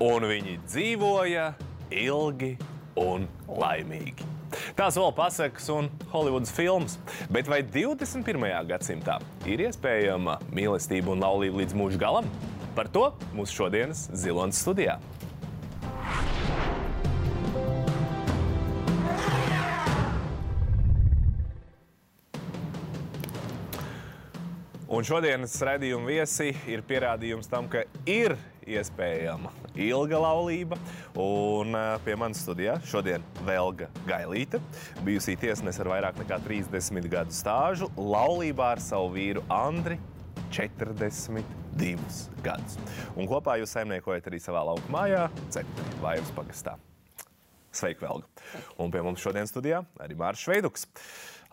un 0.00 0.24
viņi 0.24 0.56
dzīvoja 0.64 1.50
ilgi 1.92 2.54
un 3.00 3.26
laimīgi. 3.48 4.28
Tās 4.74 4.96
vēl 4.98 5.12
pasakas 5.14 5.68
un 5.70 5.90
Holivudas 6.10 6.50
filmas. 6.56 6.96
Bet 7.30 7.50
vai 7.50 7.60
21. 7.62 8.48
gadsimtā 8.70 9.20
ir 9.46 9.62
iespējama 9.68 10.40
mīlestība 10.56 11.12
un 11.12 11.22
laulība 11.22 11.60
līdz 11.62 11.76
mūža 11.76 12.00
galam? 12.00 12.30
Par 12.74 12.88
to 12.88 13.10
mūsu 13.36 13.60
šodienas 13.60 14.08
Zilonas 14.16 14.62
studijā. 14.64 14.96
Un 24.90 25.04
šodienas 25.06 25.52
redzējuma 25.62 26.08
viesi 26.08 26.48
ir 26.68 26.80
pierādījums 26.88 27.46
tam, 27.52 27.68
ka 27.70 27.84
ir 28.10 28.34
iespējama 28.76 29.52
ilga 29.78 30.20
laulība. 30.22 30.78
Un 31.20 31.74
eh, 31.76 31.92
pie 32.04 32.16
manas 32.18 32.42
studijā 32.44 32.76
šodien 32.90 33.24
Velga 33.46 33.90
Gailīte, 34.08 34.60
bijusī 35.06 35.36
tiesnese 35.40 35.82
ar 35.84 35.92
vairāk 35.94 36.20
nekā 36.22 36.40
30 36.46 37.10
gadu 37.10 37.34
stāžu, 37.34 37.90
laulībā 37.98 38.74
ar 38.76 38.84
savu 38.84 39.12
vīru 39.16 39.44
Andri 39.52 39.98
42 40.50 41.42
gadus. 42.44 42.78
Un 43.14 43.28
kopā 43.30 43.58
jūs 43.60 43.74
saimniekojat 43.76 44.30
arī 44.30 44.40
savā 44.42 44.64
lauka 44.66 44.92
mājā, 44.92 45.26
Cepuri, 45.54 45.98
Vājums 46.02 46.32
pagastā. 46.36 46.76
Sveiki, 47.70 48.02
Velga! 48.02 48.26
Un 48.82 48.90
pie 48.90 49.02
mums 49.06 49.22
šodien 49.22 49.46
studijā 49.46 49.84
arī 50.02 50.16
Mārcis 50.18 50.48
Šveiduks. 50.48 50.88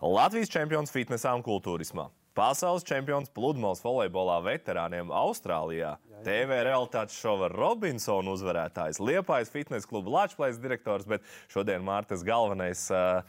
Latvijas 0.02 0.50
čempions 0.50 0.90
fitnesā 0.94 1.30
un 1.34 1.44
kultūrismā. 1.46 2.08
Pasaules 2.38 2.84
čempions 2.86 3.30
pludmales 3.34 3.80
volejbolā 3.82 4.36
veterāniem 4.46 5.08
Austrālijā, 5.10 5.96
jā, 5.98 6.07
jā. 6.07 6.07
TV 6.24 6.62
realitātes 6.66 7.18
šova 7.20 7.50
Robinsona 7.52 8.32
uzvarētājs, 8.34 9.00
Liepājas 9.02 9.52
fitnes 9.52 9.86
kluba 9.88 10.12
Latvijas 10.20 10.58
direktors, 10.62 11.06
bet 11.08 11.26
šodien 11.52 11.84
Mārtas 11.86 12.24
galvenais 12.26 12.86
uh, 12.94 13.20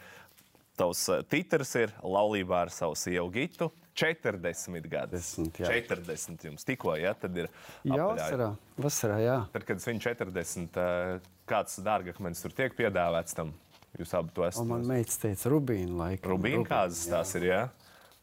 tavs 0.80 1.06
titrs 1.32 1.76
ir 1.80 1.94
laulībā 2.04 2.66
ar 2.66 2.74
savu 2.74 2.98
sievu 3.00 3.30
Gitu. 3.36 3.72
40 4.00 4.86
gadi. 4.88 5.20
10, 5.20 5.58
jā. 5.60 5.72
40 5.92 6.46
jums 6.48 6.64
tikko, 6.64 6.94
ja? 6.96 7.12
Tad 7.20 7.36
ir 7.36 7.50
Jā, 7.84 8.06
vasarā. 8.08 8.54
vasarā 8.80 9.18
jā. 9.20 9.34
Tad, 9.52 9.66
kad 9.68 9.84
viņš 9.84 10.06
40, 10.14 10.80
kāds 11.50 11.82
dārgakmenis 11.84 12.46
tur 12.46 12.56
tiek 12.56 12.78
piedāvāts 12.78 13.36
tam? 13.36 13.52
Jūs 14.00 14.14
abi 14.16 14.32
to 14.38 14.46
esat. 14.48 14.64
Un 14.64 14.72
man 14.72 14.88
meitas 14.88 15.20
teica, 15.20 15.50
Rubīna 15.52 15.98
laika. 16.06 16.32
Rubīna 16.32 16.64
kāzas 16.70 17.10
tās 17.12 17.36
ir, 17.36 17.50
jā? 17.50 17.62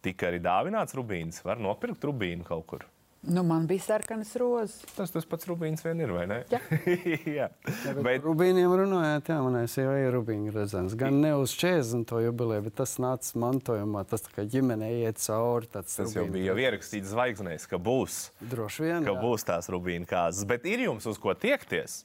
tika 0.06 0.30
arī 0.30 0.40
dāvināts 0.42 0.94
rubīns. 0.96 1.42
Var 1.44 1.60
nopirkt 1.62 2.04
rubīnu 2.06 2.46
kaut 2.46 2.66
kur. 2.70 2.86
Nu, 3.28 3.42
man 3.42 3.66
bija 3.66 3.82
sarkanas 3.82 4.36
rozes. 4.38 4.78
Tas 4.94 5.10
tas 5.10 5.26
pats 5.26 5.48
rubīns 5.50 5.82
vien 5.82 5.98
ir, 6.02 6.12
vai 6.14 6.26
ne? 6.30 6.38
Jā. 6.52 6.60
jā. 7.38 7.48
Ja, 7.50 7.94
bet... 7.98 8.22
Rubīniem 8.22 8.70
runājot, 8.80 9.30
jā, 9.32 9.38
manai 9.42 9.64
sievai 9.70 9.98
ir 10.04 10.14
rubīna 10.14 10.54
redzams. 10.54 10.94
Gan 10.98 11.18
ne 11.24 11.34
uz 11.34 11.54
40. 11.58 12.14
jubileju, 12.26 12.66
bet 12.68 12.78
tas 12.82 12.96
nāca 13.02 13.42
mantojumā. 13.42 14.06
Tas 14.06 14.26
tā 14.28 14.34
kā 14.36 14.46
ģimene 14.50 14.92
iet 15.00 15.18
cauri. 15.22 15.70
Tas 15.74 15.98
rubīna. 15.98 16.20
jau 16.20 16.26
bija 16.36 16.52
jau 16.52 16.58
ierakstīts 16.66 17.10
zvaigznēs, 17.14 17.66
ka 17.70 17.82
būs. 17.82 18.20
Droši 18.54 18.86
vien. 18.86 19.08
Ka 19.08 19.16
jā. 19.16 19.22
būs 19.26 19.48
tās 19.50 19.70
rubīna 19.74 20.06
kāzas. 20.10 20.46
Bet 20.48 20.68
ir 20.70 20.86
jums 20.86 21.08
uz 21.10 21.18
ko 21.22 21.34
tiekties? 21.34 22.04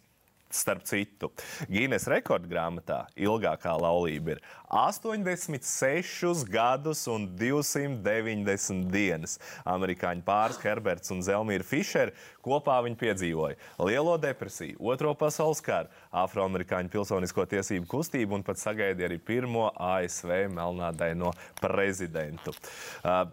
Starp 0.52 0.84
citu, 0.88 1.32
Gīnes 1.72 2.08
rekordgrāmatā 2.12 3.06
ilgākā 3.16 3.74
laulība 3.80 4.36
ir 4.36 4.42
86 4.72 6.46
gadus 6.52 7.06
un 7.12 7.28
290 7.40 8.92
dienas. 8.92 9.38
Amerikāņu 9.68 10.26
pāris 10.28 10.60
Herberts 10.64 11.14
un 11.16 11.24
Zelmīra 11.26 11.66
Fišeri 11.68 12.16
kopā 12.44 12.80
viņi 12.86 13.00
piedzīvoja 13.00 13.88
lielo 13.88 14.18
depresiju, 14.22 14.80
Otro 14.92 15.14
pasaules 15.18 15.64
karu, 15.64 15.92
afroamerikāņu 16.24 16.92
pilsonisko 16.92 17.48
tiesību 17.56 17.88
kustību 17.92 18.40
un 18.40 18.46
pat 18.48 18.60
sagaidīja 18.62 19.12
arī 19.12 19.20
pirmo 19.24 19.70
ASV 19.76 20.50
melnādaino 20.52 21.32
prezidentu. 21.62 22.56
Uh, 23.04 23.24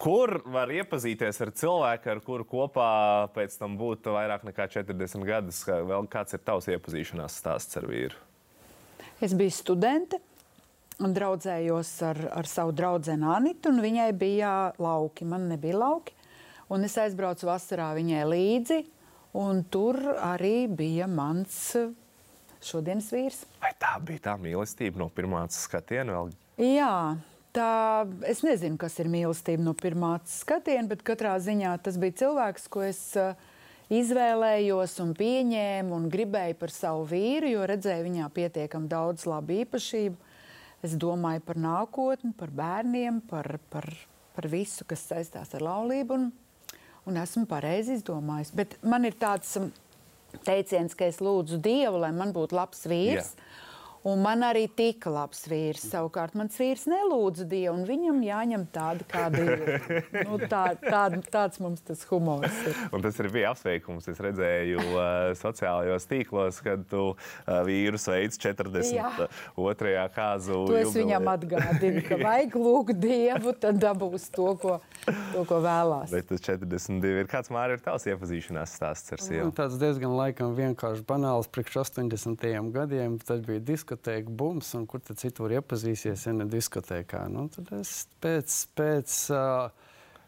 Kur 0.00 0.40
var 0.50 0.72
iepazīties 0.74 1.38
ar 1.44 1.52
cilvēku, 1.54 2.10
ar 2.10 2.20
kuru 2.24 2.44
kopā 2.48 2.88
pēc 3.34 3.54
tam 3.60 3.76
būtu 3.78 4.14
vairāk 4.16 4.42
nekā 4.48 4.66
40 4.74 5.26
gadus? 5.28 5.62
Vēl 5.64 6.08
kāds 6.10 6.34
ir 6.34 6.42
tavs 6.44 6.68
iepazīšanās 6.74 7.38
stāsts 7.40 7.78
ar 7.78 7.86
vīru? 7.88 8.18
Es 9.22 9.36
biju 9.38 9.54
studente 9.54 10.18
un 11.02 11.14
draudzējos 11.14 11.92
ar, 12.10 12.20
ar 12.42 12.50
savu 12.50 12.74
draugu 12.74 13.14
Anitu, 13.14 13.70
un 13.70 13.80
viņai 13.82 14.10
bija 14.18 14.50
lauki. 14.78 15.24
Man 15.24 15.48
nebija 15.48 15.78
lauki. 15.78 16.14
Un 16.72 16.86
es 16.86 16.96
aizbraucu 16.98 17.46
vasarā 17.46 17.90
viņai 17.94 18.22
līdzi, 18.24 18.78
un 19.36 19.62
tur 19.70 19.98
arī 20.16 20.66
bija 20.66 21.06
mans 21.06 21.76
šodienas 22.64 23.10
vīrs. 23.12 23.42
Vai 23.60 23.74
tā 23.78 23.92
bija 24.00 24.30
tā 24.30 24.34
mīlestība 24.40 25.02
no 25.02 25.10
pirmā 25.12 25.44
skatiena? 25.52 26.16
Vēl? 26.16 26.32
Jā, 26.64 26.94
Tā, 27.54 28.02
es 28.26 28.40
nezinu, 28.42 28.74
kas 28.82 28.96
ir 28.98 29.06
mīlestība 29.06 29.62
no 29.62 29.76
pirmā 29.78 30.16
skatiena, 30.26 30.88
bet 30.90 31.04
katrā 31.06 31.36
ziņā 31.38 31.76
tas 31.86 31.98
bija 32.02 32.16
cilvēks, 32.24 32.64
ko 32.66 32.82
es 32.82 32.98
uh, 33.20 33.36
izvēlējos 33.94 34.96
un 35.04 35.12
pieņēmu 35.14 35.94
un 35.94 36.08
gribēju 36.10 36.56
par 36.58 36.72
savu 36.74 37.04
vīru, 37.12 37.52
jo 37.52 37.68
redzēju 37.70 38.08
viņā 38.08 38.30
pietiekami 38.34 38.90
daudz 38.90 39.28
labu 39.30 39.60
īpašību. 39.60 40.32
Es 40.84 40.96
domāju 41.00 41.44
par 41.46 41.60
nākotni, 41.62 42.32
par 42.36 42.50
bērniem, 42.52 43.22
par, 43.30 43.60
par, 43.70 43.86
par 44.34 44.50
visu, 44.50 44.82
kas 44.88 45.06
saistās 45.12 45.54
ar 45.54 45.62
laulību. 45.64 46.18
Un, 46.18 46.26
un 47.06 47.20
esmu 47.22 47.46
pareizi 47.48 48.00
izdomājis. 48.00 48.50
Bet 48.56 48.74
man 48.82 49.06
ir 49.06 49.14
tāds 49.20 49.54
um, 49.60 49.70
teiciens, 50.44 50.98
ka 50.98 51.06
es 51.06 51.22
lūdzu 51.22 51.62
Dievu, 51.62 52.02
lai 52.02 52.10
man 52.18 52.34
būtu 52.34 52.58
labs 52.58 52.82
vīrs. 52.90 53.30
Yeah. 53.38 53.62
Un 54.04 54.20
man 54.20 54.42
arī 54.44 54.66
tika 54.68 55.08
labs 55.08 55.46
vīrs. 55.48 55.86
Savukārt 55.88 56.34
mans 56.36 56.58
vīrs 56.60 56.82
nelūdza 56.92 57.46
Dievu, 57.48 57.72
un 57.78 57.86
viņam 57.88 58.18
jāņem 58.26 58.66
tāda, 58.74 59.06
kāda 59.08 59.44
ir. 59.44 59.62
Nu, 60.26 60.36
tā, 60.44 60.74
tā, 60.82 61.06
tāds 61.32 61.60
mums 61.64 61.80
tas 61.84 62.02
humors 62.10 62.58
ir. 62.68 62.76
Un 62.92 63.04
tas 63.04 63.16
arī 63.22 63.30
bija 63.38 63.54
apsveikums. 63.54 64.08
Es 64.12 64.20
redzēju 64.20 64.82
uh, 64.90 65.30
sociālajos 65.40 66.04
tīklos, 66.10 66.58
kad 66.64 66.84
tu 66.90 67.14
uh, 67.14 67.54
vīru 67.64 68.00
sveic 68.00 68.36
42. 68.36 68.82
kāzu. 70.12 70.60
To 70.68 70.76
es 70.76 70.90
jubilē. 70.90 71.00
viņam 71.00 71.32
atgādinu, 71.32 72.04
ka 72.04 72.20
vajag 72.20 72.58
lūgt 72.60 73.00
Dievu, 73.00 73.56
tad 73.56 73.80
dabūs 73.80 74.28
to, 74.36 74.50
ko, 74.60 74.76
to, 75.06 75.46
ko 75.48 75.62
vēlās. 75.64 76.12
Bet 76.12 76.28
tas 76.28 76.44
42 76.44 77.24
ir 77.24 77.32
kāds 77.32 77.48
māri 77.54 77.78
ir 77.78 77.84
tavs 77.84 78.04
iepazīšanās 78.12 78.76
stāsts 78.76 79.16
ar 79.16 79.24
sievu? 79.24 79.48
Nu, 79.48 79.56
tāds 79.56 79.80
diezgan 79.80 80.12
laikam 80.20 80.52
vienkārši 80.60 81.08
banāls 81.08 81.48
priekš 81.48 81.80
80. 81.86 82.46
gadiem. 82.76 83.16
Tad 83.24 83.48
bija 83.48 83.64
diska 83.64 83.93
diskotēka 83.94 84.30
bums, 84.30 84.74
un 84.74 84.86
kur 84.86 85.00
tad 85.00 85.18
citur 85.18 85.52
iepazīsies, 85.54 86.26
ja 86.26 86.32
ne 86.34 86.46
diskotēkā. 86.46 87.28
Nu, 87.30 87.48
tad 87.48 87.70
es 87.78 88.06
pēc, 88.20 88.66
pēc 88.74 89.30
uh, 89.32 89.70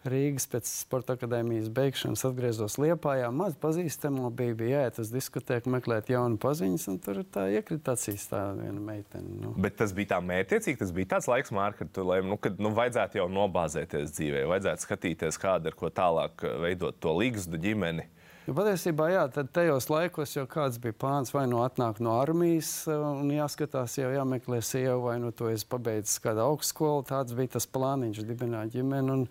Rīgas 0.06 0.46
pēc 0.46 0.68
sporta 0.70 1.16
akadēmijas 1.16 1.68
beigšanas 1.74 2.22
atgriezos 2.28 2.76
Liepājā. 2.78 3.32
Maz 3.34 3.56
pazīstamo 3.58 4.30
bija, 4.30 4.54
bija 4.54 4.82
jāiet 4.82 5.00
uz 5.02 5.10
diskotēku, 5.10 5.70
meklēt 5.72 6.12
jaunu 6.12 6.38
paziņas, 6.38 6.86
un 6.92 7.00
tur 7.02 7.24
tā 7.24 7.48
iekrita 7.50 7.96
acīs 7.96 8.28
tā 8.30 8.52
viena 8.54 8.78
meitene. 8.78 9.40
Nu. 9.42 9.54
Bet 9.58 9.80
tas 9.80 9.94
bija 9.96 10.14
tā 10.14 10.20
mērķiecīgi, 10.22 10.78
tas 10.78 10.94
bija 10.94 11.16
tāds 11.16 11.26
laiks, 11.26 11.50
Mārka, 11.50 11.82
kad, 11.82 11.94
tu, 11.96 12.06
lai, 12.06 12.20
nu, 12.22 12.38
kad 12.38 12.62
nu, 12.62 12.70
vajadzētu 12.76 13.18
jau 13.18 13.26
nobāzēties 13.34 14.14
dzīvē, 14.14 14.44
vajadzētu 14.52 14.86
skatīties, 14.86 15.40
kāda 15.42 15.72
ir 15.72 15.80
ko 15.80 15.90
tālāk 15.90 16.46
veidot 16.62 17.02
to 17.02 17.16
līgstu 17.18 17.58
ģimeni. 17.66 18.06
Nu, 18.46 18.52
patiesībā, 18.54 19.08
jā, 19.10 19.24
tad 19.34 19.48
tajos 19.50 19.88
laikos 19.90 20.36
jau 20.36 20.44
kāds 20.46 20.76
bija 20.78 20.94
plāns 20.94 21.32
vai 21.34 21.48
nu 21.50 21.64
atnākt 21.64 21.98
no 22.04 22.12
armijas 22.14 22.68
eh, 22.86 22.94
un 22.94 23.32
jāskatās, 23.34 23.96
jau 23.98 24.12
jāmeklē 24.14 24.60
sieva, 24.62 25.00
vai 25.02 25.16
nu 25.18 25.32
to 25.34 25.48
es 25.50 25.64
pabeidzu 25.66 26.20
kādu 26.22 26.44
augstskolu. 26.44 27.02
Tāds 27.08 27.34
bija 27.34 27.56
tas 27.56 27.66
plāniņš, 27.66 28.20
dibināt 28.28 28.70
ģimeni. 28.76 29.16
Un, 29.16 29.24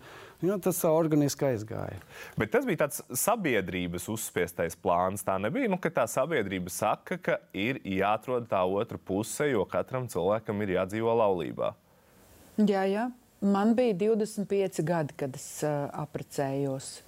jā, 0.44 0.58
tas 0.60 0.82
tā 0.82 0.90
organiski 0.92 1.48
aizgāja. 1.48 1.96
Bet 2.36 2.52
tas 2.52 2.68
bija 2.68 2.82
tāds 2.84 3.00
sabiedrības 3.22 4.10
uzspiestais 4.12 4.76
plāns. 4.76 5.24
Tā 5.24 5.38
nebija, 5.40 5.72
nu, 5.72 5.80
ka 5.80 5.94
tā 5.96 6.04
sabiedrība 6.12 6.76
saka, 6.76 7.16
ka 7.16 7.40
ir 7.56 7.80
jāatrod 7.88 8.50
tā 8.52 8.60
otra 8.68 9.00
puse, 9.00 9.48
jo 9.48 9.64
katram 9.64 10.12
cilvēkam 10.12 10.60
ir 10.60 10.76
jādzīvo 10.76 11.16
laulībā. 11.24 11.72
Jā, 12.60 12.84
jā. 12.84 13.08
Man 13.40 13.72
bija 13.80 13.96
25 14.12 14.84
gadi, 14.84 15.16
kad 15.24 15.40
es 15.40 15.48
uh, 15.64 15.88
apprecējos. 16.04 17.05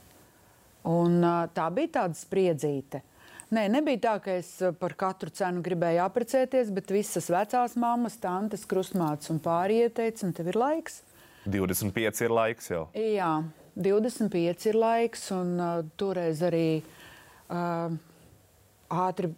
Un, 0.89 1.21
tā 1.53 1.69
bija 1.75 1.99
tāda 2.01 2.17
spriedzīte. 2.17 3.03
Nē, 3.49 3.65
nebija 3.73 4.01
tā, 4.05 4.15
ka 4.21 4.35
es 4.37 4.51
par 4.81 4.93
katru 5.01 5.33
cenu 5.33 5.63
gribēju 5.65 6.03
apprecēties, 6.05 6.69
bet 6.77 6.91
visas 6.93 7.31
vecās 7.33 7.79
mammas, 7.81 8.19
tantes, 8.21 8.67
krustmātes 8.69 9.33
un 9.33 9.41
pārējie 9.45 9.89
teica, 10.01 10.27
un 10.27 10.35
tev 10.37 10.51
ir 10.53 10.59
laiks. 10.61 11.01
25 11.49 12.25
ir 12.27 12.35
laiks 12.37 12.69
jau. 12.69 12.83
Jā, 12.93 13.31
25 13.79 14.69
ir 14.69 14.77
laiks, 14.77 15.29
un 15.33 15.55
uh, 15.57 15.79
toreiz 15.97 16.43
arī 16.45 16.81
uh, 17.49 17.95
ātri 19.07 19.33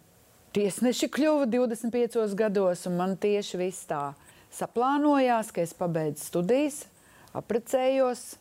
tiesneši 0.55 1.07
kļuva 1.15 1.47
25 1.47 2.35
gados, 2.35 2.83
un 2.89 2.99
man 2.99 3.15
tieši 3.15 3.61
viss 3.61 3.87
tā 3.87 4.09
saplānojās, 4.51 5.53
ka 5.55 5.63
es 5.63 5.71
pabeidzu 5.77 6.27
studijas, 6.27 6.83
apprecējos. 7.37 8.33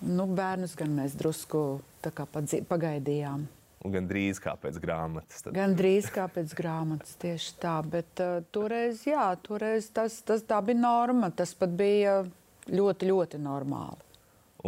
Nu, 0.00 0.24
bērnus 0.26 0.74
gan 0.80 0.96
mēs 0.96 1.14
drusku 1.20 1.78
pagaidījām. 2.68 3.48
Un 3.80 3.94
gan 3.94 4.04
drīz 4.04 4.36
kā 4.44 4.52
pēc 4.60 4.76
grāmatas. 4.82 5.40
Tad. 5.40 5.54
Gan 5.56 5.72
drīz 5.76 6.10
kā 6.12 6.26
pēc 6.28 6.52
grāmatas, 6.56 7.14
tieši 7.22 7.54
tā. 7.62 7.78
Bet 7.88 8.20
uh, 8.20 8.42
toreiz, 8.52 9.06
jā, 9.08 9.30
toreiz 9.40 9.88
tas, 9.96 10.18
tas 10.26 10.44
bija 10.44 10.76
norma. 10.76 11.30
Tas 11.32 11.54
pat 11.56 11.72
bija 11.72 12.20
ļoti, 12.68 13.08
ļoti 13.08 13.40
normāli. 13.40 14.04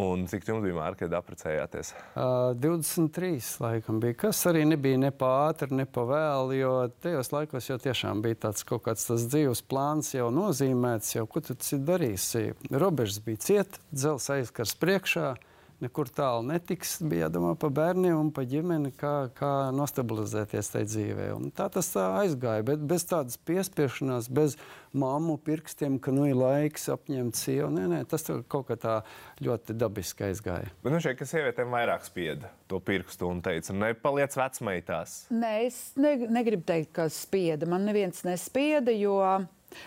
Un 0.01 0.25
cik 0.25 0.47
jums 0.49 0.65
bija 0.65 0.79
mārka, 0.79 1.05
kad 1.05 1.19
apprecējāties? 1.19 1.91
Uh, 2.17 2.55
23. 2.57 3.35
laikam 3.61 4.01
bija. 4.01 4.17
Kas 4.25 4.41
arī 4.49 4.65
nebija 4.65 4.97
ne 4.97 5.13
pa 5.13 5.35
ātri, 5.51 5.69
ne 5.77 5.85
pa 5.85 6.07
vēlu, 6.09 6.57
jo 6.57 6.73
tajos 7.05 7.29
laikos 7.35 7.69
jau 7.69 7.77
tiešām 7.85 8.25
bija 8.25 8.47
tāds 8.47 8.65
kaut 8.65 8.87
kāds 8.89 9.05
tas 9.11 9.29
dzīves 9.29 9.61
plāns 9.69 10.15
jau 10.17 10.33
nozīmēts, 10.33 11.19
jau 11.19 11.29
ko 11.29 11.45
tu 11.45 11.59
darīsi. 11.85 12.55
Robežas 12.73 13.21
bija 13.29 13.45
cieta, 13.45 13.85
dzels 13.93 14.33
aizkars 14.33 14.73
priekšā. 14.81 15.35
Uh, 15.37 15.52
nekur 15.83 16.11
tālu 16.13 16.45
netiks. 16.47 16.97
Bija 17.03 17.27
jādomā 17.27 17.53
par 17.61 17.73
bērniem 17.75 18.19
un 18.19 18.31
par 18.35 18.47
ģimeni, 18.51 18.93
kā, 18.99 19.15
kā 19.37 19.53
nostabilizēties 19.75 20.73
tajā 20.75 20.89
dzīvē. 20.91 21.29
Un 21.37 21.51
tā 21.55 21.69
tas 21.73 21.91
tā 21.95 22.07
aizgāja, 22.23 22.65
bet 22.67 22.83
bez 22.89 23.07
tādas 23.11 23.39
piespiešanās, 23.49 24.31
bez 24.33 24.57
mammu 24.97 25.39
pirkstiem, 25.43 25.99
ka 26.03 26.15
nu 26.15 26.27
ir 26.31 26.39
laiks 26.39 26.89
apņemt 26.93 27.39
sievu. 27.39 27.71
Nē, 27.75 27.87
nē, 27.93 28.03
tas 28.11 28.27
kaut 28.53 28.69
kā 28.71 28.79
tā 28.81 28.99
ļoti 29.43 29.77
dabiski 29.79 30.29
aizgāja. 30.29 30.71
Bet 30.85 30.95
nu 30.95 31.01
šeit, 31.03 31.19
ka 31.21 31.29
sievietēm 31.29 31.73
vairāk 31.73 32.07
spieda 32.07 32.53
to 32.71 32.81
pirkstu 32.81 33.29
un 33.29 33.43
teica, 33.45 33.75
nepaliec 33.77 34.37
vecmeitās. 34.39 35.17
Nē, 35.33 35.55
es 35.67 35.81
ne, 36.01 36.15
negribu 36.33 36.65
teikt, 36.69 36.95
ka 36.97 37.09
spieda. 37.13 37.69
Man 37.69 37.85
neviens 37.89 38.25
nespieda, 38.25 38.95
jo 38.97 39.19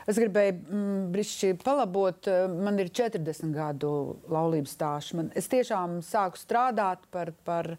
Es 0.10 0.20
gribēju 0.22 0.56
mm, 0.58 1.00
brīšķi 1.14 1.54
palabot, 1.64 2.30
eh, 2.32 2.46
man 2.52 2.80
ir 2.82 2.92
40 2.94 3.54
gadu 3.56 3.92
laulības 4.32 4.76
stāsts. 4.78 5.18
Es 5.38 5.50
tiešām 5.52 6.00
sāku 6.06 6.42
strādāt 6.42 7.06
par, 7.12 7.34
par 7.48 7.76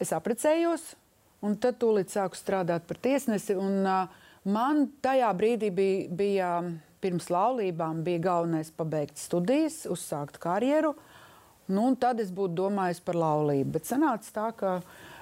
es 0.00 0.12
apprecējos, 0.16 0.94
un 1.44 1.56
tad 1.60 1.80
tūlīt 1.80 2.12
sāku 2.12 2.38
strādāt 2.38 2.86
par 2.88 3.00
tiesnesi. 3.02 3.56
Un, 3.58 3.80
uh, 3.84 4.28
man 4.44 4.86
tajā 5.04 5.30
brīdī 5.36 5.70
bija, 5.74 6.08
bija 6.16 6.50
pirms 7.00 7.30
laulībām, 7.32 8.04
bija 8.04 8.24
galvenais 8.30 8.72
pabeigt 8.76 9.20
studijas, 9.20 9.84
uzsākt 9.90 10.40
karjeru. 10.40 10.94
Nu, 11.70 11.86
tad 11.94 12.20
es 12.20 12.32
būtu 12.34 12.56
domājis 12.64 13.00
par 13.04 13.18
laulību. 13.20 13.76
Bet 13.76 13.86
sanāca 13.86 14.32
tā, 14.34 14.48
ka 14.58 14.72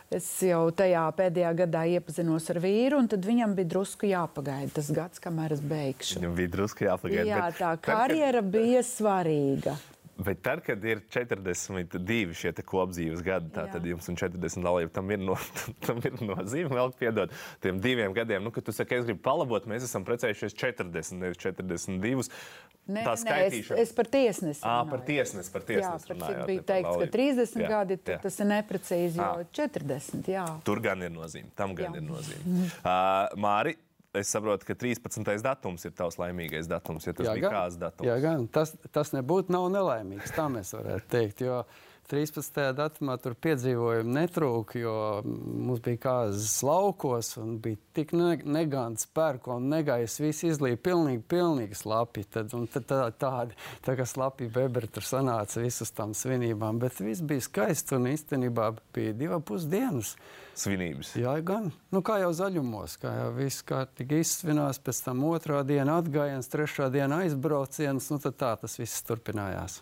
Es 0.09 0.25
jau 0.41 0.71
tajā 0.73 1.03
pēdējā 1.19 1.51
gadā 1.59 1.83
iepazinos 1.99 2.47
ar 2.49 2.63
vīru, 2.65 2.97
un 3.03 3.11
tad 3.13 3.27
viņam 3.29 3.53
bija 3.59 3.69
drusku 3.75 4.09
jāpagaida 4.09 4.79
tas 4.79 4.89
gads, 4.97 5.21
kamēr 5.21 5.53
es 5.59 5.61
beigšu. 5.61 6.23
Viņam 6.23 6.39
bija 6.39 6.53
drusku 6.55 6.87
jāpagaida. 6.87 7.27
Jā, 7.29 7.49
tā 7.59 7.75
karjera 7.77 8.41
tad, 8.41 8.47
kad... 8.47 8.53
bija 8.55 8.81
svarīga. 8.89 9.75
Bet 10.19 10.41
tad, 10.43 10.65
kad 10.67 10.83
ir 10.83 11.05
42 11.15 12.35
šie 12.35 12.51
kopdzīves 12.67 13.21
gadi, 13.23 13.53
tā, 13.55 13.69
tad 13.71 13.85
jums 13.87 14.09
ir 14.11 14.17
40 14.19 14.65
dalība. 14.67 14.91
Tam 14.97 15.13
ir, 15.15 15.21
no, 15.23 15.37
tam 15.87 16.01
ir 16.03 16.17
nozīme, 16.19 16.73
vēl 16.75 16.91
piedod, 16.99 17.35
tiem 17.63 17.79
diviem 17.85 18.17
gadiem. 18.17 18.43
Nu, 18.43 18.51
kad 18.55 18.67
tu 18.67 18.75
saki, 18.75 18.99
es 18.99 19.07
gribu 19.07 19.23
palabot, 19.23 19.69
mēs 19.71 19.87
esam 19.87 20.07
precējušies 20.09 20.59
40, 20.59 21.21
nevis 21.23 21.39
42. 21.45 22.27
Nē, 22.89 23.03
tā 23.05 23.15
skaitīšana. 23.21 23.79
Es, 23.79 23.91
es 23.93 23.95
par 23.95 24.09
tiesnesi. 24.11 24.63
À, 24.67 24.77
par 24.89 25.03
tiesnesi, 25.07 25.53
par 25.55 25.65
tiesnesi. 25.69 26.09
Jā, 26.09 26.21
cik 26.25 26.39
bija 26.49 26.67
teikts, 26.73 26.95
ka 27.03 27.09
30 27.15 27.59
jā, 27.61 27.73
gadi, 27.77 27.99
jā. 28.01 28.21
tas 28.23 28.39
ir 28.41 28.49
neprecīzi, 28.49 29.21
jo 29.21 29.27
à. 29.29 29.49
40, 29.59 30.31
jā. 30.33 30.47
Tur 30.67 30.81
gan 30.83 31.05
ir 31.05 31.13
nozīme, 31.13 31.53
tam 31.59 31.77
gan 31.79 31.93
jā. 31.93 32.01
ir 32.01 32.09
nozīme. 32.09 32.57
Uh, 32.89 33.35
Māri, 33.41 33.75
Es 34.17 34.31
saprotu, 34.33 34.65
ka 34.65 34.75
13. 34.79 35.21
datums 35.45 35.85
ir 35.85 35.93
tavs 35.97 36.17
laimīgais 36.17 36.69
datums, 36.71 37.05
ja 37.05 37.13
tas 37.13 37.29
jā, 37.29 37.35
bija 37.37 37.51
kāds 37.53 37.77
datums. 37.77 38.09
Jā, 38.09 38.17
gan 38.25 38.47
tas, 38.49 38.73
tas 38.95 39.13
nebūtu 39.13 39.53
nav 39.53 39.69
nelaimīgs, 39.75 40.33
tā 40.33 40.47
mēs 40.53 40.73
varētu 40.73 41.11
teikt. 41.13 41.45
Jo 41.45 41.61
13. 42.09 42.63
datumā 42.73 43.19
tur 43.21 43.35
piedzīvojumi 43.37 44.15
netrūka, 44.17 44.79
jo 44.81 44.95
mums 45.29 45.83
bija 45.85 46.01
kāzas 46.07 46.55
laukos 46.65 47.35
un 47.37 47.59
bija 47.61 47.77
tik 47.99 48.15
negants 48.17 49.05
pērko 49.13 49.59
un 49.61 49.69
negais, 49.69 50.17
viss 50.23 50.47
izlīja 50.49 50.81
pilnīgi, 50.89 51.21
pilnīgi 51.29 51.77
slapi. 51.77 52.25
Tad, 52.33 52.57
un 52.57 52.65
tad 52.73 52.89
tā, 52.89 53.03
tādi, 53.13 53.61
tā 53.85 53.99
kā 53.99 54.09
slapi 54.09 54.49
bebri 54.55 54.89
tur 54.89 55.05
sanāca 55.05 55.61
visus 55.61 55.93
tam 55.93 56.17
svinībām, 56.17 56.81
bet 56.81 56.97
viss 57.05 57.21
bija 57.21 57.45
skaisti 57.45 57.99
un 58.01 58.09
īstenībā 58.15 58.73
bija 58.97 59.13
divi 59.13 59.45
pusdienas 59.45 60.17
svinības. 60.61 61.13
Jā, 61.19 61.35
gan. 61.47 61.71
Nu, 61.95 62.03
kā 62.05 62.19
jau 62.23 62.31
zaļumos, 62.37 62.97
kā 63.03 63.13
jau 63.17 63.31
viss 63.37 63.65
kārtīgi 63.67 64.21
izsvinās, 64.25 64.81
pēc 64.83 65.01
tam 65.07 65.23
otrā 65.29 65.63
diena 65.67 65.99
atgājiens, 66.03 66.51
trešā 66.53 66.91
diena 66.95 67.23
aizbrauciens, 67.25 68.11
nu 68.13 68.21
tad 68.23 68.39
tā 68.41 68.53
tas 68.63 68.77
viss 68.81 69.05
turpinājās. 69.09 69.81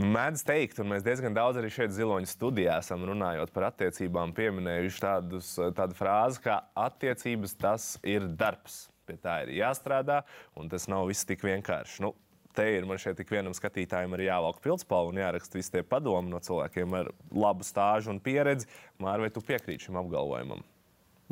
Mēdz 0.00 0.46
teikt, 0.46 0.80
un 0.82 0.90
mēs 0.94 1.04
diezgan 1.06 1.36
daudz 1.36 1.60
arī 1.60 1.70
šeit 1.74 1.94
ziloņu 1.94 2.30
studijā 2.30 2.80
esam 2.82 3.04
runājot 3.06 3.52
par 3.54 3.68
attiecībām, 3.70 4.34
pieminējuši 4.34 5.04
tādus, 5.04 5.54
tādu 5.76 5.98
frāzi, 5.98 6.42
ka 6.46 6.62
attiecības 6.86 7.54
tas 7.60 7.94
ir 8.02 8.26
darbs. 8.34 8.84
Pie 9.04 9.18
tā 9.20 9.42
ir 9.44 9.50
jāstrādā, 9.58 10.22
un 10.56 10.70
tas 10.72 10.86
nav 10.88 11.10
viss 11.10 11.26
tik 11.28 11.44
vienkārši. 11.44 12.00
Nu, 12.06 12.14
te 12.54 12.66
ir 12.76 12.86
man 12.88 13.00
šeit 13.00 13.18
tik 13.18 13.32
vienam 13.34 13.54
skatītājam 13.56 14.14
jāvelk 14.20 14.60
pildspalva 14.64 15.12
un 15.12 15.20
jāraksta 15.20 15.58
visi 15.58 15.74
tie 15.74 15.82
padomi 15.86 16.32
no 16.32 16.40
cilvēkiem 16.42 16.94
ar 17.00 17.10
labu 17.30 17.66
stāžu 17.66 18.14
un 18.14 18.22
pieredzi. 18.22 18.70
Māri, 19.02 19.26
vai 19.26 19.34
tu 19.34 19.42
piekrīti 19.44 19.88
šim 19.88 20.00
apgalvojumam? 20.00 20.62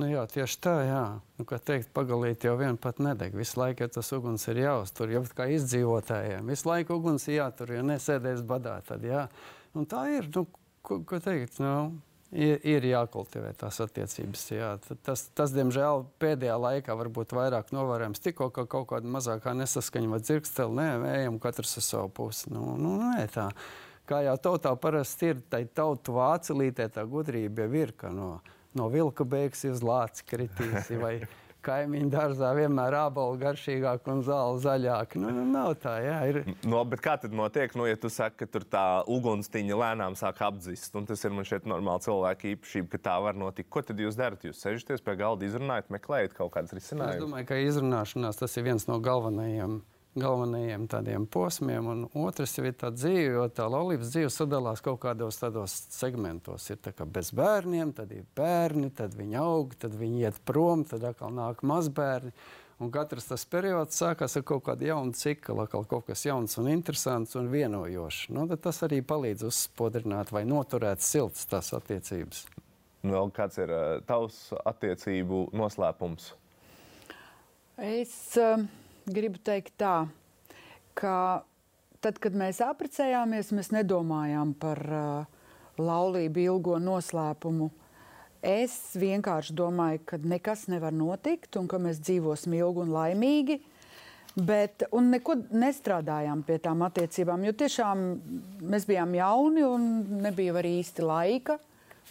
Nu 0.01 0.09
jā, 0.09 0.23
tieši 0.25 0.57
tā, 0.65 0.73
jā. 0.89 1.03
Nu, 1.37 1.45
kā 1.49 1.59
teikt, 1.61 1.91
pagalīt 1.93 2.47
jau 2.47 2.55
vien 2.57 2.79
pat 2.81 3.01
nedeg. 3.03 3.35
Visu 3.37 3.61
laiku 3.61 3.85
ja 3.85 3.91
tas 3.93 4.09
uguns 4.17 4.47
ir 4.49 4.63
jāuztur, 4.63 5.13
jau 5.13 5.21
kā 5.37 5.51
izdzīvotājiem. 5.53 6.49
Visu 6.49 6.71
laiku 6.71 6.97
uguns 6.97 7.29
jātur, 7.29 7.75
ja 7.77 7.83
nesēdēs 7.85 8.41
badā, 8.49 8.79
tad 8.89 9.05
jā. 9.05 9.27
Un 9.77 9.85
tā 9.89 10.07
ir, 10.15 10.31
nu, 10.33 10.47
ko, 10.81 11.03
ko 11.09 11.21
teikt, 11.21 11.61
nu, 11.61 11.75
ir, 12.33 12.59
ir 12.65 12.87
jākultivē 12.89 13.53
tās 13.59 13.79
attiecības. 13.85 14.45
Jā. 14.53 14.71
Tas, 15.05 15.27
tas, 15.37 15.53
diemžēl, 15.55 16.07
pēdējā 16.23 16.57
laikā 16.65 16.97
varbūt 16.99 17.35
vairāk 17.37 17.73
novērojams 17.77 18.23
tikko, 18.25 18.51
ka 18.55 18.67
kaut 18.71 18.89
kāda 18.93 19.13
mazākā 19.13 19.55
nesaskaņa 19.59 20.13
vai 20.15 20.21
dzirksteli, 20.25 20.77
nē, 20.81 20.89
ejam 21.21 21.39
katrs 21.43 21.77
uz 21.81 21.89
savu 21.93 22.13
pusi. 22.23 22.51
Nu, 22.55 22.75
nu, 22.81 22.97
nē, 23.03 23.27
tā. 23.33 23.51
Kā 24.09 24.25
jau 24.27 24.35
tautā 24.43 24.73
parasti 24.81 25.31
ir, 25.33 25.45
tai 25.53 25.63
tautu 25.71 26.17
vācelītē 26.17 26.89
tā 26.93 27.05
gudrība 27.09 27.69
jau 27.69 27.77
ir, 27.85 27.95
ka 27.97 28.11
no, 28.13 28.33
no 28.75 28.89
vilka 28.93 29.25
beigas 29.29 29.63
uz 29.69 29.85
lāci 29.85 30.27
kritīsi 30.27 30.99
vai 31.01 31.15
kaimiņu 31.65 32.11
dārzā 32.13 32.53
vienmēr 32.59 32.97
ābolu 33.05 33.39
garšīgāk 33.41 34.09
un 34.13 34.23
zāle 34.27 34.59
zaļāk. 34.63 35.17
Nu, 35.21 35.31
nu, 35.35 35.45
nav 35.49 35.77
tā, 35.83 35.97
jā. 36.05 36.19
Ir. 36.31 36.41
No, 36.69 36.83
bet 36.89 37.05
kā 37.05 37.17
tad 37.23 37.35
notiek, 37.37 37.75
nu, 37.79 37.87
ja 37.89 37.99
tu 38.01 38.11
saki, 38.13 38.43
ka 38.43 38.51
tur 38.51 38.67
tā 38.69 38.85
ugunstiņa 39.11 39.79
lēnām 39.85 40.19
sāk 40.19 40.43
apdzist, 40.47 40.93
un 40.99 41.09
tas 41.09 41.23
ir 41.25 41.35
man 41.37 41.49
šeit 41.49 41.69
normāli 41.71 42.07
cilvēka 42.09 42.51
īpašība, 42.57 42.93
ka 42.95 43.03
tā 43.11 43.17
var 43.25 43.39
notikt. 43.39 43.71
Ko 43.73 43.85
tad 43.87 44.03
jūs 44.03 44.19
darat? 44.19 44.45
Jūs 44.47 44.63
sēžaties 44.65 45.05
pie 45.05 45.17
galda, 45.21 45.47
izrunājat, 45.49 45.93
meklējat 45.95 46.37
kaut 46.39 46.55
kādas 46.57 46.75
risinājumus? 46.77 47.21
Es 47.21 47.25
domāju, 47.25 47.51
ka 47.53 47.63
izrunāšanās 47.63 48.43
tas 48.43 48.59
ir 48.59 48.71
viens 48.71 48.89
no 48.91 48.99
galvenajiem 49.03 49.81
galvenajiem 50.19 50.87
tādiem 50.93 51.27
posmiem, 51.31 51.87
un 51.89 52.03
otrs 52.27 52.53
ir 52.61 52.73
tā 52.77 52.91
dzīve, 52.93 53.37
jo 53.39 53.45
tā 53.55 53.69
laulības 53.73 54.11
dzīve 54.13 54.33
sadalās 54.33 54.83
kaut 54.85 55.01
kādos 55.05 55.41
tādos 55.41 55.77
segmentos. 55.93 56.69
Ir 56.71 56.81
tā 56.85 56.93
kā 56.97 57.07
bez 57.09 57.33
bērniem, 57.37 57.95
tad 57.97 58.13
ir 58.13 58.27
bērni, 58.37 58.91
tad 58.97 59.17
viņi 59.17 59.39
aug, 59.41 59.73
tad 59.81 59.97
viņi 59.97 60.27
iet 60.27 60.43
prom, 60.49 60.85
tad 60.89 61.07
atkal 61.09 61.33
nāk 61.37 61.65
mazbērni. 61.65 62.35
Un 62.83 62.91
katrs 62.91 63.29
tas 63.29 63.45
periods 63.47 64.01
sākās 64.01 64.35
ar 64.37 64.45
kaut 64.49 64.65
kādu 64.67 64.89
jaunu 64.89 65.15
ciklu, 65.15 65.61
atkal 65.63 65.85
kaut 65.87 66.09
kas 66.09 66.25
jauns 66.27 66.59
un 66.59 66.69
interesants 66.73 67.37
un 67.39 67.49
vienojošs. 67.53 68.27
Nu, 68.35 68.49
tas 68.59 68.83
arī 68.83 68.99
palīdz 69.07 69.47
uzspodrināt 69.47 70.33
vai 70.35 70.43
noturēt 70.49 71.05
siltas 71.05 71.47
tās 71.47 71.71
attiecības. 71.79 72.43
Vēl 73.07 73.33
kāds 73.35 73.59
ir 73.63 73.71
uh, 73.71 74.03
tavs 74.07 74.49
attiecību 74.67 75.49
noslēpums? 75.57 76.33
Es 77.83 78.13
uh, 78.39 78.61
gribu 79.07 79.41
teikt 79.43 79.75
tā, 79.81 80.07
ka 80.99 81.17
tad, 82.03 82.19
kad 82.23 82.35
mēs 82.37 82.61
apprecējāmies, 82.65 83.53
mēs 83.57 83.73
nedomājām 83.75 84.55
par 84.59 84.83
uh, 84.87 85.43
laulību 85.81 86.45
ilgo 86.47 86.79
noslēpumu. 86.83 87.71
Es 88.43 88.75
vienkārši 88.99 89.55
domāju, 89.55 90.01
ka 90.07 90.19
nekas 90.19 90.67
nevar 90.71 90.95
notikt 90.95 91.57
un 91.61 91.69
ka 91.71 91.79
mēs 91.79 92.03
dzīvosim 92.03 92.57
ilgi 92.59 92.83
un 92.83 92.91
laimīgi. 92.95 93.61
Bet, 94.33 94.87
un 94.97 95.11
neko 95.13 95.37
nestrādājām 95.53 96.41
pie 96.49 96.57
tām 96.65 96.81
attiecībām, 96.87 97.43
jo 97.45 97.53
tiešām 97.53 98.05
mēs 98.65 98.87
bijām 98.89 99.13
jauni 99.19 99.65
un 99.67 99.85
nebija 100.25 100.55
arī 100.57 100.79
īsti 100.81 101.05
laika. 101.05 101.59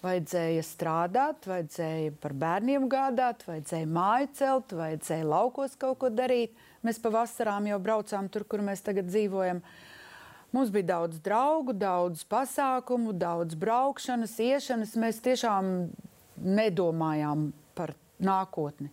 Vajadzēja 0.02 0.64
strādāt, 0.66 1.46
vajadzēja 1.46 2.16
par 2.24 2.34
bērniem 2.34 2.88
gādāt, 2.90 3.44
vajadzēja 3.46 3.86
māju 3.86 4.30
celt, 4.34 4.74
vajadzēja 4.74 5.28
laukos 5.30 5.76
kaut 5.78 6.00
ko 6.02 6.10
darīt. 6.10 6.56
Mēs 6.82 6.98
pa 7.04 7.12
vasarām 7.14 7.68
jau 7.70 7.78
braucām 7.78 8.30
tur, 8.34 8.48
kur 8.50 8.64
mēs 8.66 8.82
tagad 8.82 9.12
dzīvojam. 9.12 9.62
Mums 10.52 10.72
bija 10.74 10.88
daudz 10.96 11.22
draugu, 11.22 11.76
daudz 11.78 12.26
pasākumu, 12.26 13.14
daudz 13.14 13.54
braukšanas, 13.62 14.34
iešanas. 14.42 14.98
Mēs 15.00 15.22
tiešām 15.22 15.70
nedomājām 16.42 17.52
par 17.78 17.94
nākotni. 18.26 18.90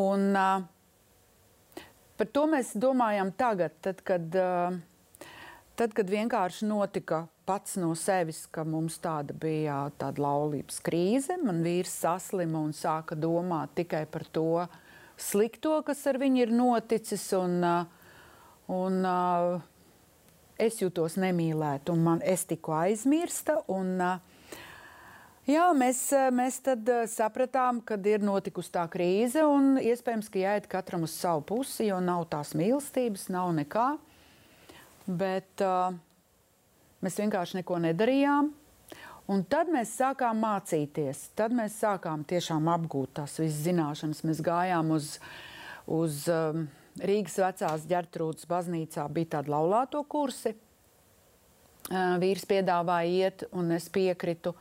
Un, 0.00 0.32
uh, 0.32 1.84
par 2.16 2.32
to 2.32 2.48
mēs 2.50 2.72
domājam 2.80 3.36
tagad, 3.36 3.76
tad, 3.84 4.00
kad 4.00 4.40
uh, 4.40 4.80
Tad, 5.74 5.90
kad 5.90 6.06
vienkārši 6.06 6.68
notika 6.70 7.24
pats 7.48 7.74
no 7.82 7.88
sevis, 7.98 8.44
ka 8.46 8.62
mums 8.62 9.00
tāda 9.02 9.34
bija 9.34 9.80
tāda 9.98 10.22
laulības 10.22 10.78
krīze, 10.86 11.34
man 11.42 11.64
vīrs 11.66 11.96
saslima 12.04 12.60
un 12.62 12.70
sāka 12.70 13.18
domāt 13.18 13.74
tikai 13.80 14.04
par 14.06 14.22
to 14.30 14.68
slikto, 15.18 15.80
kas 15.82 16.04
ar 16.06 16.20
viņu 16.22 16.44
ir 16.44 16.54
noticis. 16.54 17.26
Un, 17.34 17.58
un, 18.70 19.00
es 20.62 20.78
jutos 20.78 21.18
nemīlēta, 21.18 21.90
un 21.90 22.06
man 22.06 22.22
es 22.22 22.46
tiku 22.46 22.76
aizmirsta. 22.78 23.58
Un, 23.74 23.98
jā, 25.50 25.68
mēs, 25.74 26.06
mēs 26.38 26.62
tad 26.70 26.96
sapratām, 27.10 27.82
ka 27.82 27.98
ir 28.14 28.22
notikusi 28.22 28.76
tā 28.78 28.86
krīze, 28.94 29.42
un 29.42 29.74
iespējams, 29.82 30.30
ka 30.30 30.46
jāiet 30.46 30.70
katram 30.70 31.10
uz 31.10 31.18
savu 31.18 31.42
pusi, 31.50 31.90
jo 31.90 31.98
nav 31.98 32.28
tās 32.30 32.54
mīlestības, 32.54 33.32
nav 33.34 33.50
nekā. 33.58 33.94
Bet 35.04 35.60
uh, 35.64 35.94
mēs 37.04 37.18
vienkārši 37.20 37.60
neko 37.60 37.80
nedarījām. 37.84 38.52
Un 39.32 39.42
tad 39.48 39.70
mēs 39.72 39.94
sākām 39.96 40.40
mācīties. 40.44 41.30
Tad 41.36 41.54
mēs 41.56 41.78
sākām 41.80 42.26
tiešām 42.28 42.68
apgūt 42.74 43.14
tās 43.20 43.38
visas 43.40 43.62
zināšanas. 43.64 44.20
Mēs 44.28 44.42
gājām 44.44 44.92
uz, 44.92 45.14
uz 45.88 46.26
um, 46.32 46.66
Rīgas 47.00 47.38
vecās 47.40 47.86
ģērtrūdas 47.88 48.48
baznīcā, 48.50 49.06
bija 49.12 49.38
tāda 49.38 49.54
laulāto 49.56 50.04
kursi. 50.08 50.54
Uh, 51.88 52.16
vīrs 52.20 52.44
piedāvāja 52.48 53.28
iet, 53.28 53.46
un 53.56 53.72
es 53.76 53.88
piekritu. 53.92 54.54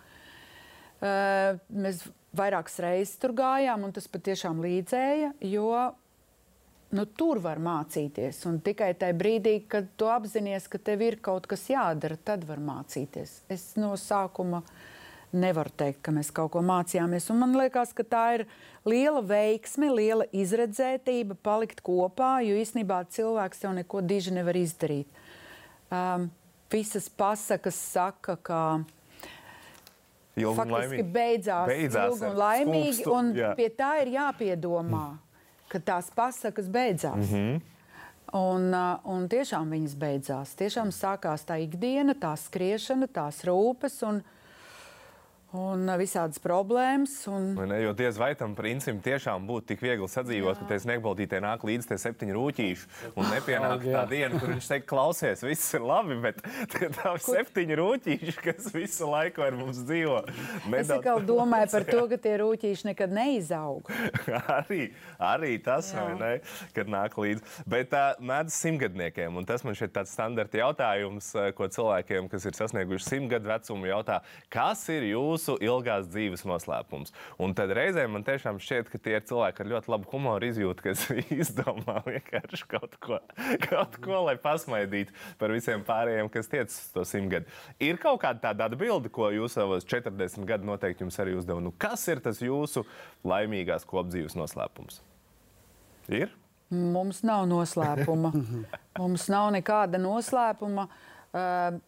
Uh, 1.03 1.59
mēs 1.71 2.05
vairākas 2.35 2.79
reizes 2.83 3.19
tur 3.19 3.35
gājām, 3.35 3.83
un 3.83 3.91
tas 3.95 4.07
patiešām 4.11 4.63
līdzēja, 4.63 5.33
jo 5.43 5.69
nu, 6.93 7.05
tur 7.19 7.41
var 7.43 7.61
mācīties. 7.63 8.43
Un 8.49 8.59
tikai 8.63 8.93
tajā 8.99 9.15
brīdī, 9.17 9.57
kad 9.69 9.89
tu 9.99 10.09
apzinājies, 10.11 10.69
ka 10.71 10.81
tev 10.81 11.03
ir 11.05 11.19
kaut 11.23 11.47
kas 11.49 11.65
jādara, 11.71 12.17
tad 12.17 12.45
var 12.47 12.61
mācīties. 12.63 13.41
Es 13.53 13.73
no 13.79 13.93
sākuma 13.99 14.63
nevaru 15.33 15.73
teikt, 15.73 16.03
ka 16.05 16.13
mēs 16.13 16.29
kaut 16.35 16.53
ko 16.53 16.61
mācījāmies. 16.65 17.29
Un 17.33 17.41
man 17.41 17.57
liekas, 17.57 17.93
ka 17.97 18.05
tā 18.05 18.23
ir 18.37 18.45
liela 18.85 19.23
veiksme, 19.25 19.89
liela 19.89 20.27
izredzētība 20.29 21.39
palikt 21.41 21.81
kopā, 21.85 22.37
jo 22.45 22.57
īstenībā 22.61 23.01
cilvēks 23.13 23.65
jau 23.65 23.73
neko 23.73 24.03
diži 24.05 24.35
nevar 24.37 24.59
izdarīt. 24.61 25.09
Um, 25.93 26.29
visas 26.73 27.09
pasakas 27.09 27.77
saka, 27.77 28.37
ka 28.37 28.61
Ilgi 30.33 30.57
faktiski 30.57 30.79
laimīgi. 30.79 31.09
beidzās, 31.13 31.67
Beidzās 31.69 32.13
ilgi 32.15 32.25
un 32.25 32.39
laimīgi, 32.39 33.03
un 33.13 33.27
jā. 33.37 33.51
pie 33.57 33.67
tā 33.77 33.91
ir 34.01 34.15
jāpiedomā, 34.15 35.05
ka 35.73 35.81
tās 35.81 36.11
pasakas 36.15 36.69
beidzās. 36.69 37.31
Mm 37.31 37.33
-hmm. 37.33 37.61
Un, 38.33 38.73
uh, 38.73 38.97
un 39.13 39.27
tiešām 39.29 39.69
viņas 39.69 39.95
beidzās. 39.95 40.55
Tiešām 40.57 40.89
sākās 40.89 41.43
tā 41.45 41.59
ikdiena, 41.61 42.13
tā 42.13 42.33
skriešana, 42.37 43.07
tās 43.07 43.43
rūpes 43.45 43.99
un, 44.07 44.23
un 45.53 45.85
visādas 45.99 46.41
problēmas. 46.43 47.15
Un, 47.31 47.53
Vai 47.57 47.67
Ne, 47.73 47.79
jo 47.81 47.93
diez 47.97 48.17
vai 48.19 48.33
tam 48.37 48.53
princim 48.57 48.99
tiešām 49.01 49.47
būtu 49.49 49.71
tik 49.71 49.81
viegli 49.81 50.07
sadzīvot, 50.09 50.59
ka 50.61 50.67
tas 50.69 50.85
nekbaltītē 50.85 51.39
nāk 51.41 51.63
līdz 51.65 51.87
tie 51.89 51.97
septiņi 52.01 52.35
rūtīši 52.35 53.13
un 53.17 53.29
nepienāk 53.31 53.85
tā 53.87 54.03
diena, 54.11 54.37
kur 54.37 54.51
viņš 54.51 54.67
teikt, 54.69 54.87
klausies, 54.89 55.41
viss 55.45 55.73
ir 55.77 55.85
labi, 55.85 56.17
bet 56.21 56.41
tie 56.73 56.89
tā 56.93 57.13
septiņi 57.23 57.77
rūtīši, 57.79 58.35
kas 58.43 58.69
visu 58.75 59.09
laiku 59.09 59.45
ar 59.45 59.57
mums 59.57 59.81
dzīvo. 59.87 60.19
es 60.77 60.91
tikai 60.91 61.15
domāju 61.25 61.71
par 61.73 61.87
to, 61.89 62.03
ka 62.11 62.19
tie 62.25 62.35
rūtīši 62.43 62.89
nekad 62.91 63.15
neizaug. 63.15 63.89
arī, 64.57 64.83
arī 65.17 65.53
tas, 65.63 65.93
Jā. 65.93 66.03
vai 66.03 66.19
ne, 66.19 66.31
kad 66.75 66.91
nāk 66.91 67.17
līdzi. 67.17 67.45
Bet 67.69 67.91
tā 67.93 68.03
mēdz 68.21 68.59
simtgadniekiem, 68.59 69.39
un 69.39 69.49
tas 69.49 69.65
man 69.65 69.77
šeit 69.77 69.95
tāds 69.95 70.13
standarta 70.13 70.61
jautājums, 70.61 71.31
ko 71.57 71.69
cilvēkiem, 71.73 72.29
kas 72.31 72.45
ir 72.49 72.57
sasnieguši 72.57 73.09
simtgadu 73.09 73.49
vecumu, 73.49 73.89
jautā, 73.89 74.21
kas 74.53 74.85
ir 74.93 75.07
jūsu 75.43 75.57
ilgās 75.63 76.07
dzīves 76.07 76.45
noslēpums? 76.47 77.11
Un 77.41 77.53
tad 77.57 77.71
reizēm 77.75 78.13
man 78.15 78.23
tiešām 78.23 78.59
šķiet, 78.63 78.89
ka 78.91 78.97
tie 78.97 79.17
ir 79.17 79.25
cilvēki 79.27 79.63
ar 79.63 79.69
ļoti 79.73 79.91
labu 79.91 80.09
humoru 80.11 80.47
izjūtu, 80.47 80.83
kas 80.83 81.05
izdomā 81.43 82.01
vienkārši 82.05 82.67
kaut 82.71 82.95
ko, 83.03 83.19
kaut 83.67 83.97
ko 84.03 84.23
lai 84.27 84.37
pasmaidītu 84.41 85.13
par 85.39 85.53
visiem 85.53 85.83
pārējiem, 85.83 86.31
kas 86.31 86.51
tiec 86.51 86.71
uz 86.71 86.91
to 86.93 87.03
simtgadu. 87.07 87.49
Ir 87.83 87.99
kaut 88.01 88.21
kāda 88.23 88.49
tāda 88.49 88.69
atbilde, 88.69 89.11
ko 89.13 89.31
jūs 89.33 89.57
savos 89.57 89.87
40 89.89 90.47
gadu 90.47 90.69
noteikti 90.69 91.03
jums 91.03 91.19
arī 91.19 91.35
uzdevāt. 91.37 91.65
Nu, 91.65 91.73
kas 91.75 92.05
ir 92.11 92.23
tas 92.23 92.39
jūsu 92.43 92.85
laimīgās 93.27 93.87
kopdzīves 93.89 94.37
noslēpums? 94.39 95.01
Ir? 96.11 96.31
Mums 96.73 97.21
nav 97.27 97.45
noslēpuma. 97.51 98.31
Mums 99.01 99.27
nav 99.29 99.51
nekāda 99.53 99.99
noslēpuma. 100.01 100.87
Uh, 101.33 101.81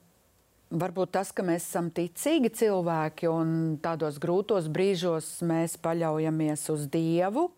varbūt 0.72 1.14
tas, 1.18 1.32
ka 1.36 1.44
mēs 1.46 1.68
esam 1.68 1.92
ticīgi 1.94 2.52
cilvēki 2.62 3.30
un 3.32 3.52
tādos 3.84 4.18
grūtos 4.22 4.70
brīžos 4.72 5.38
mēs 5.46 5.78
paļaujamies 5.82 6.66
uz 6.74 6.88
Dievu. 6.92 7.50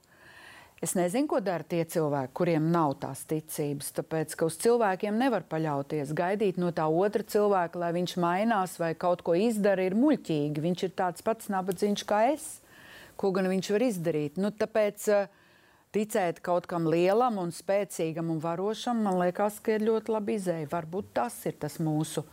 Es 0.77 0.93
nezinu, 0.93 1.25
ko 1.25 1.39
dara 1.41 1.65
tie 1.65 1.81
cilvēki, 1.89 2.35
kuriem 2.37 2.67
nav 2.69 2.99
tās 3.01 3.23
ticības. 3.25 3.89
Tāpēc, 3.97 4.35
ka 4.37 4.45
uz 4.45 4.59
cilvēkiem 4.61 5.17
nevar 5.17 5.47
paļauties. 5.49 6.13
Gaidīt 6.13 6.59
no 6.61 6.69
tā 6.69 6.85
otra 6.85 7.25
cilvēka, 7.25 7.81
lai 7.81 7.89
viņš 7.95 8.13
mainās 8.21 8.77
vai 8.77 8.91
kaut 8.93 9.23
ko 9.25 9.33
izdara, 9.33 9.87
ir 9.87 9.97
muļķīgi. 9.97 10.61
Viņš 10.67 10.85
ir 10.85 10.93
tāds 10.99 11.25
pats 11.25 11.49
nabadzīgs 11.49 12.05
kā 12.05 12.27
es. 12.35 12.45
Ko 13.17 13.33
gan 13.33 13.49
viņš 13.49 13.71
var 13.73 13.87
izdarīt? 13.87 14.37
Nu, 14.37 14.53
tāpēc, 14.53 15.09
uh, 15.09 15.47
ticēt 15.97 16.41
kaut 16.45 16.67
kam 16.69 16.87
lielam, 16.91 17.39
un 17.41 17.53
spēcīgam 17.55 18.31
un 18.33 18.41
varošam, 18.43 19.01
man 19.05 19.17
liekas, 19.21 19.61
ka 19.63 19.77
ir 19.77 19.85
ļoti 19.87 20.13
labi 20.13 20.37
izēja. 20.37 20.69
Varbūt 20.71 21.13
tas 21.17 21.39
ir 21.49 21.57
tas 21.61 21.79
mūsu 21.81 22.25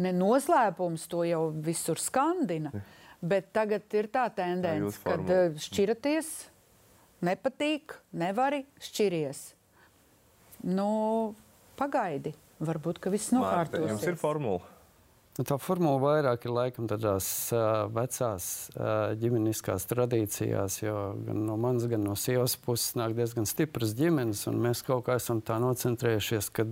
ne 0.00 0.12
noslēpums, 0.16 1.06
to 1.10 1.24
jau 1.28 1.44
visur 1.64 2.00
skandina. 2.00 2.72
Bet 3.20 3.50
tagad 3.52 3.84
ir 3.92 4.08
tā 4.08 4.24
tendence, 4.32 4.96
kad 5.04 5.20
formula. 5.20 5.40
eh, 5.50 5.56
šķiraties, 5.60 6.28
nepatīk, 7.28 7.98
nevari 8.16 8.62
šķiries. 8.80 9.42
Nu, 10.72 10.90
pagaidi, 11.76 12.32
varbūt 12.64 13.00
ka 13.00 13.12
viss 13.12 13.32
Mārta, 13.36 13.80
jums 13.84 14.06
ir 14.08 14.16
formula. 14.20 14.64
Nu, 15.38 15.44
tā 15.46 15.56
formula 15.62 16.00
vairāk 16.02 16.42
ir 16.44 16.52
laikam 16.52 16.88
tādās 16.90 17.26
uh, 17.54 17.86
vecās 17.94 18.46
uh, 18.74 19.12
ģimeniskās 19.20 19.86
tradīcijās, 19.88 20.80
jo 20.82 20.96
gan 21.24 21.44
no 21.46 21.54
manas, 21.60 21.86
gan 21.88 22.02
no 22.04 22.16
sievas 22.18 22.56
puses 22.60 22.96
nāk 22.98 23.14
diezgan 23.16 23.46
stipras 23.48 23.94
ģimenes, 23.96 24.42
un 24.50 24.58
mēs 24.60 24.82
kaut 24.84 25.06
kā 25.06 25.16
esam 25.20 25.40
tā 25.40 25.60
nocentrējušies, 25.62 26.50
ka 26.52 26.66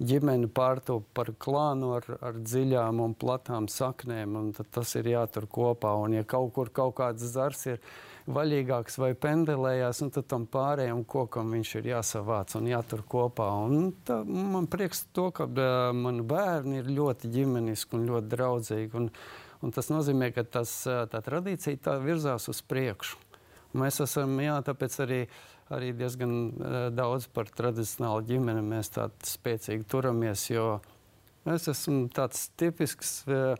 ģimene 0.00 0.48
pārtop 0.52 1.04
par 1.16 1.32
klānu 1.38 1.94
ar, 1.98 2.06
ar 2.24 2.38
dziļām 2.40 3.02
un 3.04 3.14
platām 3.18 3.68
saknēm, 3.70 4.36
un 4.38 4.52
tas 4.56 4.94
ir 4.96 5.10
jātur 5.12 5.46
kopā. 5.50 5.92
Un 6.00 6.16
ja 6.16 6.24
kaut 6.28 6.54
kur 6.56 6.72
kaut 6.72 6.96
kāds 7.00 7.26
zars 7.34 7.66
ir 7.68 7.82
vaļīgāks 8.30 8.96
vai 9.00 9.12
pendelējās, 9.18 10.02
tad 10.14 10.28
tam 10.30 10.46
pārējiem 10.50 11.04
kokam 11.08 11.52
viņš 11.56 11.74
ir 11.80 11.90
jāsavāc 11.92 12.56
un 12.56 12.70
jātur 12.70 13.04
kopā. 13.08 13.50
Un 13.66 13.92
tā, 14.06 14.22
man 14.24 14.68
prieks 14.70 15.04
to, 15.16 15.28
ka 15.36 15.48
uh, 15.48 15.90
mani 15.96 16.24
bērni 16.26 16.80
ir 16.80 16.92
ļoti 16.96 17.32
ģimeniski 17.36 17.98
un 17.98 18.08
ļoti 18.10 18.32
draudzīgi. 18.36 18.92
Un, 19.00 19.10
un 19.60 19.74
tas 19.76 19.92
nozīmē, 19.92 20.30
ka 20.36 20.46
tas, 20.58 20.76
tā 20.84 21.24
tradīcija 21.26 21.84
tā 21.90 21.98
virzās 22.00 22.48
uz 22.52 22.62
priekšu. 22.64 23.20
Mēs 23.78 24.00
esam, 24.02 24.32
jā, 24.42 24.56
tāpēc 24.66 24.96
arī, 25.04 25.18
arī 25.74 25.92
diezgan 25.96 26.34
uh, 26.50 26.78
daudz 26.94 27.28
par 27.34 27.50
tradicionālu 27.54 28.26
ģimeni 28.28 28.64
mēs 28.66 28.92
tādi 28.96 29.30
spēcīgi 29.30 29.86
turamies, 29.90 30.48
jo 30.50 30.80
es 31.50 31.68
esmu 31.70 32.08
tāds 32.14 32.48
tipisks 32.60 33.14
uh, 33.30 33.54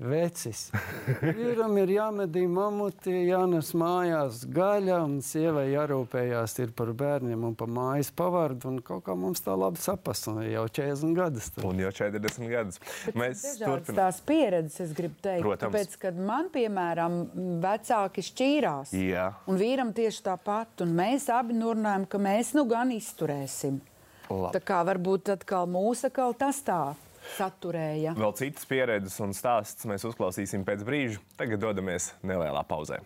vecis. 0.00 0.68
Vīram 1.38 1.76
ir 1.78 1.92
jāmedī 1.94 2.44
mamuti, 2.50 3.12
jānes 3.28 3.70
mājās 3.78 4.42
gaļa, 4.50 4.98
un 5.06 5.20
sievai 5.24 5.68
jārūpējās 5.72 6.56
ir 6.64 6.72
par 6.76 6.90
bērniem 6.98 7.46
un 7.46 7.54
par 7.58 7.70
mājas 7.70 8.10
pavardu, 8.14 8.72
un 8.72 8.80
kaut 8.84 9.04
kā 9.06 9.14
mums 9.18 9.44
tā 9.44 9.54
labi 9.58 9.82
sapas, 9.82 10.24
un 10.32 10.42
jau 10.46 10.66
40 10.66 11.14
gadus. 11.18 11.50
tad. 11.54 11.64
Un 11.68 11.82
jau 11.84 11.92
40 11.94 12.50
gadus. 12.50 12.80
Mēs 13.14 13.44
Dažādas 13.44 13.64
turpinām. 13.64 14.00
tās 14.00 14.20
pieredzes, 14.26 14.80
es 14.88 14.96
gribu 14.98 15.18
teikt. 15.22 15.46
Protams. 15.46 15.70
Tāpēc, 15.70 15.96
kad 16.02 16.18
man, 16.18 16.50
piemēram, 16.54 17.20
vecāki 17.62 18.26
šķīrās, 18.26 18.94
Jā. 18.98 19.30
un 19.46 19.60
vīram 19.60 19.94
tieši 19.96 20.26
tāpat, 20.26 20.84
un 20.84 20.94
mēs 20.98 21.30
abi 21.32 21.56
norunājam, 21.58 22.08
ka 22.10 22.18
mēs 22.18 22.54
nu 22.58 22.66
gan 22.70 22.90
izturēsim. 22.94 23.80
Labi. 24.24 24.54
Tā 24.56 24.60
kā 24.64 24.78
varbūt 24.88 25.34
atkal 25.34 25.68
mūsu 25.68 26.08
atkal 26.08 26.32
tas 26.38 26.62
tā 26.64 26.94
saturēja. 27.36 28.14
Vēl 28.18 28.36
citas 28.38 28.68
pieredzes 28.70 29.18
un 29.24 29.34
stāstus 29.36 29.88
mēs 29.90 30.06
uzklausīsim 30.10 30.66
pēc 30.68 30.86
brīža. 30.86 31.22
Tagad 31.40 31.64
dodamies 31.64 32.12
nelielā 32.26 32.64
pauzē. 32.68 33.02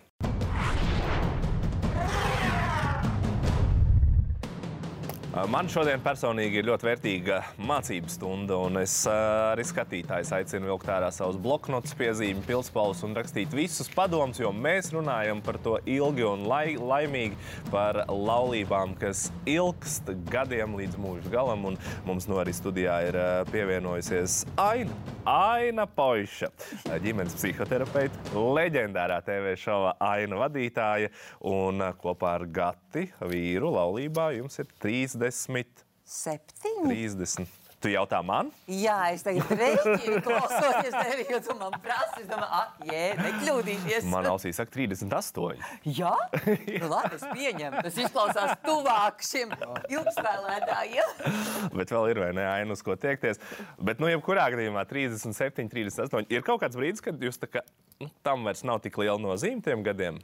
Man 5.46 5.68
šodien 5.70 6.00
personīgi 6.02 6.58
ir 6.58 6.66
ļoti 6.66 6.86
vērtīga 6.88 7.36
mācību 7.68 8.10
stunda, 8.10 8.56
un 8.64 8.80
es 8.80 8.94
arī 9.06 9.62
skatītājus 9.66 10.32
aicinu 10.34 10.70
vilkt 10.72 10.88
ārā 10.90 11.10
savus 11.14 11.36
bloknotes, 11.38 11.94
piezīmi, 11.98 12.42
pilspalvas 12.46 13.04
un 13.06 13.14
rakstīt 13.14 13.52
visus 13.54 13.90
padomus, 13.94 14.40
jo 14.42 14.50
mēs 14.50 14.90
runājam 14.94 15.42
par 15.44 15.60
to 15.62 15.76
ilgi 15.86 16.24
un 16.26 16.42
lai, 16.50 16.74
laimīgi, 16.80 17.38
par 17.70 18.00
laulībām, 18.08 18.96
kas 18.98 19.28
ilgst 19.46 20.10
gadiem 20.32 20.74
līdz 20.80 20.98
mūža 20.98 21.30
galam, 21.36 21.68
un 21.70 21.78
mums 22.08 22.26
no 22.30 22.40
arī 22.42 22.56
studijā 22.56 22.98
ir 23.10 23.20
pievienojusies 23.52 24.40
Aina. 24.58 24.96
Aina 25.28 25.84
Poiša, 25.86 26.48
ģimenes 27.04 27.36
psihoterapeite, 27.36 28.32
leģendārā 28.34 29.20
TV 29.26 29.54
šova 29.60 29.94
Aina 30.08 30.40
vadītāja, 30.40 31.12
un 31.46 31.84
kopā 32.00 32.38
ar 32.40 32.48
Gati, 32.98 33.30
vīru 33.30 33.70
laulībā, 33.70 34.32
jums 34.34 34.58
ir 34.58 34.66
30. 34.82 35.84
Septiņi? 36.08 36.88
30. 36.88 37.56
Tu 37.78 37.92
jautā 37.92 38.18
man? 38.26 38.48
Jā, 38.66 39.12
es 39.14 39.22
tagad 39.22 39.52
rēķinu, 39.54 40.16
klausoties 40.24 40.96
tevi, 40.96 41.26
jo 41.30 41.38
tu 41.46 41.54
man 41.60 41.76
prasi. 41.78 42.24
Es 42.24 42.26
domāju, 42.26 42.48
ah, 42.56 42.72
jē, 42.88 43.02
nekļūdīties. 43.20 44.08
Man 44.10 44.26
ausī 44.32 44.50
saka 44.56 44.74
38. 44.74 45.60
Jā? 45.94 46.10
Nu, 46.80 46.88
labi, 46.90 47.20
es 47.20 47.22
pieņemu. 47.22 47.84
Tas 47.86 48.00
izklausās 48.02 48.56
tuvāk 48.64 49.22
šiem 49.22 49.54
ilgspēlētājiem. 49.94 51.12
Bet 51.76 51.94
vēl 51.94 52.08
ir 52.10 52.22
vai 52.24 52.32
ne 52.34 52.48
ainas, 52.50 52.82
ko 52.82 52.98
tiekties. 52.98 53.38
Bet, 53.78 54.02
nu, 54.02 54.10
jebkurā 54.10 54.48
gadījumā 54.56 54.82
37, 54.90 55.70
38. 55.70 56.26
Ir 56.34 56.42
kaut 56.48 56.64
kāds 56.64 56.80
brīdis, 56.80 57.04
kad 57.04 57.22
jūs 57.22 57.38
tā 57.38 57.52
kā, 57.52 57.62
nu, 58.02 58.10
tam 58.26 58.42
vairs 58.48 58.66
nav 58.66 58.82
tik 58.82 58.98
liela 58.98 59.20
nozīme 59.22 59.62
tiem 59.62 59.86
gadiem? 59.86 60.18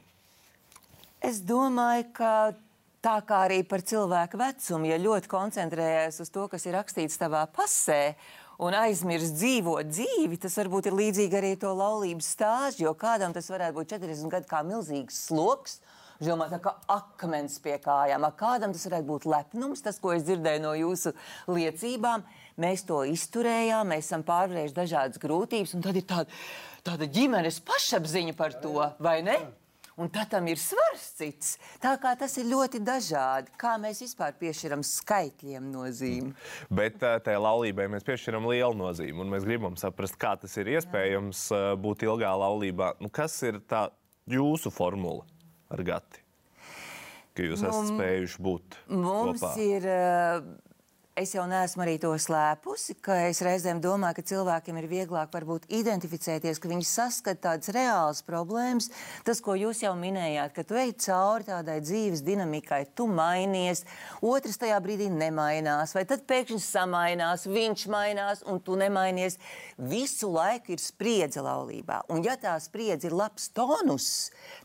Es 1.23 1.39
domāju, 1.39 2.09
ka 2.19 2.31
tā 3.05 3.19
kā 3.27 3.43
arī 3.45 3.59
par 3.67 3.83
cilvēku 3.85 4.39
vecumu, 4.41 4.89
ja 4.89 4.97
ļoti 5.01 5.29
koncentrējies 5.29 6.23
uz 6.23 6.31
to, 6.33 6.47
kas 6.49 6.65
ir 6.65 6.73
rakstīts 6.79 7.19
tavā 7.21 7.43
pasē, 7.53 8.15
un 8.65 8.75
aizmirst 8.77 9.35
dzīvot 9.37 9.91
dzīvi, 9.91 10.39
tas 10.41 10.55
varbūt 10.61 10.89
ir 10.89 10.97
līdzīgi 10.97 11.37
arī 11.37 11.51
to 11.61 11.73
laulības 11.75 12.31
stāstu, 12.37 12.85
jo 12.87 12.95
kādam 12.97 13.35
tas 13.35 13.51
varētu 13.51 13.77
būt 13.77 13.93
40 13.97 14.31
gadi 14.31 14.49
kā 14.49 14.63
milzīgs 14.65 15.25
sloks. 15.27 15.79
Domāju, 16.23 16.53
tā 16.53 16.61
kā 16.63 16.71
akmens 16.95 17.57
pie 17.59 17.73
kājām. 17.83 18.23
Kādam 18.39 18.71
tas 18.71 18.85
varētu 18.87 19.07
būt 19.09 19.25
lepnums, 19.27 19.81
tas, 19.83 19.99
ko 19.99 20.13
es 20.15 20.23
dzirdēju 20.23 20.61
no 20.63 20.71
jūsu 20.79 21.11
liecībām. 21.51 22.23
Mēs 22.63 22.85
to 22.87 23.01
izturējām, 23.11 23.91
mēs 23.91 24.07
esam 24.07 24.23
pārvarējuši 24.23 24.77
dažādas 24.77 25.19
grūtības, 25.19 25.75
un 25.75 25.83
tad 25.83 25.99
ir 25.99 26.07
tāda, 26.07 26.39
tāda 26.87 27.11
ģimenes 27.11 27.59
pašapziņa 27.67 28.37
par 28.39 28.55
to, 28.63 28.77
vai 29.03 29.17
ne? 29.27 29.35
Un 29.95 30.09
tad 30.11 30.27
tam 30.33 30.47
ir 30.51 30.59
svars 30.59 31.05
cits. 31.15 31.53
Tā 31.79 31.93
kā 32.03 32.11
tas 32.19 32.33
ir 32.41 32.49
ļoti 32.49 32.81
dažādi. 32.83 33.53
Kā 33.59 33.77
mēs 33.79 34.01
vispār 34.03 34.33
piešķiram 34.41 34.83
skaitļiem 34.83 35.69
nozīmi. 35.71 36.33
Bet 36.67 36.99
tajā 36.99 37.39
laulībai 37.39 37.87
mēs 37.93 38.03
piešķiram 38.07 38.49
lielu 38.51 38.75
nozīmi. 38.75 39.15
Un 39.23 39.31
mēs 39.31 39.47
gribam 39.47 39.77
saprast, 39.79 40.17
kā 40.19 40.33
tas 40.41 40.57
ir 40.59 40.73
iespējams 40.75 41.45
būt 41.79 42.03
ilgā 42.09 42.33
laulībā. 42.43 42.91
Nu, 42.99 43.07
kas 43.07 43.37
ir 43.47 43.61
tā 43.71 43.87
jūsu 44.27 44.73
formula 44.73 45.23
ar 45.71 45.85
Gati? 45.87 46.25
Ka 47.35 47.47
jūs 47.47 47.63
esat 47.63 47.89
spējuši 47.93 48.43
būt 48.43 48.77
Mums 48.91 49.39
kopā. 49.43 49.55
ir. 49.63 49.87
Uh, 49.91 50.64
Es 51.15 51.31
jau 51.31 51.45
neesmu 51.47 51.79
arī 51.79 51.93
to 52.03 52.09
slēpusi, 52.19 52.97
ka 52.99 53.15
es 53.29 53.39
reizēm 53.45 53.77
domāju, 53.79 54.17
ka 54.17 54.23
cilvēkiem 54.33 54.79
ir 54.81 54.87
vieglāk 54.91 55.29
varbūt 55.31 55.69
identificēties, 55.71 56.57
ka 56.59 56.67
viņi 56.67 56.83
saskata 56.89 57.39
tādas 57.45 57.71
reālas 57.71 58.19
problēmas. 58.27 58.89
Tas, 59.23 59.39
ko 59.39 59.55
jūs 59.55 59.79
jau 59.85 59.93
minējāt, 59.95 60.51
ka 60.51 60.65
tu 60.67 60.75
ej 60.75 60.91
cauri 61.05 61.47
tādai 61.47 61.77
dzīves 61.79 62.19
dinamikai, 62.19 62.81
tu 62.99 63.07
mainies, 63.07 63.85
otrs 64.19 64.59
tajā 64.59 64.81
brīdī 64.83 65.07
nemainās, 65.07 65.93
vai 65.95 66.03
tad 66.09 66.25
pēkšņi 66.27 66.59
samainās, 66.65 67.47
viņš 67.47 67.87
mainās 67.95 68.43
un 68.51 68.59
tu 68.59 68.75
nemainies. 68.75 69.39
Visu 69.79 70.33
laiku 70.35 70.75
ir 70.75 70.83
spriedze 70.83 71.39
laulībā, 71.39 72.01
un 72.11 72.27
ja 72.27 72.35
tā 72.35 72.57
spriedze 72.59 73.07
ir 73.07 73.15
labs 73.15 73.47
tonus, 73.55 74.09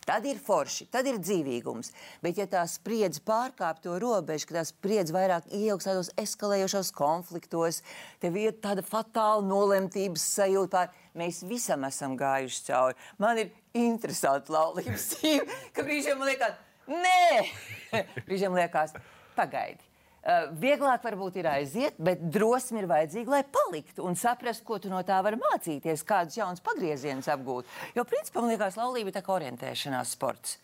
tad 0.03 0.27
ir 0.27 0.43
forši, 0.43 0.89
tad 0.91 1.07
ir 1.07 1.23
dzīvīgums. 1.23 1.95
Bet 2.27 2.43
ja 2.43 2.51
tā 2.51 2.67
spriedze 2.67 3.23
pārkāp 3.23 3.79
to 3.87 3.95
robežu, 4.03 4.51
ka 4.51 4.59
tā 4.59 4.67
spriedze 4.67 5.15
vairāk 5.15 5.47
ieaugs 5.55 5.87
tādos 5.87 6.11
eskalējošos 6.41 6.91
konfliktos, 6.97 7.83
tev 8.23 8.39
ir 8.41 8.57
tāda 8.65 8.83
fatāla 8.87 9.45
nolemtības 9.45 10.25
sajūta 10.39 10.87
pār. 10.87 10.97
Mēs 11.19 11.43
visam 11.43 11.85
esam 11.89 12.17
gājuši 12.17 12.65
cauri. 12.69 12.97
Man 13.19 13.39
ir 13.43 13.51
interesanti 13.75 14.53
laulības 14.55 15.09
dzīve, 15.13 15.61
ka 15.75 15.85
brīžiem 15.85 16.19
man 16.21 16.31
liekas, 16.31 16.55
nē, 16.89 17.41
brīžiem 18.29 18.55
liekas, 18.55 18.95
pagaidi. 19.37 19.83
Uh, 20.21 20.51
vieglāk 20.61 21.01
varbūt 21.03 21.39
ir 21.41 21.47
aiziet, 21.49 21.97
bet 21.97 22.21
drosme 22.21 22.83
ir 22.83 22.89
vajadzīga, 22.91 23.33
lai 23.33 23.41
paliktu 23.43 24.05
un 24.05 24.19
saprastu, 24.21 24.67
ko 24.69 24.77
tu 24.79 24.91
no 24.93 25.01
tā 25.03 25.17
vari 25.25 25.39
mācīties, 25.41 26.05
kādus 26.05 26.37
jaunus 26.37 26.61
pagriezienus 26.61 27.31
apgūt. 27.33 27.69
Jo, 27.97 28.05
principā, 28.05 28.43
man 28.43 28.53
liekas, 28.53 28.77
laulība 28.77 29.09
ir 29.09 29.17
tā 29.17 29.25
kā 29.25 29.33
orientēšanās 29.39 30.13
sports. 30.13 30.59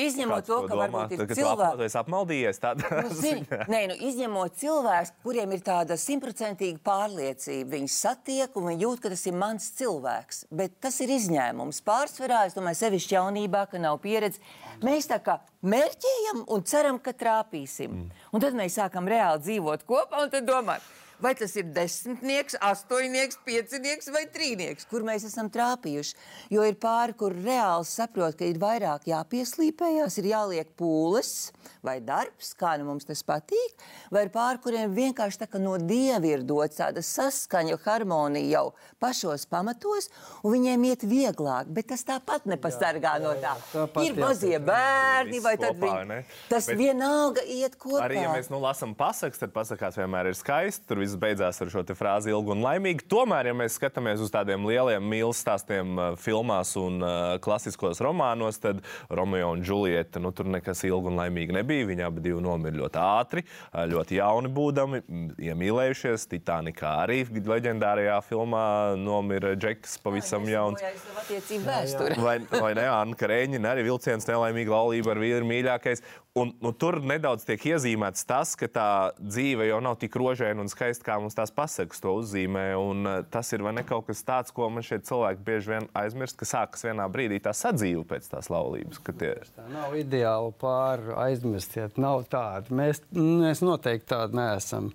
Izņemot 0.00 0.46
to, 0.48 0.58
ka 0.64 0.72
domā? 0.72 0.86
varbūt 0.86 1.10
ir 1.12 1.34
cilvēki, 1.36 1.84
esi 1.84 1.98
apmaldījies 2.00 2.60
tādā 2.62 2.90
Nu, 3.04 3.10
zini, 3.22 3.58
nē, 3.68 3.80
nu, 3.90 3.96
izņemot 4.08 4.56
cilvēkus, 4.56 5.12
kuriem 5.24 5.52
ir 5.52 5.60
tāda 5.66 5.98
simtprocentīga 6.00 6.80
pārliecība, 6.86 7.74
viņi 7.74 7.92
satiek 7.92 8.56
un 8.56 8.70
viņi 8.70 8.86
jūt, 8.86 9.02
ka 9.04 9.12
tas 9.12 9.26
ir 9.28 9.36
mans 9.36 9.68
cilvēks. 9.76 10.46
Bet 10.62 10.78
tas 10.80 10.96
ir 11.04 11.12
izņēmums. 11.12 11.82
Pārsvarā, 11.84 12.46
es 12.48 12.56
domāju, 12.56 12.80
sevišķi 12.80 13.18
jaunībā, 13.18 13.66
ka 13.68 13.82
nav 13.82 14.00
pieredze. 14.00 14.40
Mēs 14.80 15.10
tā 15.12 15.20
kā 15.20 15.36
mērķējam 15.60 16.46
un 16.48 16.64
ceram, 16.64 16.96
ka 17.02 17.12
trāpīsim. 17.12 17.92
Mm. 17.92 18.26
Un 18.32 18.46
tad 18.46 18.56
mēs 18.56 18.80
sākam 18.80 19.12
reāli 19.12 19.44
dzīvot 19.44 19.84
kopā 19.84 20.24
un 20.24 20.32
tad 20.32 20.48
domājam. 20.48 20.88
Vai 21.22 21.34
tas 21.38 21.52
ir 21.54 21.68
desmitnieks, 21.70 22.56
astoņnieks, 22.66 23.36
piecinieks 23.46 24.08
vai 24.10 24.24
trīnieks, 24.34 24.88
kur 24.90 25.04
mēs 25.06 25.22
esam 25.28 25.46
trāpījuši? 25.54 26.16
Jo 26.50 26.64
ir 26.66 26.74
pāri, 26.82 27.14
kur 27.14 27.36
reāli 27.36 27.86
saprot, 27.86 28.34
ka 28.40 28.48
ir 28.48 28.58
vairāk 28.58 29.06
jāpieslīpējās, 29.06 30.18
ir 30.18 30.32
jāliek 30.32 30.72
pūles 30.78 31.52
vai 31.82 32.00
darbs, 32.02 32.52
kā 32.58 32.72
nu 32.78 32.88
mums 32.88 33.06
tas 33.06 33.22
patīk, 33.26 33.84
vai 34.10 34.24
ir 34.26 34.32
pāri, 34.34 34.58
kuriem 34.64 34.94
vienkārši 34.94 35.44
tā 35.44 35.48
kā 35.50 35.60
no 35.62 35.76
dieva 35.78 36.26
ir 36.26 36.42
dots 36.46 36.80
tāda 36.80 37.02
saskaņa, 37.06 37.78
harmonija 37.84 38.50
jau 38.56 38.64
pašos 39.02 39.46
pamatos, 39.50 40.08
un 40.42 40.56
viņiem 40.56 40.88
iet 40.90 41.06
vieglāk, 41.06 41.70
bet 41.74 41.90
tas 41.92 42.02
tāpat 42.06 42.46
nepasargā 42.50 43.14
no 43.22 43.36
tā. 43.42 43.54
tāpat 43.72 44.08
Ir 44.08 44.18
jā. 44.18 44.26
mazie 44.26 44.58
bērni, 44.62 45.42
vai 45.42 45.54
tad 45.58 45.78
kopā, 45.78 45.92
viņi, 46.02 46.10
ne? 46.10 46.20
tas 46.50 46.66
Bet- 46.70 46.78
vienalga 46.82 47.46
iet 47.46 47.78
kopā. 47.78 48.04
Arī, 48.08 48.20
ja 48.24 48.34
mēs 48.34 48.50
nu, 48.50 48.58
lasām 48.62 48.94
pasakas, 48.98 49.42
tad 49.42 49.54
pasakās 49.54 49.98
vienmēr 50.02 50.30
ir 50.32 50.38
skaisti. 50.38 50.86
Tur 50.90 51.02
viss 51.02 51.11
beidzās 51.20 51.60
ar 51.62 51.70
šo 51.72 51.84
te 51.86 51.96
frāzi 51.98 52.32
ilgi 52.32 52.54
un 52.54 52.64
laimīgi. 52.64 53.06
Tomēr, 53.10 53.50
ja 53.50 53.56
mēs 53.56 53.78
skatāmies 53.78 54.22
uz 54.22 54.32
tādiem 54.32 54.66
lieliem 54.68 55.02
mīlestības 55.02 55.42
stāstiem 55.42 55.96
uh, 55.98 56.12
filmās 56.20 56.74
un 56.80 57.02
uh, 57.02 57.36
klasiskos 57.42 58.00
romānos, 58.04 58.60
tad 58.62 58.82
Romeo 59.10 59.52
un 59.52 59.64
Džulieta 59.64 60.22
nu, 60.22 60.32
tur 60.36 60.48
nekas 60.50 60.84
ilgi 60.88 61.10
un 61.10 61.18
laimīgi 61.20 61.56
nebija. 61.56 61.88
Viņi 61.90 62.06
abi 62.06 62.34
nomira 62.42 62.78
ļoti 62.78 63.00
ātri, 63.02 63.44
uh, 63.44 63.84
ļoti 63.90 64.18
jauni 64.20 64.52
būdami, 64.52 65.02
iemīlējušies. 65.50 66.28
Titanikā 66.32 66.94
arī 67.02 67.22
leģendārajā 67.26 68.18
filmā 68.26 68.64
nomira 69.00 69.54
Džeks 69.58 69.98
pavisam 70.04 70.46
jauns. 70.48 70.82
Attiecību 71.22 71.66
vēsture. 71.68 72.18
Vai, 72.22 72.38
vai 72.52 72.72
ne? 72.78 72.86
Anna 72.92 73.18
Kareņina 73.18 73.74
arī 73.74 73.86
vilciens 73.88 74.28
nelaimīga 74.28 74.74
laulība 74.76 75.14
ar 75.14 75.22
vīru 75.22 75.48
mīļākais. 75.48 76.04
Un, 76.34 76.54
nu, 76.64 76.70
tur 76.72 76.96
nedaudz 77.04 77.42
tiek 77.44 77.60
iezīmēts 77.74 78.24
tas, 78.24 78.54
ka 78.56 78.64
tā 78.72 78.86
dzīve 79.20 79.66
jau 79.68 79.82
nav 79.84 79.98
tik 80.00 80.14
rožaina 80.16 80.64
un 80.64 80.70
skaista, 80.72 81.04
kā 81.04 81.18
mums 81.20 81.36
tās 81.36 81.52
pasakas 81.52 82.00
to 82.00 82.14
uzzīmē. 82.22 82.62
Un, 82.80 83.02
uh, 83.04 83.18
tas 83.28 83.52
ir 83.52 83.60
ne 83.60 83.84
kaut 83.84 84.06
kas 84.08 84.24
tāds, 84.24 84.54
ko 84.56 84.70
man 84.72 84.86
šeit 84.86 85.04
cilvēki 85.04 85.44
bieži 85.44 85.74
vien 85.74 85.90
aizmirst, 85.92 86.38
ka 86.40 86.48
sākas 86.48 86.86
vienā 86.88 87.04
brīdī 87.12 87.36
tā 87.44 87.52
sadzīve 87.52 88.06
pēc 88.08 88.30
tās 88.32 88.48
laulības. 88.48 89.02
Tie... 89.12 89.34
Tā 89.58 89.68
nav 89.74 89.92
ideāla 90.00 90.54
pāri 90.56 91.12
aizmirstiet. 91.26 92.00
Nav 92.00 92.24
tāda. 92.32 92.72
Mēs, 92.80 93.04
mēs 93.12 93.60
noteikti 93.60 94.14
tādi 94.14 94.40
neesam. 94.40 94.88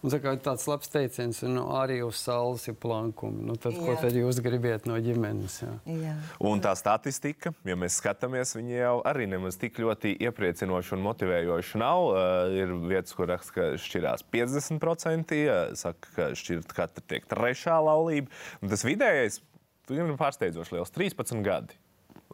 Un, 0.00 0.08
tā 0.08 0.16
kā 0.22 0.32
tāds 0.40 0.64
labs 0.64 0.88
teiciens, 0.88 1.42
nu, 1.44 1.66
arī 1.76 1.98
uz 2.00 2.22
saules 2.22 2.62
ir 2.70 2.76
plankumi. 2.80 3.42
Nu, 3.50 3.56
tad, 3.60 3.74
ko 3.76 3.92
Jā. 3.92 3.98
tad 4.06 4.14
jūs 4.16 4.38
gribat 4.40 4.86
no 4.88 4.96
ģimenes? 4.96 5.58
Jā. 5.60 5.72
Jā. 5.92 6.14
Un 6.48 6.62
tā 6.64 6.72
statistika, 6.78 7.52
ja 7.68 7.76
mēs 7.76 7.98
skatāmies, 8.00 8.54
viņi 8.56 8.78
jau 8.78 8.94
arī 9.10 9.26
nemaz 9.28 9.60
tik 9.60 9.76
ļoti 9.82 10.14
iepriecinoši 10.24 10.96
un 10.96 11.04
motivējoši 11.04 11.82
nav. 11.82 12.06
Uh, 12.14 12.56
ir 12.56 12.72
vietas, 12.88 13.12
kur 13.18 13.28
raksta, 13.28 13.52
ka 13.58 13.68
šķirās 13.84 14.24
50%, 14.32 15.36
uh, 15.44 15.60
saka, 15.82 16.14
ka 16.16 16.30
šķirt 16.40 16.72
katra 16.80 17.04
tiek 17.12 17.28
trešā 17.28 17.76
laulība. 17.84 18.32
Un 18.64 18.72
tas 18.72 18.86
vidējais 18.88 19.42
ir 19.90 20.16
pārsteidzoši 20.16 20.78
liels- 20.78 20.94
13 20.96 21.44
gadi. 21.44 21.76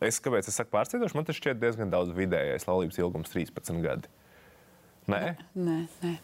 Es, 0.05 0.21
kāpēc 0.21 0.47
es 0.47 0.55
saku 0.55 0.71
pārsteidzoši, 0.71 1.17
man 1.17 1.25
tas 1.25 1.39
šķiet 1.39 1.59
diezgan 1.59 1.91
daudz 1.91 2.15
vidējais 2.15 2.69
laulības 2.69 2.99
ilgums- 3.01 3.33
13 3.35 3.83
gadi. 3.83 4.09
Nē, 5.09 5.37
Nē, 5.55 5.89
nē. 6.03 6.17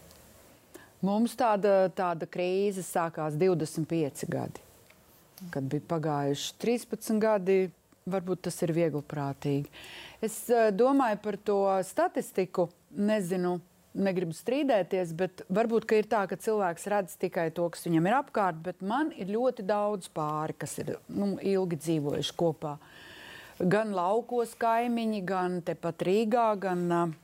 Mums 1.02 1.34
tāda, 1.34 1.88
tāda 1.90 2.28
krīze 2.30 2.84
sākās 2.86 3.34
25 3.34 4.22
gadi. 4.30 4.62
Kad 5.50 5.66
bija 5.66 5.82
pagājuši 5.90 6.52
13 6.62 7.18
gadi, 7.22 7.56
varbūt 8.06 8.44
tas 8.46 8.60
ir 8.62 8.70
viegli 8.76 9.02
prātīgi. 9.10 9.66
Es 10.22 10.44
eh, 10.50 10.70
domāju 10.70 11.18
par 11.24 11.38
to 11.42 11.58
statistiku. 11.86 12.68
Nezinu, 12.92 13.56
negribu 13.98 14.36
strīdēties, 14.36 15.14
bet 15.16 15.42
varbūt 15.50 15.90
ir 15.96 16.06
tā, 16.10 16.22
ka 16.30 16.38
cilvēks 16.38 16.86
redz 16.92 17.16
tikai 17.20 17.48
to, 17.56 17.66
kas 17.72 17.86
viņam 17.88 18.06
ir 18.06 18.18
apkārt, 18.18 18.60
bet 18.62 18.84
man 18.84 19.10
ir 19.16 19.32
ļoti 19.32 19.64
daudz 19.66 20.10
pāri, 20.12 20.54
kas 20.54 20.76
ir 20.84 20.94
nu, 21.08 21.34
ilgi 21.40 21.80
dzīvojuši 21.80 22.36
kopā. 22.38 22.76
Gan 23.58 23.92
laukos 23.96 24.54
kaimiņi, 24.60 25.24
gan 25.26 25.60
tepat 25.66 26.04
Rīgā, 26.06 26.46
gan 26.62 26.86
uh, 26.92 27.18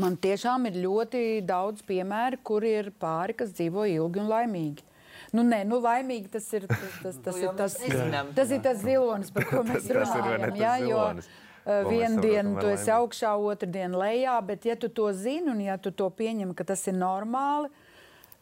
man 0.00 0.16
tiešām 0.20 0.68
ir 0.70 0.80
ļoti 0.84 1.42
daudz 1.48 1.84
piemēru, 1.88 2.40
kur 2.44 2.64
ir 2.66 2.92
pāri, 3.02 3.36
kas 3.36 3.52
dzīvo 3.56 3.86
ilgi 3.90 4.22
un 4.22 4.30
laimīgi. 4.30 4.88
Nu, 5.32 5.44
nē, 5.48 5.62
nu, 5.64 5.78
laimīgi 5.80 6.28
tas 6.32 6.48
ir 6.52 6.66
tas, 6.68 6.98
tas, 7.02 7.20
tas, 7.24 7.38
ir, 7.40 7.52
tas, 7.56 7.76
tas 8.36 8.50
ir 8.52 8.60
tas 8.64 8.82
zilonis, 8.82 9.32
par 9.32 9.48
ko 9.48 9.62
mēs 9.68 9.88
runājam. 9.96 10.50
Jā, 10.60 10.74
jo 10.84 11.04
uh, 11.08 11.22
vienu 11.88 12.20
dienu 12.20 12.58
tu 12.60 12.72
esi 12.72 12.92
augšā, 12.92 13.32
otru 13.40 13.70
dienu 13.72 14.02
lejā, 14.02 14.36
bet 14.44 14.68
ja 14.68 14.76
tu 14.76 14.92
to 14.92 15.08
zini 15.16 15.52
un 15.54 15.62
ja 15.64 15.78
tu 15.80 15.94
to 15.94 16.10
pieņem, 16.12 16.52
ka 16.56 16.68
tas 16.74 16.84
ir 16.90 16.98
normāli, 16.98 17.72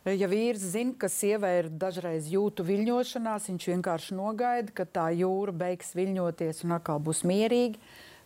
Ja 0.09 0.31
vīrs 0.33 0.63
zina, 0.73 0.95
ka 0.97 1.11
sievai 1.13 1.51
ir 1.59 1.67
dažreiz 1.77 2.31
jūtu 2.33 2.65
viļņošanās, 2.65 3.51
viņš 3.51 3.67
vienkārši 3.69 4.15
nogaida, 4.17 4.73
ka 4.73 4.87
tā 4.89 5.11
jūra 5.13 5.53
beigs 5.53 5.93
viļņoties 5.93 6.65
un 6.65 6.73
atkal 6.79 7.03
būs 7.05 7.21
mierīga, 7.29 7.77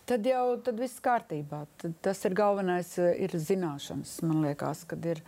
tad 0.06 0.26
jau 0.28 0.56
tad 0.64 0.80
viss 0.80 1.02
kārtībā. 1.04 1.64
Tad 1.80 1.94
tas 2.04 2.24
ir 2.28 2.36
galvenais, 2.38 2.96
ir 2.98 3.30
zināšanas. 3.34 4.18
Man 4.26 4.42
liekas, 4.44 4.84
kad 4.88 5.06
ir. 5.06 5.22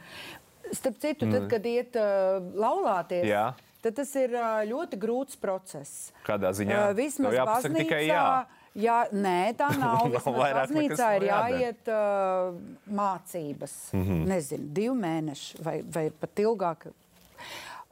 Starp 0.74 0.98
citu, 0.98 1.28
tad, 1.30 1.44
mm. 1.44 1.48
kad 1.52 1.66
iet 1.70 1.96
uh, 2.00 2.40
laulāties, 2.58 3.22
jā. 3.28 3.52
tad 3.84 3.94
tas 4.00 4.10
ir 4.18 4.32
uh, 4.34 4.64
ļoti 4.66 4.98
grūts 4.98 5.38
process. 5.38 6.10
Kādā 6.26 6.50
ziņā? 6.58 6.88
Uh, 6.88 6.94
vismaz 6.98 7.36
baznīcā. 7.38 7.84
Tikai 7.84 8.00
jā. 8.08 8.28
Jā, 8.76 8.96
nē, 9.14 9.54
tā 9.56 9.70
nav. 9.80 10.10
Baznīcā 10.12 11.10
ir 11.16 11.28
jāiet 11.30 11.88
uh, 11.88 12.58
mācības. 12.92 13.76
Mm 13.94 14.02
-hmm. 14.04 14.26
Nezinu, 14.34 14.68
divi 14.78 14.96
mēneši 15.06 15.62
vai, 15.64 15.76
vai 15.82 16.10
pat 16.10 16.42
ilgāk. 16.44 16.88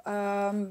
Um, 0.04 0.66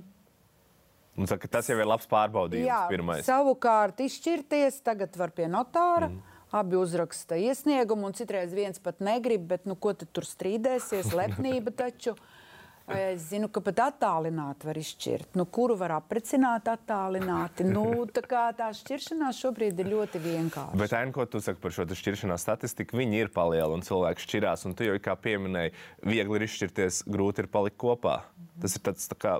Un 1.17 1.30
saka, 1.30 1.49
tas 1.52 1.69
jau 1.69 1.78
ir 1.78 1.86
labs 1.86 2.08
pārbaudījums. 2.10 2.69
Jā, 2.69 2.84
pirmais. 2.89 3.26
savukārt 3.28 4.02
izšķirties 4.02 4.82
tagad 4.86 5.17
var 5.19 5.34
pie 5.36 5.49
notāra. 5.52 6.10
Mm. 6.10 6.21
Abi 6.54 6.78
uzraksta 6.78 7.38
iesniegumu, 7.41 8.06
un 8.10 8.13
citreiz 8.13 8.52
viens 8.54 8.78
pat 8.82 8.99
negrib, 9.02 9.47
bet 9.49 9.65
nu, 9.65 9.73
ko 9.73 9.95
tur 9.97 10.26
strīdēsies? 10.26 11.13
Lepnība 11.19 11.73
taču. 11.73 12.13
Es 12.93 13.30
zinu, 13.30 13.47
ka 13.47 13.62
pat 13.63 13.80
attālināti 13.80 14.67
var 14.67 14.78
izšķirt. 14.78 15.38
Nu, 15.39 15.45
kuru 15.47 15.78
var 15.80 15.93
aprecināt 15.95 16.67
attālināti? 16.67 17.63
Nu, 17.63 17.86
tā 18.12 18.26
kā 18.28 18.41
tā 18.58 18.67
šķiršanās 18.76 19.39
šobrīd 19.39 19.80
ir 19.80 19.88
ļoti 19.93 20.19
vienkārša. 20.19 20.80
Bet, 20.82 20.95
Aina, 20.97 21.13
ko 21.15 21.23
tu 21.23 21.39
saki 21.41 21.63
par 21.63 21.71
šo 21.73 21.88
šķiršanās 21.88 22.43
statistiku? 22.43 22.99
Viņi 22.99 23.23
ir 23.23 23.32
palieli 23.34 23.78
un 23.78 23.86
cilvēki 23.88 24.26
šķirās. 24.26 24.67
Un 24.67 24.76
tu 24.76 24.89
jau 24.89 24.99
kā 24.99 25.15
pieminēji, 25.15 25.71
viegli 26.04 26.41
ir 26.41 26.47
izšķirties, 26.49 27.06
grūti 27.08 27.45
ir 27.45 27.52
palikt 27.56 27.80
kopā. 27.80 28.19
Tas 28.60 28.76
ir 28.76 28.84
tāds 28.84 29.08
tā 29.08 29.15
kā 29.15 29.38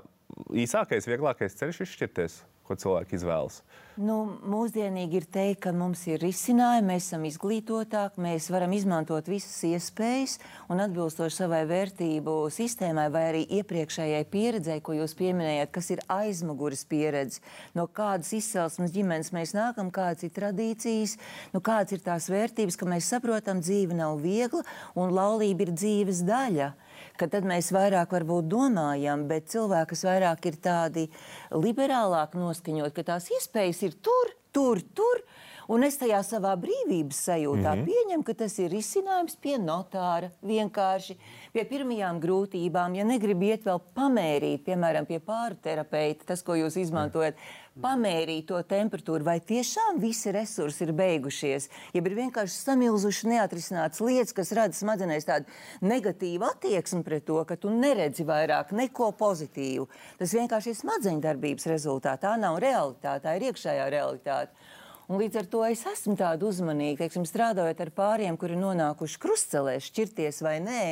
īsākais, 0.64 1.08
vieglākais 1.10 1.56
ceļš 1.60 1.84
izšķirties 1.86 2.42
ko 2.64 2.76
cilvēki 2.80 3.18
izvēlas? 3.18 3.60
Nu, 4.00 4.16
mūsdienīgi 4.50 5.20
ir 5.20 5.26
teikt, 5.30 5.60
ka 5.66 5.72
mums 5.76 6.00
ir 6.10 6.18
risinājumi, 6.24 6.88
mēs 6.88 7.06
esam 7.06 7.26
izglītotāki, 7.28 8.22
mēs 8.24 8.48
varam 8.50 8.72
izmantot 8.74 9.28
visas 9.30 9.60
iespējas 9.68 10.38
un 10.72 10.82
atbilstoši 10.82 11.36
savai 11.36 11.60
vērtību 11.70 12.34
sistēmai 12.54 13.06
vai 13.14 13.22
arī 13.28 13.44
iepriekšējai 13.60 14.24
pieredzei, 14.32 14.80
ko 14.82 14.96
jūs 14.98 15.14
pieminējat, 15.18 15.70
kas 15.76 15.92
ir 15.94 16.02
aizmugures 16.10 16.82
pieredze, 16.90 17.44
no 17.76 17.86
kādas 17.86 18.32
izcelsmes 18.34 18.94
ģimenes 18.96 19.30
mēs 19.36 19.54
nākam, 19.54 19.92
kādas 19.94 20.26
ir 20.26 20.34
tradīcijas, 20.34 21.14
nu, 21.54 21.62
kādas 21.62 21.94
ir 21.94 22.02
tās 22.02 22.26
vērtības, 22.32 22.80
ka 22.80 22.90
mēs 22.90 23.12
saprotam, 23.14 23.62
dzīve 23.62 23.94
nav 23.94 24.18
viegla 24.24 24.64
un 24.98 25.14
laulība 25.14 25.68
ir 25.68 25.76
dzīves 25.76 26.24
daļa 26.26 26.72
ka 27.16 27.28
tad 27.30 27.46
mēs 27.48 27.72
vairāk 27.74 28.12
varbūt 28.14 28.48
domājam, 28.50 29.26
bet 29.30 29.50
cilvēki, 29.52 29.90
kas 29.94 30.04
vairāk 30.06 30.46
ir 30.50 30.60
tādi 30.62 31.08
liberālāk 31.50 32.36
noskaņot, 32.38 32.94
ka 32.94 33.06
tās 33.14 33.30
iespējas 33.30 33.82
ir 33.88 33.98
tur, 34.02 34.36
tur, 34.52 34.82
tur. 34.94 35.24
Un 35.64 35.80
es 35.86 35.96
tajā 35.96 36.18
savā 36.20 36.50
brīvības 36.60 37.22
sajūtā 37.24 37.70
mm 37.70 37.78
-hmm. 37.78 37.84
pieņemu, 37.88 38.24
ka 38.24 38.34
tas 38.34 38.58
ir 38.58 38.68
risinājums 38.70 39.36
pie 39.40 39.56
notāra. 39.56 40.28
Vienkārši 40.44 41.16
pie 41.52 41.64
pirmajām 41.64 42.20
grūtībām, 42.20 42.94
ja 42.94 43.04
negribi 43.04 43.48
iet 43.48 43.64
vēl 43.64 43.80
pamērīt, 43.96 44.64
piemēram, 44.66 45.06
pie 45.06 45.20
pārterapeita, 45.24 46.24
tas, 46.26 46.42
ko 46.42 46.52
jūs 46.52 46.76
izmantojat. 46.76 47.34
Mm 47.34 47.40
-hmm 47.40 47.63
pamērīt 47.82 48.46
to 48.50 48.60
temperatūru, 48.68 49.24
vai 49.26 49.38
tiešām 49.42 49.98
visi 50.02 50.32
resursi 50.34 50.84
ir 50.86 50.92
beigušies, 50.96 51.68
ja 51.94 52.02
ir 52.02 52.16
vienkārši 52.18 52.60
samilzuši 52.60 53.32
neatrisināts 53.32 54.02
lietas, 54.04 54.34
kas 54.36 54.52
rada 54.56 54.76
smadzenēs 54.76 55.26
tādu 55.28 55.50
negatīvu 55.82 56.46
attieksmi 56.52 57.02
pret 57.06 57.26
to, 57.26 57.40
ka 57.48 57.58
tu 57.58 57.72
neredzi 57.74 58.26
vairāk 58.28 58.72
neko 58.76 59.10
pozitīvu. 59.18 59.88
Tas 60.20 60.36
vienkārši 60.36 60.72
ir 60.72 60.80
smadzeņu 60.80 61.24
darbības 61.24 61.68
rezultātā. 61.72 62.16
Tā 62.28 62.38
nav 62.40 62.60
realitāte, 62.62 63.26
tā 63.26 63.36
ir 63.38 63.50
iekšējā 63.50 63.90
realitāte. 63.92 64.72
Un 65.04 65.18
līdz 65.20 65.36
ar 65.42 65.48
to 65.52 65.60
es 65.68 65.82
esmu 65.84 66.14
tāda 66.16 66.46
uzmanīga, 66.48 67.02
teiksim, 67.02 67.26
strādājot 67.28 67.82
ar 67.84 67.90
pāriem, 67.92 68.38
kuri 68.40 68.56
nonākuši 68.56 69.20
krustcelēs, 69.20 69.90
šķirties 69.90 70.40
vai 70.46 70.56
nē. 70.64 70.84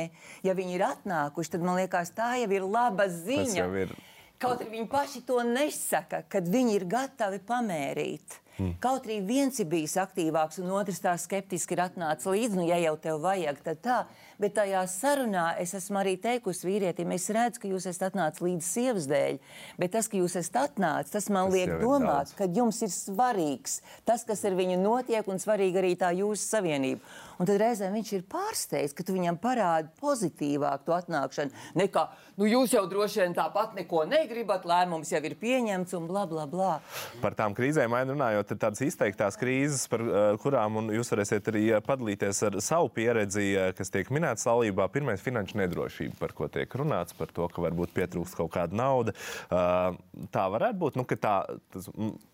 Ja 0.45 0.53
viņi 0.53 0.77
ir 0.77 0.85
atnākuši, 0.91 1.55
tad 1.55 1.65
man 1.65 1.79
liekas, 1.81 2.13
tā 2.13 2.35
jau 2.43 2.51
ir 2.53 2.67
laba 2.67 3.09
ziņa. 3.09 3.47
Tas 3.47 3.61
jau 3.63 3.71
ir 3.87 3.95
Kaut 4.41 4.61
arī 4.61 4.77
viņi 4.77 4.89
paši 4.91 5.21
to 5.27 5.41
nesaka, 5.47 6.23
kad 6.29 6.47
viņi 6.49 6.79
ir 6.79 6.87
gatavi 6.89 7.39
pamērīt. 7.47 8.39
Mm. 8.59 8.75
Kaut 8.81 9.07
arī 9.07 9.17
viens 9.25 9.57
ir 9.57 9.65
bijis 9.65 9.95
aktīvāks, 9.97 10.59
un 10.61 10.69
otrs 10.77 10.99
tā 11.01 11.15
skeptiski 11.17 11.73
ir 11.73 11.87
atnācis 11.87 12.29
līdzi, 12.29 12.59
nu, 12.59 12.65
ja 12.67 12.77
jau 12.83 12.93
tev 13.01 13.23
vajag, 13.23 13.61
tad 13.65 13.79
tā. 13.81 13.95
Bet 14.41 14.53
tajā 14.59 14.83
sarunā 14.89 15.45
es 15.61 15.73
esmu 15.77 15.97
arī 16.03 16.13
teikusi 16.21 16.67
vīrietim, 16.67 17.15
es 17.15 17.25
redzu, 17.33 17.63
ka 17.63 17.71
jūs 17.71 17.87
esat 17.89 18.11
atnācis 18.11 18.43
līdz 18.45 18.67
sievas 18.67 19.07
dēļ, 19.09 19.39
bet 19.81 19.93
tas, 19.95 20.09
ka 20.09 20.19
jūs 20.19 20.37
esat 20.37 20.59
atnācis, 20.67 21.15
tas 21.15 21.29
man 21.33 21.49
tas 21.49 21.57
liek 21.57 21.73
domāt, 21.81 22.35
ka 22.37 22.45
jums 22.45 22.83
ir 22.85 22.93
svarīgs 22.93 23.79
tas, 24.05 24.25
kas 24.27 24.45
ar 24.45 24.57
viņu 24.59 24.77
notiek, 24.83 25.25
un 25.25 25.41
svarīgi 25.41 25.81
arī 25.81 25.95
tā 25.97 26.13
jūsu 26.13 26.45
savienība. 26.45 27.01
Un 27.43 27.47
tad 27.49 27.57
reizēm 27.59 27.91
viņš 27.97 28.09
ir 28.15 28.21
pārsteigts, 28.31 28.93
ka 28.95 29.03
tu 29.03 29.11
viņam 29.17 29.35
parādi 29.43 29.89
pozitīvāk 29.99 30.85
to 30.87 30.93
atnākšanu, 30.95 31.51
nekā 31.75 32.03
nu, 32.39 32.45
jūs 32.47 32.71
jau 32.71 32.85
droši 32.87 33.19
vien 33.19 33.33
tāpat 33.35 33.73
neko 33.75 34.05
negribat, 34.07 34.63
lēmums 34.63 35.09
jau 35.11 35.19
ir 35.27 35.33
pieņemts 35.41 35.91
un 35.97 36.05
bla 36.07 36.21
bla 36.29 36.45
bla. 36.47 36.69
Par 37.19 37.35
tām 37.35 37.51
krīzēm 37.57 37.91
runājot, 38.13 38.53
ir 38.55 38.59
tādas 38.61 38.79
izteiktās 38.85 39.35
krīzes, 39.41 39.89
par 39.91 40.05
uh, 40.05 40.19
kurām 40.39 40.87
jūs 40.95 41.11
varēsiet 41.11 41.49
arī 41.51 41.63
padalīties 41.83 42.39
ar 42.47 42.55
savu 42.63 42.87
pieredzi, 42.95 43.49
kas 43.75 43.91
tiek 43.91 44.07
minēts 44.15 44.47
laulībā. 44.47 44.87
Pirmais- 44.93 45.25
finanšu 45.27 45.59
nedrošība, 45.59 46.15
par 46.21 46.31
ko 46.37 46.47
tiek 46.47 46.77
runāts, 46.79 47.11
par 47.17 47.27
to, 47.27 47.49
ka 47.51 47.65
varbūt 47.65 47.91
pietrūkst 47.97 48.39
kaut 48.39 48.53
kāda 48.55 48.71
nauda. 48.71 49.17
Tā 49.51 50.45
varētu 50.55 50.79
būt, 50.79 50.95
nu, 50.95 51.03
ka 51.03 51.19
tā 51.19 51.35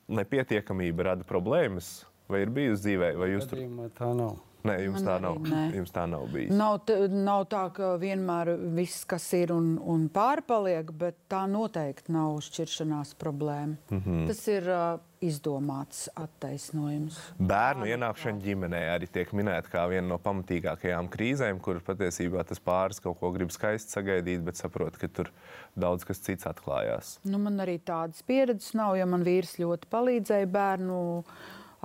nepietiekamība 0.05 1.09
rada 1.09 1.25
problēmas. 1.25 2.03
Vai 2.29 2.43
ir 2.45 2.53
bijusi 2.53 2.85
dzīvē, 2.85 3.15
vai 3.17 3.31
jūs 3.33 3.49
tur? 3.49 3.65
Tā 3.97 4.11
nav. 4.13 4.37
Nē, 4.67 4.75
jums, 4.83 5.03
tā 5.05 5.15
nav, 5.23 5.37
nē. 5.47 5.61
jums 5.79 5.93
tā 5.95 6.03
nav 6.09 6.25
bijis. 6.33 6.51
Nav, 6.55 6.81
nav 7.13 7.45
tā, 7.51 7.63
ka 7.75 7.93
vienmēr 8.01 8.53
viss, 8.75 9.05
kas 9.07 9.27
ir 9.37 9.53
un, 9.55 9.77
un 9.79 10.09
pārpaliek, 10.11 10.91
bet 10.99 11.15
tā 11.31 11.45
noteikti 11.47 12.11
nav 12.15 12.41
šķiršanās 12.43 13.15
problēma. 13.19 13.77
Mm 13.89 14.01
-hmm. 14.03 14.25
Tas 14.27 14.47
ir 14.51 14.67
uh, 14.67 14.99
izdomāts 15.23 16.07
attaisnojums. 16.15 17.17
Bērnu 17.39 17.87
ienākšana 17.91 18.43
ģimenē 18.43 18.81
arī 18.93 19.07
tiek 19.11 19.31
minēta 19.35 19.71
kā 19.71 19.83
viena 19.91 20.07
no 20.07 20.17
pamatīgākajām 20.23 21.09
krīzēm, 21.11 21.59
kur 21.63 21.81
patiesībā 21.85 22.43
tas 22.47 22.59
pāris 22.59 22.99
kaut 23.03 23.19
ko 23.19 23.31
grib 23.35 23.51
skaisti 23.51 23.95
sagaidīt, 23.95 24.43
bet 24.43 24.59
saprot, 24.59 24.97
ka 24.97 25.07
tur 25.07 25.31
daudz 25.75 26.07
kas 26.07 26.19
cits 26.23 26.47
atklājās. 26.49 27.17
Nu, 27.23 27.37
man 27.37 27.59
arī 27.59 27.79
tādas 27.79 28.23
pieredzes 28.23 28.73
nav, 28.73 28.95
jo 28.99 29.05
man 29.05 29.23
vīrs 29.27 29.57
ļoti 29.59 29.91
palīdzēja 29.91 30.51
bērnu 30.55 30.99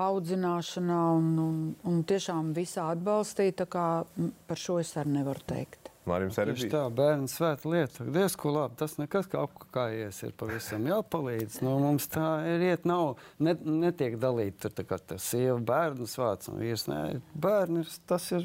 audzināšanā 0.00 1.00
un, 1.18 1.33
un, 1.38 1.59
un 1.87 2.04
tiešām 2.09 2.52
visā 2.57 2.90
atbalstīja. 2.94 3.66
Par 3.68 4.61
šo 4.61 4.80
es 4.83 4.94
arī 5.00 5.20
nevaru 5.20 5.44
teikt. 5.48 5.90
Mārim 6.04 6.28
arī 6.37 6.68
tā, 6.68 6.83
bērnu 6.92 7.30
svēta 7.33 7.68
lieta. 7.72 8.04
Diez, 8.12 8.35
ko 8.37 8.52
labi, 8.52 8.76
tas 8.76 8.98
nekas 9.00 9.28
kā 9.33 9.40
apkājies 9.46 10.18
ir 10.26 10.35
pavisam 10.37 10.85
jāpalīdz. 10.90 11.62
Nu, 11.64 11.78
mums 11.80 12.11
tā 12.12 12.26
ir 12.50 12.64
iet, 12.66 12.85
nav, 12.88 13.14
ne, 13.40 13.54
netiek 13.57 14.18
dalīta 14.20 14.66
tur 14.66 14.74
tā 14.76 14.85
kā 14.90 14.98
tas 15.00 15.24
sieva 15.33 15.57
bērnu 15.64 16.09
svēts 16.11 16.52
un 16.52 16.61
vīrs. 16.61 16.85
Nē, 16.92 17.00
bērni, 17.33 17.87
tas 18.11 18.28
ir 18.37 18.44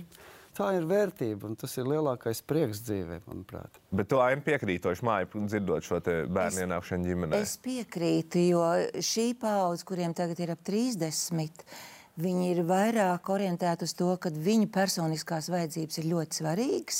tā 0.59 0.71
ir 0.77 0.87
vērtība, 0.89 1.49
un 1.49 1.59
tas 1.59 1.75
ir 1.79 1.87
lielākais 1.89 2.43
prieks 2.47 2.83
dzīvē, 2.87 3.21
manuprāt. 3.29 3.79
Bet 3.95 4.11
tu 4.11 4.19
aim 4.23 4.43
piekrītoši 4.45 5.07
māju, 5.07 5.45
dzirdot 5.47 5.87
šo 5.87 6.01
bērnu 6.03 6.65
ienākšanu 6.65 7.11
ģimenē. 7.11 7.39
Es 7.39 7.55
piekrītu, 7.63 8.43
jo 8.51 8.65
šī 9.11 9.31
paudze, 9.39 9.87
kuriem 9.87 10.15
tagad 10.17 10.43
ir 10.43 10.53
ap 10.55 10.65
30, 10.67 11.63
Viņi 12.19 12.49
ir 12.51 12.57
vairāk 12.67 13.29
orientēti 13.31 13.85
uz 13.87 13.93
to, 13.95 14.09
ka 14.19 14.27
viņu 14.33 14.67
personiskās 14.75 15.45
vajadzības 15.53 15.99
ir 16.01 16.07
ļoti 16.09 16.39
svarīgas. 16.41 16.97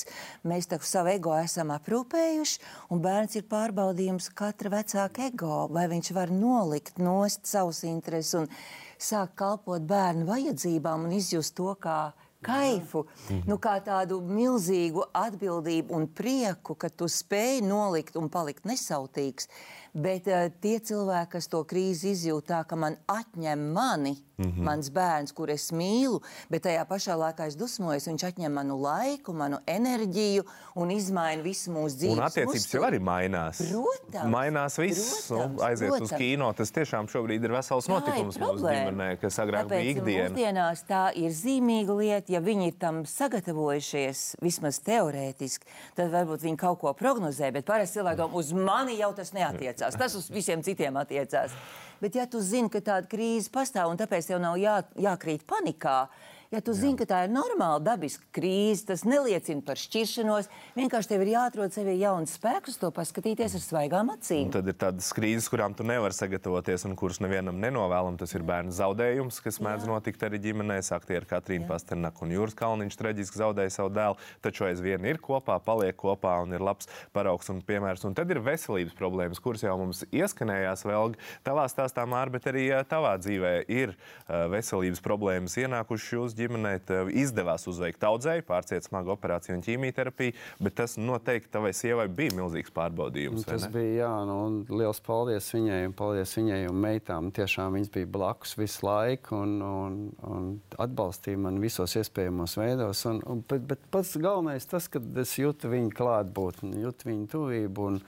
Mēs 0.48 0.70
tā 0.72 0.78
savu 0.80 1.12
ego 1.12 1.34
esam 1.36 1.74
aprūpējuši, 1.76 2.62
un 2.94 3.02
bērns 3.04 3.36
ir 3.36 3.44
pārbaudījums 3.52 4.30
katra 4.40 4.72
vecāka 4.78 5.26
ego, 5.28 5.66
vai 5.76 5.90
viņš 5.92 6.14
var 6.16 6.32
nolikt 6.32 7.02
nost 7.04 7.52
savus 7.52 7.84
intereses 7.90 8.38
un 8.40 8.48
sākt 8.96 9.36
kalpot 9.42 9.84
bērnu 9.90 10.24
vajadzībām 10.30 11.10
un 11.10 11.18
izjust 11.20 11.58
to 11.58 11.74
kā 11.84 12.14
kaifu, 12.46 13.06
nu, 13.48 13.58
kā 13.62 13.76
tādu 13.84 14.20
milzīgu 14.24 15.10
atbildību 15.18 15.96
un 15.96 16.08
prieku, 16.16 16.76
ka 16.80 16.90
tu 16.90 17.10
spēj 17.12 17.62
nolikt 17.66 18.20
un 18.20 18.30
palikt 18.32 18.68
nesautīgs. 18.70 19.50
Bet 19.94 20.28
uh, 20.30 20.48
tie 20.62 20.78
cilvēki, 20.80 21.32
kas 21.38 21.50
to 21.52 21.64
krīzi 21.68 22.14
izjūt 22.14 22.50
tā, 22.52 22.64
ka 22.68 22.78
man 22.80 22.98
atņem 23.10 23.70
mani, 23.74 24.18
mm 24.40 24.46
-hmm. 24.46 24.64
mans 24.64 24.90
bērns, 24.90 25.32
kur 25.32 25.50
es 25.50 25.72
mīlu, 25.72 26.22
bet 26.50 26.64
tajā 26.64 26.86
pašā 26.86 27.16
laikā 27.18 27.48
es 27.48 27.56
dusmojos, 27.56 28.08
viņš 28.08 28.24
atņem 28.28 28.54
manu 28.54 28.78
laiku, 28.82 29.34
manu 29.34 29.58
enerģiju 29.68 30.44
un 30.76 30.92
izmaina 30.92 31.42
visu 31.42 31.72
mūsu 31.72 31.96
dzīvi. 31.96 32.14
Un 32.14 32.24
attiecības 32.24 32.74
jau 32.74 32.84
arī 32.84 33.00
mainās. 33.00 33.58
Protams. 33.58 34.32
Mainās 34.32 34.78
viss. 34.78 35.28
Protams, 35.28 35.56
nu, 35.56 35.64
aiziet 35.64 35.90
protams. 35.90 36.12
uz 36.12 36.18
kino. 36.18 36.54
Tas 36.54 36.72
tiešām 36.72 37.08
šobrīd 37.08 37.44
ir 37.44 37.52
vesels 37.52 37.86
Tā 37.86 37.92
ir 37.92 38.00
notikums 38.00 38.38
mūsu 38.38 38.46
problēma. 38.46 38.92
ģimenē, 38.92 39.20
kas 39.22 39.40
agrāk 39.40 39.68
Tāpēc 39.68 39.82
bija 39.82 39.92
ikdiena. 39.92 40.30
Mūsdienās 40.30 40.84
tā 40.88 41.04
ir 41.16 41.32
zīmīga 41.32 41.98
lieta. 41.98 42.34
Ja 42.34 42.40
viņi 42.40 42.68
ir 42.68 42.74
tam 42.80 43.06
sagatavojušies, 43.06 44.36
vismaz 44.42 44.80
teorētiski, 44.80 45.66
tad 45.96 46.12
varbūt 46.12 46.44
viņi 46.48 46.58
kaut 46.58 46.80
ko 46.80 46.94
prognozē. 46.94 47.52
Bet 47.52 47.66
parasti 47.66 48.00
cilvēki 48.00 48.18
domā, 48.18 48.34
uz 48.34 48.54
mani 48.54 49.00
jau 49.00 49.14
tas 49.14 49.34
neatiecās. 49.80 50.00
Tas 50.00 50.16
uz 50.16 50.30
visiem 50.32 50.64
citiem 50.64 50.98
attiecās. 51.00 51.52
Bet, 52.00 52.16
ja 52.16 52.26
tu 52.28 52.40
zini, 52.40 52.70
ka 52.72 52.80
tāda 52.80 53.08
krīze 53.12 53.52
pastāv 53.52 53.92
un 53.92 53.98
tāpēc 54.00 54.28
tev 54.30 54.40
nav 54.40 54.58
jā, 54.60 54.80
jākrīt 54.96 55.44
panikā, 55.48 56.08
ja 56.50 56.62
tu 56.66 56.74
zini, 56.74 56.98
ka 56.98 57.06
tā 57.06 57.20
ir 57.28 57.32
normāla 57.34 57.78
dabiska 57.84 58.26
krīze, 58.34 58.88
tas 58.90 59.04
neliecina 59.06 59.62
par 59.66 59.78
šķiršanos. 59.78 60.50
Vienkārši 60.78 61.12
tev 61.12 61.24
ir 61.24 61.32
jāatrod 61.36 61.76
sevi 61.76 61.94
jauns 62.00 62.34
spēks, 62.40 62.80
to 62.82 62.90
paskatīties 62.96 63.54
ar 63.60 63.64
svaigām 63.64 64.10
acīm. 64.16 64.48
Un 64.48 64.56
tad 64.56 64.70
ir 64.72 64.78
tādas 64.82 65.12
krīzes, 65.14 65.50
kurām 65.52 65.76
tu 65.78 65.86
nevari 65.86 66.16
sagatavoties 66.18 66.88
un 66.90 66.96
kuras 67.00 67.22
nevienam 67.22 67.60
nenovēlam. 67.62 68.18
Tas 68.20 68.34
ir 68.34 68.46
bērnu 68.48 68.74
zaudējums, 68.74 69.38
kas 69.46 69.62
mēdz 69.62 69.86
notikt 69.90 70.26
arī 70.26 70.42
ģimenēs. 70.48 70.90
Aktieri 70.98 71.30
Katrīna 71.30 71.70
Pasternaka 71.70 72.26
un 72.26 72.34
Jūras 72.34 72.58
Kalniņš 72.58 72.98
traģiski 72.98 73.42
zaudēja 73.44 73.76
savu 73.78 73.94
dēlu, 73.94 74.18
taču 74.42 74.66
aizvien 74.66 75.06
ir 75.06 75.22
kopā, 75.22 75.60
paliek 75.62 75.98
kopā 76.00 76.40
un 76.42 76.58
ir 76.58 76.66
labs 76.66 76.90
paraugs 77.14 77.54
un 77.54 77.62
piemērs. 77.66 78.08
Un 78.10 78.18
tad 78.18 78.34
ir 78.34 78.42
veselības 78.42 78.98
problēmas, 78.98 79.44
kuras 79.44 79.64
jau 79.68 79.78
mums 79.80 80.02
ieskanējās 80.10 80.86
vēl 80.90 81.14
tavā 81.46 81.70
stāstā, 81.70 82.08
Māra, 82.10 82.34
bet 82.34 82.50
arī 82.50 82.66
tavā 82.90 83.14
dzīvē 83.22 83.54
ir 83.70 83.94
veselības 84.28 85.04
problēmas 85.06 85.60
ienākušas 85.62 86.16
jūsu 86.18 86.39
ģimenē. 86.40 86.74
Tev 86.88 87.12
izdevās 87.12 87.68
uzveikt 87.70 88.04
audzēju, 88.08 88.46
pārciet 88.48 88.88
smagu 88.88 89.14
operāciju 89.14 89.58
un 89.58 89.64
ķīmijterapiju, 89.66 90.36
bet 90.64 90.78
tas 90.80 90.96
noteikti 91.00 91.52
tavai 91.54 91.72
sievai 91.78 92.08
bija 92.12 92.36
milzīgs 92.38 92.74
pārbaudījums. 92.76 93.46
vai 93.46 93.56
Tas 93.56 93.68
bija 93.74 94.06
jā, 94.06 94.12
nu, 94.30 94.38
liels 94.72 95.02
paldies 95.06 95.50
viņai, 95.56 95.80
un 95.90 95.96
paldies 96.00 96.36
viņai 96.40 96.62
un 96.70 96.82
meitām. 96.86 97.32
Tiešām 97.36 97.78
viņas 97.78 97.94
bija 97.96 98.12
blakus 98.18 98.56
visu 98.60 98.86
laiku 98.88 99.40
un, 99.40 99.58
un, 99.66 99.98
un 100.30 100.52
atbalstīja 100.82 101.42
mani 101.46 101.64
visos 101.64 101.96
iespējamos 102.00 102.58
veidos. 102.60 103.04
Un, 103.10 103.24
un, 103.30 103.44
bet, 103.50 103.66
bet 103.70 103.90
pats 103.94 104.16
galvenais 104.20 104.68
tas, 104.70 104.88
ka 104.92 105.02
es 105.22 105.36
jūtu 105.40 105.72
viņu 105.72 105.92
klātbūtni, 105.98 106.80
jūtu 106.86 107.12
viņu 107.12 107.28
tuvību 107.34 107.90
un, 107.92 108.00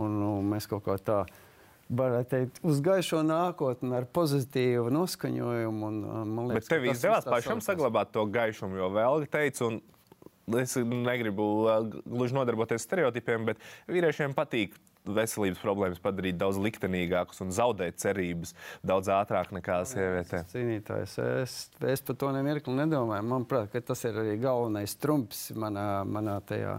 un, 0.00 0.18
un 0.32 0.50
mēs 0.54 0.68
kaut 0.70 0.86
kā 0.88 0.98
tā. 1.04 1.22
Varētu 1.90 2.30
teikt, 2.30 2.60
uz 2.62 2.82
gaišo 2.86 3.24
nākotni 3.26 3.90
ar 3.98 4.04
pozitīvu 4.14 4.92
noskaņojumu. 4.94 5.88
Un, 5.88 6.02
un, 6.06 6.34
man 6.36 6.50
liekas, 6.50 6.68
Bet 6.68 6.76
tev 6.76 6.86
izdevās 6.92 7.26
pašam 7.26 7.62
saglabāt 7.64 8.12
to 8.14 8.22
gaišumu, 8.30 8.78
jo 8.78 8.90
vēl 8.94 9.26
teicu, 9.30 9.72
un 9.72 10.60
es 10.60 10.76
negribu 10.78 11.48
uh, 11.64 11.88
gluži 12.06 12.36
nodarboties 12.36 12.86
stereotipiem, 12.86 13.48
bet 13.50 13.66
vīriešiem 13.90 14.36
patīk 14.38 14.78
veselības 15.08 15.60
problēmas 15.62 16.00
padarīt 16.02 16.36
daudz 16.38 16.58
liktenīgākas 16.60 17.40
un 17.44 17.52
zaudēt 17.54 17.98
cerības 18.02 18.52
daudz 18.86 19.08
ātrāk 19.14 19.52
nekā 19.56 19.80
sievietēm. 19.88 20.46
Cīnītājs. 20.52 21.16
Es, 21.42 21.56
es 21.92 22.04
par 22.04 22.18
to 22.20 22.30
nemirkli 22.36 22.76
nedomāju. 22.76 23.26
Manuprāt, 23.30 23.74
tas 23.86 24.04
ir 24.08 24.20
arī 24.20 24.36
galvenais 24.42 24.94
trumps 25.00 25.48
manā, 25.56 26.04
manā 26.04 26.38
tajā 26.46 26.78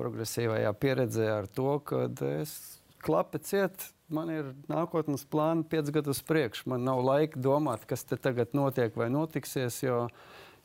progresīvajā 0.00 0.74
pieredzē 0.82 1.30
ar 1.38 1.50
to, 1.50 1.78
ka 1.86 2.06
es 2.34 2.54
klapu 3.02 3.40
ciet. 3.42 3.88
Man 4.12 4.30
ir 4.32 4.50
nākotnes 4.68 5.24
plāni 5.32 5.64
pieci 5.68 5.94
gadus 5.94 6.22
priekš. 6.28 6.66
Man 6.70 6.84
nav 6.84 7.00
laika 7.04 7.40
domāt, 7.40 7.86
kas 7.88 8.04
te 8.04 8.18
tagad 8.20 8.52
notiek 8.56 8.94
vai 8.98 9.08
notiksies, 9.12 9.80
jo, 9.86 10.02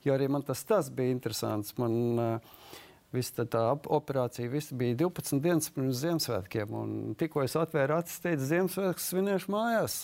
jo 0.04 0.18
arī 0.18 0.28
man 0.32 0.44
tas, 0.44 0.66
tas 0.68 0.92
bija 0.94 1.16
interesants. 1.16 1.74
Man, 1.80 1.98
uh, 2.20 2.76
Viss 3.16 3.32
tā, 3.32 3.46
tā 3.48 3.62
op- 3.72 3.88
operācija 3.88 4.50
viss 4.52 4.74
bija 4.76 4.98
12 5.00 5.40
dienas 5.40 5.70
pirms 5.72 6.02
Ziemassvētkiem. 6.02 6.74
Tikko 7.16 7.46
es 7.46 7.56
atvēru 7.56 7.96
acis, 8.02 8.20
teicu, 8.20 8.44
Ziemassvētku 8.50 9.00
svinēšu 9.00 9.54
mājās. 9.54 9.96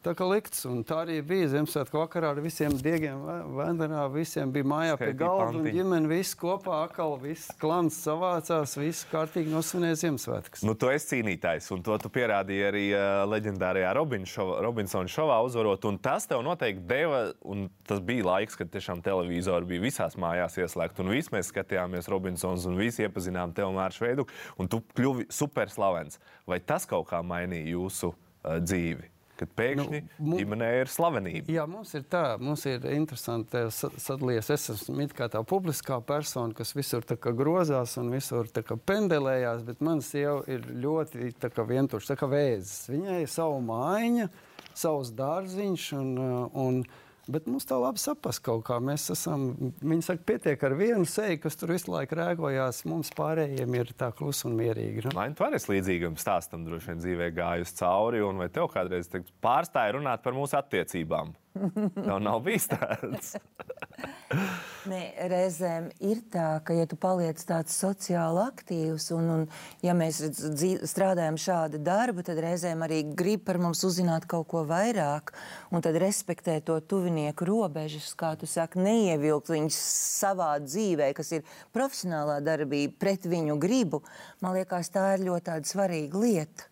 Tā 0.00 0.14
kā 0.16 0.24
likts, 0.24 0.62
un 0.64 0.78
tā 0.88 1.02
arī 1.02 1.18
bija 1.20 1.50
Ziemassvētku 1.52 1.98
vakarā 2.00 2.30
ar 2.32 2.38
visiem 2.40 2.72
diegiem. 2.72 3.18
Vandenā 3.52 4.06
visiem 4.08 4.48
bija 4.48 4.64
mājā 4.64 4.94
pie 4.96 5.10
galda, 5.12 5.58
un 5.58 5.66
ģimene 5.68 6.08
viss 6.08 6.38
kopā, 6.40 6.78
atkal 6.86 7.18
viss 7.20 7.50
klans 7.60 7.98
savācās, 8.00 8.78
viss 8.80 9.04
kārtīgi 9.10 9.52
nosvinēja 9.52 9.98
Ziemassvētkus. 10.00 10.64
Nu, 10.64 10.72
tu 10.72 10.88
esi 10.88 11.10
cīnītājs, 11.10 11.68
un 11.76 11.84
to 11.84 11.98
tu 12.00 12.12
pierādīji 12.14 12.64
arī 12.70 12.86
uh, 12.94 13.26
leģendārajā 13.28 13.92
Robin 14.00 14.24
šova, 14.24 14.56
Robinsona 14.64 15.12
šovā 15.12 15.36
uzvarot. 15.44 15.84
un 15.92 16.00
Tas 16.00 16.24
tev 16.32 16.46
noteikti 16.48 16.88
deva, 16.88 17.20
un 17.44 17.68
tas 17.84 18.00
bija 18.00 18.30
laiks, 18.30 18.56
kad 18.56 18.72
tiešām 18.72 19.04
televizori 19.04 19.68
bija 19.74 19.84
visās 19.84 20.16
mājās 20.16 20.56
ieslēgti. 20.64 21.04
Un 21.04 21.12
visi 21.12 21.36
mēs 21.36 21.52
skatījāmies 21.52 22.08
Robinsons, 22.08 22.64
un 22.72 22.80
visi 22.80 23.04
iepazinām 23.04 23.52
tevi 23.52 23.76
Māršu 23.76 24.08
veidu, 24.08 24.30
un 24.56 24.72
tu 24.72 24.80
kļuvi 24.96 25.28
superslavens. 25.28 26.22
Vai 26.48 26.62
tas 26.64 26.88
kaut 26.88 27.10
kā 27.12 27.20
mainīja 27.20 27.74
jūsu 27.76 28.14
uh, 28.14 28.62
dzīvi? 28.64 29.19
Kad 29.40 29.52
pēkšņi 29.56 30.00
nu, 30.02 30.28
mu- 30.30 30.38
ģimenē 30.40 30.66
ir 30.82 30.90
slavenība. 30.92 31.48
Jā, 31.48 31.62
mums 31.70 31.94
ir 31.96 32.02
tā, 32.12 32.22
mums 32.44 32.66
ir 32.68 32.84
interesanti 32.92 33.56
eh, 33.56 33.70
sa- 33.72 33.88
sadalīties. 33.96 34.50
Es 34.52 34.66
esmu 34.74 35.00
it 35.06 35.14
kā 35.16 35.30
tā 35.32 35.40
publiskā 35.48 35.96
persona, 36.04 36.52
kas 36.54 36.74
visur 36.76 37.00
tā 37.08 37.16
kā 37.16 37.32
grozās 37.36 37.96
un 38.00 38.10
visur 38.12 38.44
tā 38.52 38.60
kā 38.66 38.76
pendelējās, 38.76 39.64
bet 39.64 39.80
mana 39.80 40.04
sieva 40.04 40.42
ir 40.46 40.60
ļoti 40.84 41.32
tā 41.40 41.48
kā 41.54 41.64
vientuļš, 41.64 42.10
tā 42.12 42.18
kā 42.20 42.28
vēzis. 42.28 42.90
Viņai 42.92 43.22
ir 43.24 43.30
sava 43.32 43.56
mājiņa, 43.64 44.28
savs 44.76 45.14
dārziņš, 45.16 45.86
un, 45.98 46.12
eh, 46.18 46.58
un, 46.66 46.82
bet 47.32 47.48
mums 47.50 47.66
tā 47.68 47.78
labi 47.80 48.00
saprast 48.02 48.42
kaut 48.46 48.64
kā. 48.68 48.78
Mēs 48.82 49.08
esam, 49.14 49.50
viņi 49.80 50.06
saka, 50.06 50.24
pietiek 50.28 50.64
ar 50.66 50.76
vienu 50.78 51.06
seju, 51.08 51.40
kas 51.44 51.58
tur 51.60 51.74
visu 51.74 51.92
laiku 51.92 52.18
rēkojās. 52.18 52.84
Mums 52.90 53.12
pārējiem 53.16 53.76
ir 53.80 53.92
tā 53.98 54.10
klusi 54.16 54.46
un 54.50 54.56
mierīgi. 54.60 55.06
Nu? 55.08 55.16
Lai 55.18 55.30
tu 55.36 55.46
arī 55.46 55.60
līdzīgam 55.74 56.18
stāstam 56.20 56.66
droši 56.66 56.92
vien 56.92 57.04
dzīvē 57.04 57.30
gājusi 57.36 57.78
cauri, 57.80 58.24
un 58.26 58.42
vai 58.42 58.50
tev 58.52 58.70
kādreiz 58.74 59.10
pārstāja 59.42 59.96
runāt 59.98 60.24
par 60.26 60.36
mūsu 60.36 60.58
attiecībām? 60.60 61.34
Tev 61.50 62.20
nav 62.22 62.40
bijis 62.46 62.68
tāds. 62.70 63.34
Nē, 64.90 65.00
reizēm 65.28 65.88
ir 66.06 66.20
tā, 66.32 66.60
ka, 66.64 66.74
ja 66.76 66.86
tu 66.88 66.96
paliec 67.00 67.40
tāds 67.46 67.74
sociāli 67.74 68.40
aktīvs, 68.44 69.08
un, 69.16 69.26
un 69.34 69.42
ja 69.84 69.94
mēs 69.96 70.22
strādājam 70.88 71.36
šādu 71.40 71.80
darbu, 71.84 72.22
tad 72.26 72.38
reizēm 72.40 72.86
arī 72.86 73.02
grib 73.18 73.42
par 73.48 73.58
mums 73.60 73.82
uzzināt 73.86 74.28
kaut 74.30 74.46
ko 74.52 74.62
vairāk, 74.68 75.34
un 75.74 75.84
tad 75.84 75.98
respektēt 76.00 76.68
to 76.70 76.78
tuvinieku 76.80 77.48
robežas, 77.50 78.12
kā 78.14 78.32
tu 78.38 78.48
saki, 78.50 78.80
neievilkt 78.86 79.50
viņus 79.52 79.82
savā 80.22 80.54
dzīvē, 80.62 81.10
kas 81.18 81.34
ir 81.36 81.46
profesionālā 81.74 82.38
darbība 82.46 82.96
pret 83.02 83.26
viņu 83.28 83.58
gribu. 83.60 84.04
Man 84.40 84.56
liekas, 84.56 84.94
tā 84.94 85.16
ir 85.16 85.26
ļoti 85.26 85.60
svarīga 85.74 86.24
lieta 86.24 86.69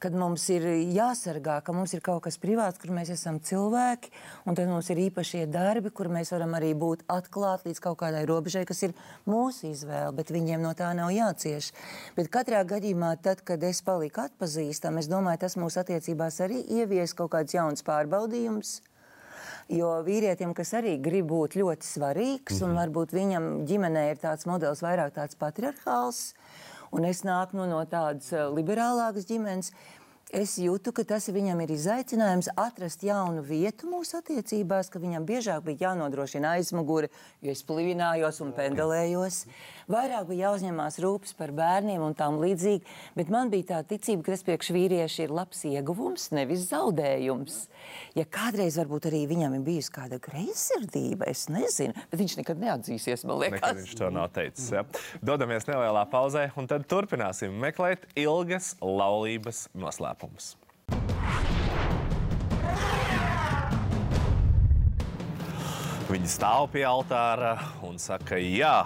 kad 0.00 0.16
mums 0.16 0.46
ir 0.52 0.64
jāsargā, 0.96 1.58
ka 1.64 1.74
mums 1.76 1.92
ir 1.94 2.02
kaut 2.04 2.22
kas 2.24 2.38
privāts, 2.40 2.80
kur 2.80 2.92
mēs 2.96 3.12
esam 3.12 3.38
cilvēki, 3.44 4.12
un 4.48 4.56
tad 4.56 4.70
mums 4.70 4.88
ir 4.92 5.02
īpašie 5.04 5.44
darbi, 5.52 5.92
kur 5.92 6.08
mēs 6.12 6.32
varam 6.32 6.56
arī 6.56 6.72
būt 6.78 7.04
atklāti 7.12 7.68
līdz 7.70 7.82
kaut 7.84 7.98
kādai 8.00 8.24
robežai, 8.28 8.64
kas 8.68 8.80
ir 8.88 8.96
mūsu 9.28 9.68
izvēle, 9.74 10.14
bet 10.16 10.32
viņiem 10.32 10.64
no 10.64 10.72
tā 10.78 10.90
nav 10.96 11.12
jācieš. 11.12 11.72
Bet 12.16 12.32
katrā 12.32 12.62
gadījumā, 12.64 13.14
tad, 13.22 13.44
kad 13.44 13.62
es 13.68 13.82
paliku 13.84 14.24
atpazīstama, 14.24 15.04
es 15.04 15.10
domāju, 15.12 15.44
tas 15.44 15.58
mūsu 15.60 15.82
attiecībās 15.84 16.40
arī 16.46 16.62
ievies 16.80 17.14
kaut 17.18 17.34
kāds 17.36 17.56
jauns 17.58 17.84
pārbaudījums. 17.84 18.80
Jo 19.70 20.00
vīrietim, 20.02 20.50
kas 20.56 20.72
arī 20.74 20.96
grib 20.98 21.28
būt 21.30 21.54
ļoti 21.60 21.86
svarīgs, 21.86 22.56
mm 22.56 22.58
-hmm. 22.58 22.70
un 22.70 22.78
varbūt 22.80 23.12
viņam 23.14 23.44
ģimenē 23.68 24.10
ir 24.10 24.18
tāds 24.18 24.48
modelis 24.50 24.82
vairāk 24.82 25.14
tāds 25.14 25.38
patriarchāls, 25.38 26.32
un 26.90 27.06
es 27.08 27.24
nāku 27.26 27.58
nu, 27.58 27.66
no 27.70 27.80
tādas 27.88 28.32
eh, 28.34 28.46
liberālākas 28.54 29.28
ģimenes. 29.28 29.72
Es 30.30 30.52
jūtu, 30.62 30.92
ka 30.94 31.02
tas 31.02 31.24
viņam 31.34 31.58
ir 31.64 31.72
izaicinājums 31.74 32.52
atrast 32.54 33.02
jaunu 33.02 33.42
vietu 33.42 33.88
mūsu 33.90 34.20
attiecībās, 34.20 34.86
ka 34.86 35.02
viņam 35.02 35.24
biežāk 35.26 35.64
bija 35.66 35.88
jānodrošina 35.88 36.52
aizmugure, 36.54 37.10
jo 37.42 37.50
es 37.50 37.64
plivinājos 37.66 38.38
un 38.44 38.52
pendelējos. 38.54 39.40
Vairāk 39.90 40.28
bija 40.28 40.46
jāuzņemās 40.50 41.00
rūpes 41.02 41.32
par 41.34 41.50
bērniem 41.56 42.02
un 42.04 42.12
tām 42.14 42.36
līdzīgi, 42.38 42.84
bet 43.16 43.30
man 43.32 43.48
bija 43.50 43.66
tā 43.72 43.78
ticība, 43.90 44.22
ka 44.22 44.36
tas 44.36 44.44
priekš 44.46 44.68
vīrieši 44.76 45.24
ir 45.24 45.34
labs 45.34 45.64
ieguvums, 45.66 46.28
nevis 46.36 46.68
zaudējums. 46.68 47.56
Ja 48.14 48.22
kādreiz 48.30 48.78
varbūt 48.78 49.08
arī 49.10 49.24
viņam 49.32 49.56
ir 49.58 49.64
bijusi 49.66 49.90
kāda 49.96 50.20
greizsirdība, 50.22 51.26
es 51.32 51.48
nezinu, 51.50 51.96
bet 52.12 52.22
viņš 52.22 52.38
nekad 52.38 52.62
neatzīsies, 52.62 53.26
man 53.26 53.42
Nekad 53.42 53.58
liekas. 53.58 53.82
viņš 53.82 53.98
to 53.98 54.12
nav 54.14 54.30
teicis. 54.36 54.70
Ja. 54.76 54.84
Dodamies 55.26 55.66
nelielā 55.66 56.06
pauzē, 56.12 56.46
un 56.54 56.70
tad 56.70 56.86
turpināsim 56.90 57.58
meklēt 57.58 58.06
ilgas 58.14 58.76
laulības 58.80 59.66
noslēpumus. 59.74 60.54
Viņi 66.10 66.26
stāv 66.30 66.70
pie 66.72 66.82
altāra 66.86 67.52
un 67.86 67.98
saka, 68.02 68.38
jā, 68.42 68.82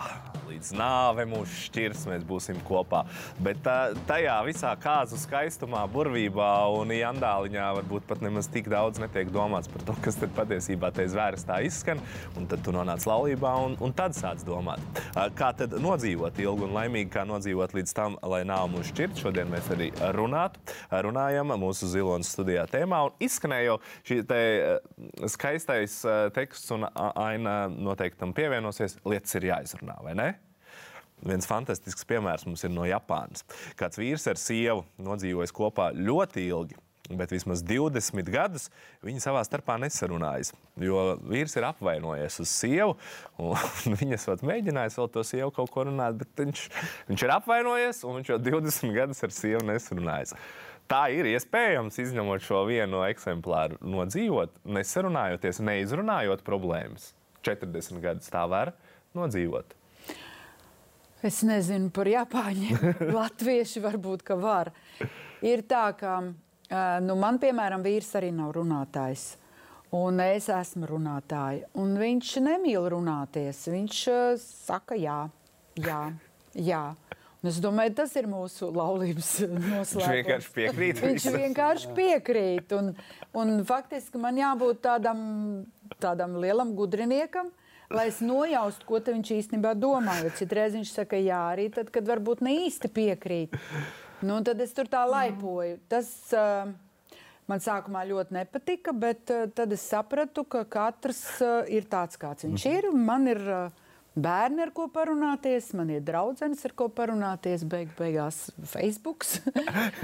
līdz 0.48 0.72
nāvei 0.76 1.26
mūs 1.28 1.52
šķirs, 1.66 2.04
mēs 2.10 2.24
būsim 2.28 2.58
kopā. 2.66 3.04
Bet 3.44 3.62
tā, 3.64 3.94
tajā 4.08 4.36
visā 4.46 4.72
kāzu 4.80 5.18
skaistumā, 5.20 5.84
burvībā 5.90 6.50
un 6.78 6.92
jandāliņā 6.94 7.70
varbūt 7.80 8.06
pat 8.08 8.22
nemaz 8.24 8.48
tik 8.52 8.68
daudz 8.72 9.00
netiek 9.02 9.30
domāts 9.34 9.70
par 9.72 9.84
to, 9.86 9.96
kas 10.04 10.18
tad 10.20 10.34
patiesībā 10.36 10.90
te 10.94 11.06
zvērstā 11.10 11.60
izskan. 11.66 12.02
Un 12.38 12.48
tad 12.50 12.64
tu 12.64 12.74
nonāc 12.74 13.06
laulībā 13.08 13.54
un, 13.64 13.76
un 13.84 13.94
tad 13.96 14.16
sāc 14.16 14.44
domāt. 14.46 14.82
Kā 15.38 15.50
tad 15.56 15.76
nodzīvot 15.80 16.38
ilgi 16.44 16.68
un 16.68 16.74
laimīgi, 16.76 17.12
kā 17.14 17.26
nodzīvot 17.28 17.76
līdz 17.78 17.96
tam, 17.96 18.18
lai 18.34 18.42
nav 18.48 18.68
mūs 18.72 18.92
šķirt. 18.92 19.20
Šodien 19.24 19.50
mēs 19.52 19.70
arī 19.74 19.90
runātu, 20.16 20.62
runājam 21.04 21.54
mūsu 21.60 21.88
zilonas 21.90 22.32
studijā 22.34 22.66
tēmā 22.70 23.04
un 23.08 23.24
izskanēja 23.24 23.70
jau 23.70 23.78
šī 24.04 24.20
te 24.28 24.40
skaistais 25.30 26.00
teksts 26.36 26.74
un 26.74 26.88
aina 26.88 27.64
noteikti 27.72 28.20
tam 28.20 28.34
pievienosies. 28.36 28.98
Lietas 29.08 29.38
ir 29.38 29.50
jāizrunā, 29.52 30.00
vai 30.04 30.16
ne? 30.18 30.33
Viens 31.22 31.46
fantastisks 31.48 32.06
piemērs 32.08 32.44
mums 32.48 32.64
ir 32.66 32.72
no 32.74 32.84
Japānas. 32.88 33.44
Kāds 33.78 34.00
vīrs 34.00 34.26
ar 34.28 34.40
sievu 34.40 34.82
nodzīvojis 35.00 35.54
kopā 35.54 35.92
ļoti 35.94 36.44
ilgi, 36.50 36.76
bet 37.12 37.32
vismaz 37.32 37.62
20 37.64 38.28
gadus 38.32 38.68
viņi 39.04 39.22
savā 39.22 39.44
starpā 39.46 39.76
nesarunājas. 39.80 40.52
Jo 40.80 41.14
vīrs 41.22 41.56
ir 41.56 41.68
apvainojies 41.68 42.40
uz 42.44 42.52
sievu, 42.52 42.96
un 43.40 43.96
viņa 44.00 44.18
esot 44.18 44.44
mēģinājis 44.44 44.98
vēl 45.00 45.10
to 45.14 45.24
sievu 45.26 45.54
kaut 45.54 45.72
ko 45.72 45.86
runāt, 45.88 46.18
bet 46.20 46.44
viņš, 46.44 46.66
viņš 47.10 47.26
ir 47.26 47.34
apvainojies, 47.38 48.04
un 48.08 48.20
viņš 48.20 48.32
jau 48.34 48.40
20 48.50 48.96
gadus 48.96 49.24
ar 49.24 49.34
sievu 49.36 49.64
nesarunājas. 49.68 50.34
Tā 50.90 51.06
ir 51.16 51.24
iespējams, 51.30 51.96
izņemot 52.02 52.44
šo 52.44 52.66
vienu 52.68 53.00
eksemplāru, 53.06 53.78
nodzīvot, 53.80 54.58
nesarunājoties, 54.68 55.62
neizrunājot 55.64 56.44
problēmas. 56.44 57.14
40 57.44 58.04
gadus 58.04 58.28
tā 58.32 58.44
var 58.48 58.74
nodzīvot. 59.16 59.72
Es 61.24 61.40
nezinu 61.46 61.88
par 61.94 62.08
Japāņiem. 62.10 62.82
Latvieši 63.18 63.80
varbūt 63.84 64.24
ka 64.26 64.36
var. 64.36 64.72
Ir 65.44 65.64
tā, 65.68 65.86
ka 65.96 66.18
nu, 67.04 67.16
man, 67.20 67.40
piemēram, 67.40 67.84
vīrs 67.84 68.12
arī 68.20 68.30
nav 68.34 68.52
runātājs. 68.58 69.34
Un 69.94 70.18
es 70.24 70.48
esmu 70.50 70.88
runātāja. 70.90 71.68
Un 71.78 71.94
viņš 72.00 72.32
nemīl 72.42 72.88
runāties. 72.90 73.60
Viņš 73.70 73.98
uh, 74.10 74.22
saka, 74.42 74.96
jā, 74.98 75.20
jā, 75.78 76.00
jā. 76.58 76.82
Un 77.44 77.50
es 77.50 77.60
domāju, 77.62 77.92
tas 78.00 78.14
ir 78.18 78.26
mūsu 78.26 78.70
laulības 78.74 79.30
noslēpums. 79.70 79.92
Viņš 79.94 80.14
vienkārši 80.16 80.52
piekrīt. 80.56 81.02
Viņš 81.04 81.28
vienkārši 81.36 81.92
piekrīt. 81.94 82.74
Un, 82.74 82.90
un 83.38 83.54
faktiski 83.68 84.18
man 84.18 84.40
jābūt 84.40 84.80
tādam, 84.88 85.20
tādam 86.02 86.38
lielam 86.42 86.74
gudriniekam, 86.74 87.52
lai 87.96 88.08
es 88.10 88.20
nojaustu, 88.24 88.86
ko 88.88 89.00
viņš 89.04 89.34
īstenībā 89.38 89.74
domā. 89.78 90.16
Jo 90.24 90.32
citreiz 90.38 90.74
viņš 90.76 90.94
saka, 91.00 91.20
jā, 91.20 91.40
arī 91.54 91.68
tad, 91.74 91.92
kad 91.94 92.06
varbūt 92.08 92.42
ne 92.44 92.56
īsti 92.66 92.90
piekrīt. 92.94 93.54
Nu, 94.24 94.40
tad 94.46 94.60
es 94.64 94.72
tur 94.76 94.88
tā 94.90 95.04
laipoju. 95.08 95.78
Tas 95.90 96.08
uh, 96.36 96.70
man 97.50 97.62
sākumā 97.62 98.04
ļoti 98.08 98.38
nepatika, 98.38 98.94
bet 98.96 99.32
uh, 99.34 99.46
tad 99.54 99.74
es 99.76 99.84
sapratu, 99.86 100.46
ka 100.48 100.64
katrs 100.68 101.22
uh, 101.44 101.62
ir 101.68 101.88
tāds, 101.90 102.20
kāds 102.20 102.46
viņš 102.46 102.68
ir. 102.70 102.90
Man 102.94 103.28
ir 103.30 103.42
uh, 103.44 103.83
bērni, 104.14 104.62
ar 104.62 104.70
ko 104.74 104.86
parunāties, 104.92 105.72
man 105.76 105.90
ir 105.90 106.02
draudzenes, 106.06 106.62
ar 106.66 106.74
ko 106.78 106.86
parunāties, 106.92 107.64
beig, 107.68 107.90
beigās 107.98 108.46
Facebook. 108.70 109.26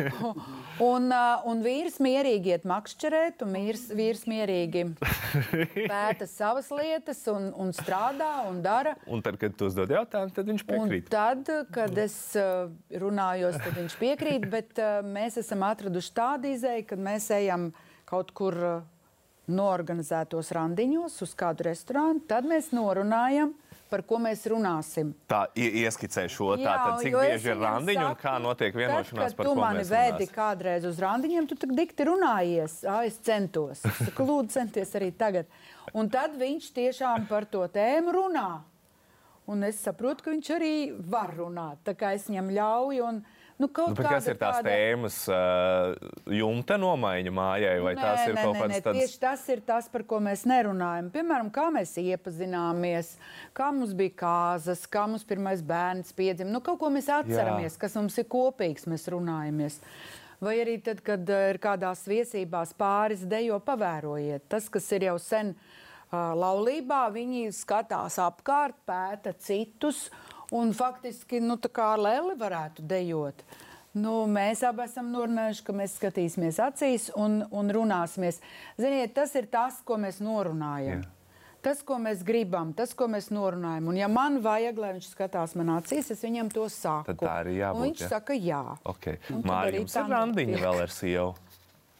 un, 0.92 1.08
uh, 1.14 1.46
un 1.50 1.62
vīrs 1.64 2.00
mierīgi 2.02 2.54
iet 2.54 2.66
makšķerēt, 2.68 3.44
un 3.46 3.54
vīrs, 3.54 3.86
vīrs 3.96 4.26
mierīgi 4.30 4.86
pēta 4.98 6.28
savas 6.30 6.70
lietas 6.74 7.22
un, 7.32 7.50
un 7.54 7.74
strādā 7.76 8.32
un 8.50 8.60
dara. 8.64 8.96
Un 9.10 9.22
tad, 9.24 9.38
kad 9.40 9.54
tu 9.58 9.70
uzdod 9.70 9.92
jautājumu, 9.94 10.34
tad 10.36 10.50
viņš 10.52 10.66
piekrīt. 10.68 11.06
Un 11.06 11.14
tad, 11.14 11.52
kad 11.74 12.04
es 12.04 12.16
uh, 12.40 12.70
runājos, 13.02 13.58
tad 13.62 13.78
viņš 13.78 13.98
piekrīt, 14.00 14.48
bet 14.50 14.82
uh, 14.82 15.00
mēs 15.06 15.38
esam 15.44 15.66
atraduši 15.68 16.16
tādu 16.16 16.54
izēju, 16.56 16.88
kad 16.90 17.06
mēs 17.10 17.30
ejam 17.38 17.70
kaut 18.10 18.34
kur 18.34 18.58
uh, 18.58 18.80
noorganizētos 19.50 20.52
randiņos 20.54 21.18
uz 21.24 21.34
kādu 21.38 21.66
restorānu, 21.70 22.22
tad 22.30 22.46
mēs 22.48 22.70
norunājam, 22.76 23.54
par 23.90 24.02
ko 24.06 24.20
mēs 24.22 24.44
runāsim. 24.50 25.12
Tā 25.30 25.42
ieskicē 25.58 26.24
šo, 26.30 26.54
Jā, 26.60 26.70
tātad, 26.70 27.02
cik 27.02 27.16
bieži 27.18 27.52
ir 27.52 27.60
randiņi 27.60 28.04
un 28.06 28.16
kā 28.20 28.36
notiek 28.42 28.76
vienošanās 28.76 29.32
tad, 29.32 29.38
par 29.38 29.50
ko 29.50 29.54
mēs 29.54 29.60
runāsim. 29.60 29.90
Tu 29.90 29.96
mani 29.98 30.16
vēdi 30.22 30.28
kādreiz 30.34 30.86
uz 30.88 31.02
randiņiem, 31.02 31.50
tu 31.50 31.58
tak 31.60 31.74
dikti 31.76 32.06
runājies. 32.08 32.80
Ā, 32.86 33.00
es 33.10 33.18
centos. 33.26 33.82
Saku, 33.98 34.26
lūdzu, 34.30 34.54
centies 34.56 34.94
arī 34.98 35.10
tagad. 35.18 35.50
Un 35.96 36.10
tad 36.12 36.38
viņš 36.38 36.70
tiešām 36.76 37.26
par 37.30 37.48
to 37.50 37.66
tēmu 37.74 38.14
runā. 38.14 38.48
Un 39.50 39.66
es 39.66 39.80
saprotu, 39.82 40.22
ka 40.24 40.32
viņš 40.34 40.48
arī 40.54 40.74
var 41.10 41.32
runāt. 41.34 41.80
Tā 41.86 41.96
kā 41.98 42.12
es 42.14 42.28
viņam 42.30 42.52
ļauju. 42.54 43.06
Un, 43.08 43.22
Nu, 43.60 43.68
nu, 43.68 43.92
kas 43.92 44.24
ir 44.30 44.38
tās 44.40 44.56
tāda... 44.62 44.72
tēmas, 44.72 45.16
uh, 45.28 45.90
jumta 46.32 46.78
nomaiņa 46.80 47.32
mājai, 47.36 47.74
vai 47.84 47.92
nē, 47.92 48.00
tās 48.00 48.22
ir 48.30 48.38
nē, 48.38 48.44
kaut 48.46 48.56
kādas 48.56 48.84
tādas? 48.86 49.00
Tieši 49.02 49.18
tas 49.20 49.42
ir 49.52 49.60
tas, 49.68 49.90
par 49.92 50.04
ko 50.08 50.20
mēs 50.24 50.46
nerunājam. 50.48 51.10
Piemēram, 51.12 51.50
kā 51.52 51.66
mēs 51.74 51.92
iepazināmies, 52.00 53.10
kā 53.56 53.68
mums 53.76 53.92
bija 53.98 54.14
kāzas, 54.22 54.86
kā 54.88 55.04
mums 55.10 55.26
pirmais 55.28 55.60
bērns 55.66 56.16
piedzima. 56.16 56.48
Nu, 56.54 56.62
kaut 56.64 56.80
ko 56.80 56.88
mēs 56.94 57.10
atceramies, 57.12 57.76
Jā. 57.76 57.82
kas 57.84 57.98
mums 58.00 58.16
ir 58.22 58.30
kopīgs, 58.32 58.88
mēs 58.88 59.04
runājamies. 59.12 59.76
Vai 60.40 60.56
arī 60.62 60.78
tad, 60.80 61.04
kad 61.04 61.28
ir 61.36 61.60
kādās 61.60 62.06
viesībās 62.08 62.72
pāris 62.80 63.26
dejo, 63.28 63.60
pavērojiet. 63.60 64.48
Tas, 64.48 64.72
kas 64.72 64.88
ir 64.96 65.10
jau 65.10 65.18
sen 65.20 65.52
uh, 65.52 66.32
laulībā, 66.32 67.10
viņi 67.12 67.50
skatās 67.60 68.16
apkārt, 68.24 68.80
pēta 68.88 69.36
citus 69.36 70.06
un 70.56 70.72
faktiski 70.76 71.40
nu, 71.44 71.58
kā 71.60 71.92
ar 71.94 72.02
Lēli 72.04 72.36
varētu 72.38 72.84
dejot. 72.86 73.44
Nu, 73.90 74.22
mēs 74.30 74.62
abi 74.66 74.84
esam 74.84 75.08
norunājuši, 75.10 75.64
ka 75.66 75.74
mēs 75.74 75.96
skatīsimies 75.98 76.60
acīs 76.62 77.08
un, 77.18 77.40
un 77.50 77.72
runāsimies. 77.74 78.38
Ziniet, 78.78 79.16
tas 79.16 79.34
ir 79.34 79.48
tas, 79.50 79.80
ko 79.82 79.98
mēs 79.98 80.20
norunājam. 80.22 81.02
Jā. 81.02 81.16
Tas, 81.60 81.82
ko 81.84 81.98
mēs 82.00 82.22
gribam, 82.24 82.70
tas, 82.72 82.94
ko 82.96 83.04
mēs 83.12 83.26
norunājam. 83.34 83.90
Un, 83.92 83.98
ja 83.98 84.06
man 84.08 84.38
vajag, 84.40 84.78
lai 84.80 84.94
viņš 84.96 85.10
skatās 85.10 85.52
man 85.60 85.74
acīs, 85.74 86.08
es 86.14 86.22
viņam 86.24 86.48
to 86.54 86.64
saku. 86.72 87.10
Tad 87.10 87.20
tā 87.20 87.34
arī 87.42 87.58
jābūt. 87.58 87.76
Un 87.76 87.88
viņš 87.90 88.04
ja? 88.06 88.08
saka, 88.14 88.36
jā. 88.38 88.62
Okay. 88.94 89.18
Mārija, 89.44 89.82
jums 89.82 89.96
ir 90.00 90.08
randiņa 90.14 90.62
vēl 90.62 90.80
ar 90.86 90.94
sievu. 90.94 91.34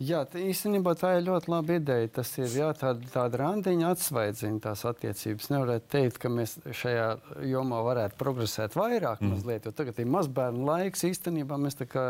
Jā, 0.00 0.22
īstenībā 0.24 0.94
tā 0.96 1.10
ir 1.18 1.26
ļoti 1.26 1.50
laba 1.52 1.74
ideja. 1.76 2.08
Tas 2.20 2.30
ir 2.40 2.48
jā, 2.56 2.70
tāda, 2.72 3.04
tāda 3.12 3.42
randiņa 3.42 3.90
atsvaidzina 3.92 4.62
tās 4.64 4.86
attiecības. 4.88 5.50
Nevarētu 5.52 5.90
teikt, 5.92 6.16
ka 6.22 6.30
mēs 6.32 6.56
šajā 6.80 7.08
jomā 7.50 7.82
varētu 7.84 8.16
progresēt 8.20 8.78
vairāk, 8.80 9.20
mm. 9.20 9.34
mazliet, 9.34 9.68
jo 9.68 9.74
tagad 9.76 10.00
ir 10.00 10.08
mazbērnu 10.08 10.64
laiks. 10.64 11.04
Īstenībā 11.10 11.60
mēs 11.60 11.76
tā 11.82 11.88
kā 11.90 12.06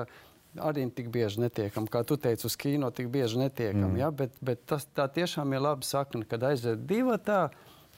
arī 0.70 0.86
tik 0.94 1.10
bieži 1.10 1.42
netiekam, 1.42 1.90
kā 1.90 2.04
tu 2.06 2.14
teici, 2.14 2.46
uz 2.46 2.54
kino 2.58 2.92
tik 2.94 3.10
bieži 3.10 3.42
netiekam. 3.42 3.90
Mm. 3.90 4.00
Ja? 4.04 4.14
Bet, 4.14 4.38
bet 4.38 4.62
tas 4.70 4.86
tā 4.94 5.10
tiešām 5.10 5.58
ir 5.58 5.66
laba 5.66 5.86
sakna, 5.86 6.22
kad 6.30 6.46
aiziet 6.46 6.86
divi 6.86 7.18
tā, 7.26 7.48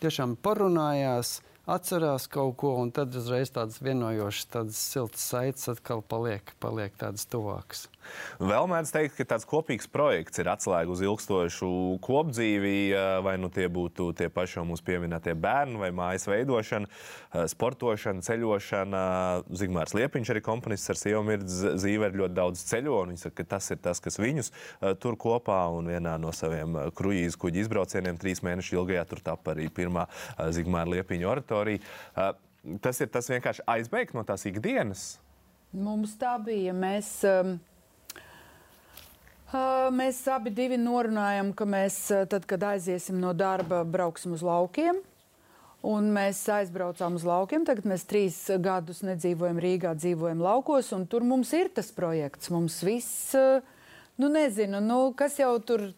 tiešām 0.00 0.38
parunājās 0.40 1.42
atcerās 1.68 2.26
kaut 2.32 2.56
ko, 2.58 2.74
un 2.82 2.90
tad 2.94 3.14
uzreiz 3.18 3.52
tādas 3.54 3.78
vienojošas, 3.84 4.48
tādas 4.56 4.80
siltas 4.82 5.28
saites 5.30 5.68
atkal 5.70 6.02
paliek, 6.02 6.54
paliek 6.62 6.96
tādas 6.98 7.28
tuvākas. 7.30 7.86
Vēl 8.42 8.68
mēdz 8.70 8.92
teikt, 8.94 9.16
ka 9.18 9.26
tāds 9.34 9.46
kopīgs 9.48 9.88
projekts 9.92 10.40
ir 10.42 10.50
atslēga 10.52 10.92
uz 10.92 11.02
ilgstošu 11.04 11.70
kopdzīvi, 12.04 12.74
vai 13.24 13.36
nu 13.40 13.50
tie 13.52 13.68
būtu 13.72 14.10
tie 14.18 14.28
paši 14.32 14.58
jau 14.58 14.66
mūsu 14.68 14.84
pieminētie 14.86 15.34
bērni, 15.38 15.80
vai 15.80 15.90
mājas 15.96 16.28
veidošana, 16.30 16.90
sportošana, 17.52 18.24
ceļošana. 18.26 19.02
Zigmārs 19.62 19.96
Liepiņš, 19.96 20.32
arī 20.34 20.44
komponists 20.44 20.92
ar 20.92 21.00
sievu 21.00 21.24
mirdz 21.26 21.58
zīve, 21.82 22.10
ir 22.10 22.20
ļoti 22.22 22.38
daudz 22.38 22.64
ceļo, 22.68 22.98
un 23.04 23.14
viņš 23.14 23.26
saka, 23.28 23.38
ka 23.40 23.50
tas 23.56 23.70
ir 23.74 23.82
tas, 23.84 24.02
kas 24.02 24.20
viņus 24.22 24.52
tur 25.02 25.18
kopā, 25.20 25.64
un 25.76 25.90
vienā 25.92 26.16
no 26.20 26.32
saviem 26.36 26.78
kruīzu 26.96 27.40
kuģi 27.42 27.64
izbraucieniem 27.66 28.20
trīs 28.20 28.42
mēnešu 28.44 28.80
ilgajā 28.80 29.04
tur 29.10 29.22
tapa 29.24 29.54
arī 29.54 29.68
pirmā 29.72 30.06
Zigmāra 30.54 30.96
Liepiņa 30.96 31.28
oratorija. 31.28 32.32
Tas 32.82 33.00
ir 33.02 33.10
tas 33.10 33.26
vienkārši 33.30 33.64
aizbēgt 33.66 34.14
no 34.14 34.22
tās 34.26 34.46
ikdienas. 34.46 35.16
Mums 35.72 36.14
tā 36.20 36.36
bija. 36.44 36.74
Mēs, 36.76 37.08
um, 37.26 37.56
Mēs 39.52 40.22
abi 40.32 40.48
divi 40.54 40.78
norunājam, 40.80 41.50
ka 41.52 41.66
mēs, 41.68 41.96
tad, 42.32 42.46
kad 42.48 42.62
aiziesim 42.70 43.18
no 43.20 43.34
darba, 43.36 43.82
brauksim 43.84 44.32
uz 44.32 44.40
laukiem. 44.46 45.02
Un 45.84 46.08
mēs 46.14 46.38
aizbraucām 46.54 47.18
uz 47.18 47.26
laukiem. 47.26 47.66
Tagad 47.68 47.88
mēs 47.90 48.06
trīs 48.08 48.38
gadus 48.62 49.02
nedzīvojam 49.04 49.58
Rīgā, 49.60 49.92
dzīvojam 49.98 50.40
laukos. 50.40 50.92
Tur 51.10 51.26
mums 51.26 51.52
ir 51.58 51.68
tas 51.74 51.90
projekts. 51.92 52.48
Mums 52.54 52.78
viss, 52.86 53.34
nu 54.16 54.30
nezinu, 54.32 54.80
nu, 54.80 55.00
kas 55.18 55.36
jau 55.42 55.56
tur 55.60 55.90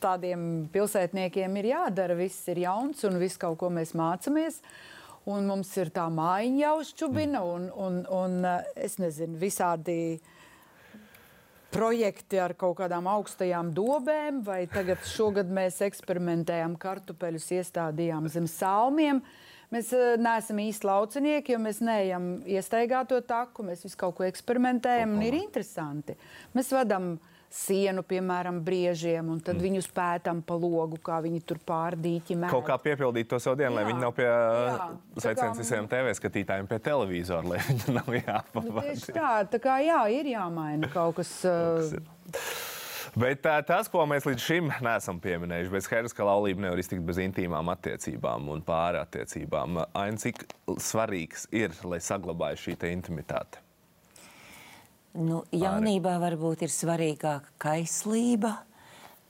tādiem 0.00 0.68
pilsētniekiem 0.72 1.58
ir 1.60 1.72
jādara. 1.74 2.16
Viss 2.16 2.48
ir 2.48 2.62
jauns 2.64 3.02
un 3.04 3.18
viss 3.20 3.40
kaut 3.40 3.58
ko 3.60 3.68
mēs 3.68 3.92
mācāmies. 3.98 4.62
Un 5.26 5.50
mums 5.50 5.74
ir 5.76 5.90
tā 5.92 6.06
mājiņa 6.06 6.62
jau 6.62 6.76
šķubina 6.94 7.44
un, 7.44 7.68
un, 7.74 8.00
un 8.14 8.40
es 8.78 8.96
nezinu, 9.02 9.36
visādi 9.42 9.98
projekti 11.74 12.38
ar 12.40 12.54
kaut 12.58 12.78
kādām 12.80 13.08
augstajām 13.10 13.72
dobēm, 13.76 14.42
vai 14.46 14.64
tagad 14.70 15.02
šogad 15.08 15.50
mēs 15.52 15.80
eksperimentējam 15.86 16.76
kartupeļus, 16.80 17.50
iestādījām 17.58 18.28
zem 18.32 18.48
salmiem. 18.50 19.22
Mēs 19.74 19.90
uh, 19.96 20.14
neesam 20.22 20.60
īsti 20.62 20.86
laucinieki, 20.86 21.56
jo 21.56 21.62
mēs 21.62 21.80
neejam 21.82 22.28
iestaigāto 22.46 23.18
taku, 23.26 23.66
mēs 23.66 23.82
visu 23.86 23.98
kaut 23.98 24.14
ko 24.18 24.26
eksperimentējam 24.28 25.16
un 25.16 25.24
ir 25.26 25.40
interesanti. 25.40 26.14
Mēs 26.54 26.70
vadām 26.76 27.16
sienu, 27.56 28.04
piemēram, 28.06 28.60
briežiem, 28.64 29.30
un 29.32 29.40
tad 29.40 29.56
mm. 29.56 29.64
viņus 29.66 29.88
pētām 29.96 30.42
pa 30.46 30.58
logu, 30.60 30.98
kā 31.02 31.18
viņi 31.24 31.42
tur 31.48 31.60
pārdīķi 31.66 32.36
mēģina. 32.36 32.52
Kaut 32.52 32.66
kā 32.68 32.76
piepildīt 32.82 33.30
to 33.30 33.40
savu 33.42 33.58
dienu, 33.60 33.72
jā. 33.72 33.78
lai 33.80 33.86
viņi 33.88 34.02
nav 34.02 34.14
pie 34.16 34.28
sveiciens 35.24 35.60
visiem 35.62 35.88
TV 35.90 36.14
skatītājiem 36.18 36.70
pie 36.70 36.80
televizora, 36.84 37.54
lai 37.54 37.60
viņi 37.70 37.96
nav 37.96 38.12
jāpavada. 38.20 38.70
Nu, 38.70 38.86
tieši 38.86 39.16
tā, 39.16 39.34
tā 39.56 39.62
kā 39.62 39.80
jā, 39.84 40.00
ir 40.20 40.32
jāmaina 40.36 40.92
kaut 40.92 41.20
kas. 41.22 41.34
Uh, 41.46 42.74
Bet 43.16 43.40
tā, 43.40 43.54
tas, 43.64 43.88
ko 43.88 44.02
mēs 44.04 44.26
līdz 44.28 44.42
šim 44.44 44.66
neesam 44.84 45.16
pieminējuši, 45.24 45.72
bez 45.72 45.86
skaidrs, 45.88 46.12
ka 46.12 46.26
laulība 46.28 46.66
nevar 46.66 46.82
iztikt 46.82 47.00
bez 47.06 47.16
intīmām 47.22 47.70
attiecībām 47.72 48.50
un 48.52 48.60
pārattiecībām. 48.66 49.80
Aina, 49.96 50.20
cik 50.20 50.44
svarīgs 50.84 51.46
ir, 51.56 51.72
lai 51.88 52.02
saglabātu 52.04 52.66
šī 52.66 52.76
intimitāte? 52.90 53.62
Nu, 55.16 55.44
jaunībā 55.54 56.18
varbūt 56.20 56.66
ir 56.66 56.72
svarīgāka 56.72 57.54
kaislība, 57.62 58.50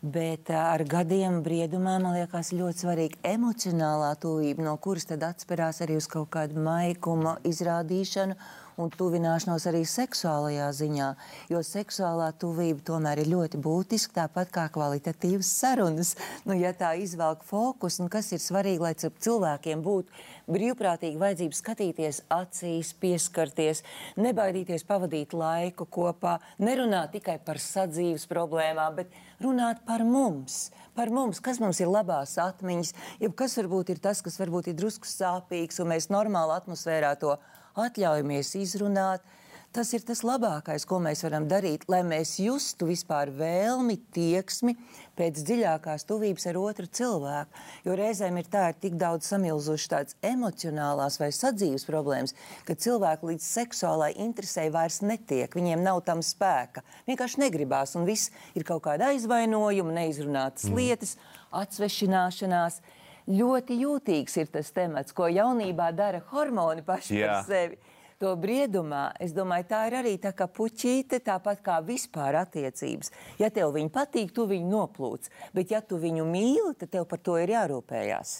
bet 0.03 0.51
ar 0.51 0.82
gadiem 0.82 1.39
briedumā 1.47 1.95
man 2.03 2.16
liekas 2.16 2.51
ļoti 2.57 2.82
svarīga 2.82 3.20
emocionālā 3.37 4.09
tuvība, 4.18 4.64
no 4.66 4.74
kuras 4.82 5.07
tad 5.07 5.22
atspērās 5.22 5.84
arī 5.87 6.01
uz 6.01 6.09
kaut 6.11 6.32
kādu 6.34 6.59
maikumu 6.59 7.37
izrādīšanu 7.47 8.34
un 8.82 8.91
tuvināšanos 8.93 9.64
arī 9.70 9.84
seksuālajā 9.89 10.66
ziņā, 10.80 11.09
jo 11.53 11.62
seksuālā 11.64 12.32
tuvība 12.41 12.82
tomēr 12.91 13.22
ir 13.22 13.30
ļoti 13.30 13.61
būtiska, 13.62 14.24
tāpat 14.24 14.51
kā 14.53 14.66
kvalitatīvas 14.74 15.53
sarunas. 15.62 16.16
Nu, 16.45 16.57
ja 16.59 16.74
tā 16.76 16.97
izvelk 17.01 17.47
fokus, 17.47 18.01
nu, 18.03 18.11
kas 18.12 18.32
ir 18.34 18.43
svarīgi, 18.43 18.82
lai 18.82 18.97
cilvēkiem 18.99 19.87
būtu 19.87 20.26
brīvprātīgi 20.51 21.18
vajadzība 21.20 21.59
skatīties 21.59 22.20
acīs, 22.32 22.92
pieskarties, 23.01 23.82
nebaidīties 24.20 24.86
pavadīt 24.86 25.34
laiku 25.36 25.86
kopā, 25.90 26.36
nerunāt 26.62 27.16
tikai 27.16 27.38
par 27.44 27.61
sadzīves 27.62 28.28
problēmām, 28.30 29.01
bet 29.01 29.16
runāt 29.42 29.82
par 29.88 30.05
mums, 30.07 30.70
par 30.94 31.11
mums, 31.11 31.42
kas 31.42 31.61
mums 31.62 31.80
ir 31.82 31.90
labās 31.90 32.36
atmiņas, 32.42 32.94
jeb 33.22 33.34
kas 33.38 33.59
varbūt 33.59 33.94
ir 33.94 34.03
tas, 34.03 34.22
kas 34.22 34.38
varbūt 34.42 34.70
ir 34.70 34.78
drusku 34.78 35.11
sāpīgs, 35.11 35.82
un 35.82 35.92
mēs 35.94 36.11
normāli 36.14 36.57
atmosfērā 36.61 37.16
to 37.20 37.34
atļaujamies 37.76 38.55
izrunāt. 38.62 39.26
Tas 39.74 39.90
ir 39.92 40.04
tas 40.08 40.22
labākais, 40.24 40.86
ko 40.88 40.98
mēs 41.04 41.20
varam 41.26 41.46
darīt, 41.50 41.84
lai 41.92 42.00
mēs 42.06 42.36
justu 42.40 42.88
vispār 42.88 43.28
vēlmi, 43.34 43.98
tieksmi 44.14 44.72
pēc 45.16 45.40
dziļākās 45.48 46.06
tuvības 46.08 46.46
ar 46.50 46.58
otru 46.60 46.88
cilvēku. 46.98 47.62
Jo 47.84 47.96
reizēm 47.98 48.38
ir 48.40 48.48
tā, 48.52 48.66
ir 48.72 48.78
tik 48.80 48.96
daudz 49.00 49.28
samilzušas 49.32 49.92
tādas 49.92 50.18
emocionālās 50.24 51.20
vai 51.20 51.28
sadzīves 51.34 51.84
problēmas, 51.88 52.36
ka 52.68 52.76
cilvēki 52.86 53.32
līdz 53.32 53.48
seksuālai 53.58 54.12
interesei 54.24 54.70
vairs 54.72 55.02
netiek. 55.04 55.52
Viņiem 55.52 55.84
nav 55.84 56.02
tam 56.08 56.24
spēka. 56.24 56.84
Vienkārši 57.08 57.44
negribās, 57.44 57.96
un 58.00 58.08
viss 58.08 58.32
ir 58.56 58.64
kaut 58.68 58.84
kāda 58.88 59.10
aizvainojuma, 59.12 59.92
neizrunātas 60.00 60.70
mm. 60.70 60.80
lietas, 60.80 61.16
atsvešināšanās 61.56 62.80
ļoti 63.26 63.80
jūtīgs 63.82 64.40
ir 64.40 64.50
tas 64.54 64.70
temats, 64.74 65.14
ko 65.16 65.28
jaunībā 65.30 65.90
dara 65.96 66.22
hormoni 66.32 66.84
paši 66.86 67.20
Jā. 67.20 67.32
par 67.32 67.48
sevi. 67.50 67.78
To 68.22 68.30
briedumā, 68.40 69.10
es 69.20 69.34
domāju, 69.36 69.66
tā 69.68 69.82
ir 69.90 69.98
arī 69.98 70.14
tā 70.16 70.30
kā 70.32 70.46
puķīte, 70.48 71.18
tāpat 71.24 71.60
kā 71.64 71.74
vispār 71.84 72.38
attiecības. 72.40 73.12
Ja 73.36 73.50
tev 73.52 73.74
viņa 73.76 73.92
patīk, 73.92 74.32
tu 74.32 74.46
viņu 74.48 74.70
noplūc, 74.72 75.28
bet 75.52 75.74
ja 75.74 75.82
tu 75.84 75.98
viņu 76.00 76.24
mīli, 76.24 76.72
tad 76.80 76.94
tev 76.94 77.04
par 77.10 77.20
to 77.20 77.36
ir 77.42 77.52
jārūpējās. 77.52 78.38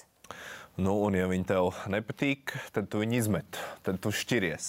Nu, 0.77 0.93
un, 1.07 1.15
ja 1.17 1.25
viņi 1.25 1.47
tev 1.49 1.71
nepatīk, 1.89 2.53
tad 2.77 2.91
tu 2.93 3.01
viņu 3.01 3.17
izmet, 3.17 3.57
tad 3.87 3.97
tu 4.05 4.11
šķiries. 4.13 4.67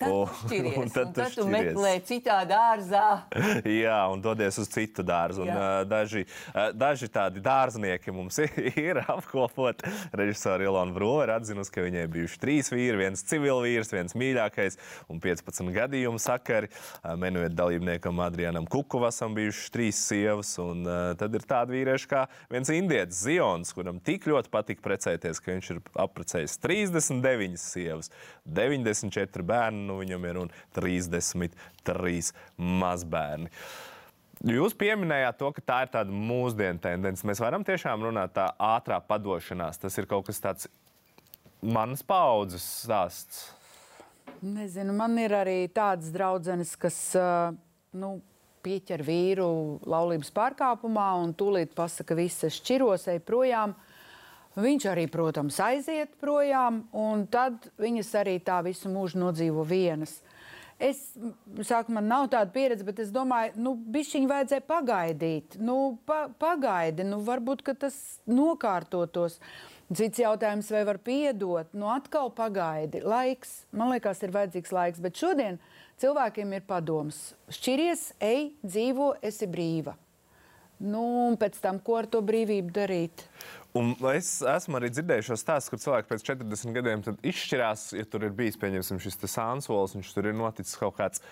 Tad 0.00 0.06
tu 0.08 0.20
šķiries, 0.46 0.76
un, 0.80 0.92
tad, 0.94 1.10
un 1.10 1.12
tu, 1.12 1.18
tad 1.18 1.34
tu 1.36 1.44
meklē 1.52 1.90
citā 2.08 2.38
dārzā. 2.48 3.02
Jā, 3.82 3.98
un 4.08 4.22
dodies 4.24 4.56
uz 4.62 4.70
citu 4.72 5.04
dārzu. 5.04 5.44
Un, 5.44 5.50
uh, 5.52 5.82
daži, 5.84 6.24
uh, 6.54 6.70
daži 6.72 7.10
tādi 7.12 7.42
dārznieki 7.44 8.14
mums 8.16 8.40
ir, 8.40 8.56
ir 8.88 9.02
apkopot. 9.02 9.84
Režisori 10.16 10.64
Ilona 10.64 10.96
Brūve 10.96 11.26
ir 11.26 11.34
atzinusi, 11.34 11.74
ka 11.74 11.84
viņai 11.84 12.06
bijuši 12.16 12.40
trīs 12.40 12.72
vīri, 12.72 12.96
viens 13.02 13.26
civilvīrs, 13.28 13.92
viens 13.92 14.16
mīļākais 14.16 14.80
un 15.12 15.20
15 15.20 15.74
gadījumu 15.76 16.22
sakari. 16.24 16.72
Uh, 17.02 17.12
menuet 17.20 17.52
dalībniekam 17.58 18.24
Adrianam 18.24 18.64
Kukuvasam 18.70 19.36
bijuši 19.36 19.68
trīs 19.76 20.00
sievas, 20.08 20.54
un 20.62 20.88
uh, 20.88 21.12
tad 21.20 21.36
ir 21.36 21.44
tādi 21.44 21.76
vīrieši 21.76 22.10
kā 22.16 22.24
viens 22.48 22.72
indietis 22.72 23.20
Zions, 23.28 23.76
kuram 23.76 24.00
tik 24.00 24.24
ļoti 24.30 24.48
patika 24.56 24.88
precēties, 24.88 25.44
ka 25.50 25.58
viņš 25.58 25.70
ir 25.74 25.80
apprecējis 26.04 26.58
39 26.62 27.58
sievas, 27.60 28.10
94 28.46 29.46
bērni 29.46 29.86
nu 29.88 29.98
viņam 30.00 30.26
ir 30.30 30.42
un 30.44 30.52
33 30.76 32.32
mazbērni. 32.56 33.50
Jūs 34.40 34.72
pieminējāt 34.78 35.36
to, 35.36 35.50
ka 35.52 35.62
tā 35.66 35.78
ir 35.84 35.90
tāda 35.92 36.14
mūsdienu 36.16 36.80
tendence. 36.80 37.26
Mēs 37.28 37.42
varam 37.42 37.64
tiešām 37.66 38.06
runāt 38.06 38.32
tā 38.38 38.46
ātrā 38.56 38.96
padošanās. 39.04 39.76
Tas 39.82 39.98
ir 40.00 40.08
kaut 40.08 40.30
kas 40.30 40.40
tāds 40.40 40.70
manas 41.60 42.00
paudzes 42.00 42.64
stāsts. 42.86 43.50
Nezinu, 44.40 44.94
man 44.96 45.18
ir 45.20 45.34
arī 45.36 45.58
tādas 45.68 46.08
draudzenes, 46.14 46.72
kas 46.80 46.96
nu, 47.92 48.14
pieķer 48.64 49.04
vīru 49.04 49.50
laulības 49.84 50.32
pārkāpumā 50.32 51.10
un 51.20 51.36
tūlīt 51.36 51.76
pasaka, 51.76 52.14
ka 52.14 52.20
viss 52.22 52.48
ir 52.48 52.56
šķiros, 52.56 53.10
ej 53.12 53.20
projām. 53.28 53.76
Uh, 53.76 53.89
Viņš 54.58 54.86
arī, 54.90 55.04
protams, 55.06 55.60
aiziet 55.62 56.16
projām, 56.18 56.82
un 56.96 57.22
tad 57.30 57.68
viņas 57.78 58.08
arī 58.18 58.40
tā 58.42 58.58
visu 58.66 58.90
mūžu 58.90 59.20
nodzīvo 59.22 59.62
vienas. 59.62 60.16
Es 60.80 61.12
saku, 61.68 61.92
man 61.92 62.08
nav 62.08 62.30
tāda 62.32 62.50
pieredze, 62.54 62.86
bet 62.86 63.02
es 63.04 63.12
domāju, 63.12 63.52
nu, 63.60 63.74
bišķiņi 63.94 64.30
vajadzēja 64.30 64.64
pagaidīt. 64.66 65.58
Nu, 65.60 65.76
pa, 66.08 66.24
pagaidi, 66.40 67.04
nu, 67.06 67.20
varbūt, 67.26 67.62
ka 67.66 67.76
tas 67.78 67.98
nokārtotos. 68.26 69.38
Cits 69.90 70.22
jautājums, 70.22 70.70
vai 70.72 70.82
var 70.88 71.00
piedot, 71.04 71.70
nu, 71.76 71.90
atkal 71.92 72.30
pagaidi. 72.32 73.04
Laiks, 73.04 73.64
man 73.76 73.92
liekas, 73.92 74.22
ir 74.24 74.34
vajadzīgs 74.34 74.72
laiks, 74.74 75.02
bet 75.04 75.20
šodien 75.20 75.60
cilvēkiem 76.00 76.56
ir 76.56 76.66
padoms. 76.66 77.18
Šķiries, 77.52 78.12
ej, 78.24 78.54
dzīvo, 78.64 79.12
esi 79.26 79.50
brīva. 79.50 79.98
Nu, 80.80 81.02
un 81.28 81.36
pēc 81.36 81.58
tam, 81.60 81.76
ko 81.84 81.98
ar 82.00 82.06
to 82.08 82.22
brīvību 82.24 82.72
darīt? 82.72 83.26
Un 83.78 83.92
es 84.10 84.40
esmu 84.50 84.80
arī 84.80 84.88
dzirdējis 84.90 85.28
šo 85.28 85.36
stāstu, 85.38 85.72
kur 85.72 85.82
cilvēki 85.84 86.10
pēc 86.10 86.24
40 86.26 86.74
gadiem 86.74 87.04
izšķirās, 87.30 87.84
ja 87.94 88.06
tur 88.10 88.26
ir 88.26 88.34
bijis 88.34 88.58
šis 89.02 89.20
sānsolis, 89.30 89.94
un 89.94 90.02
tur 90.16 90.26
ir 90.26 90.34
noticis 90.34 90.78
kaut 90.80 90.96
kāds. 90.98 91.22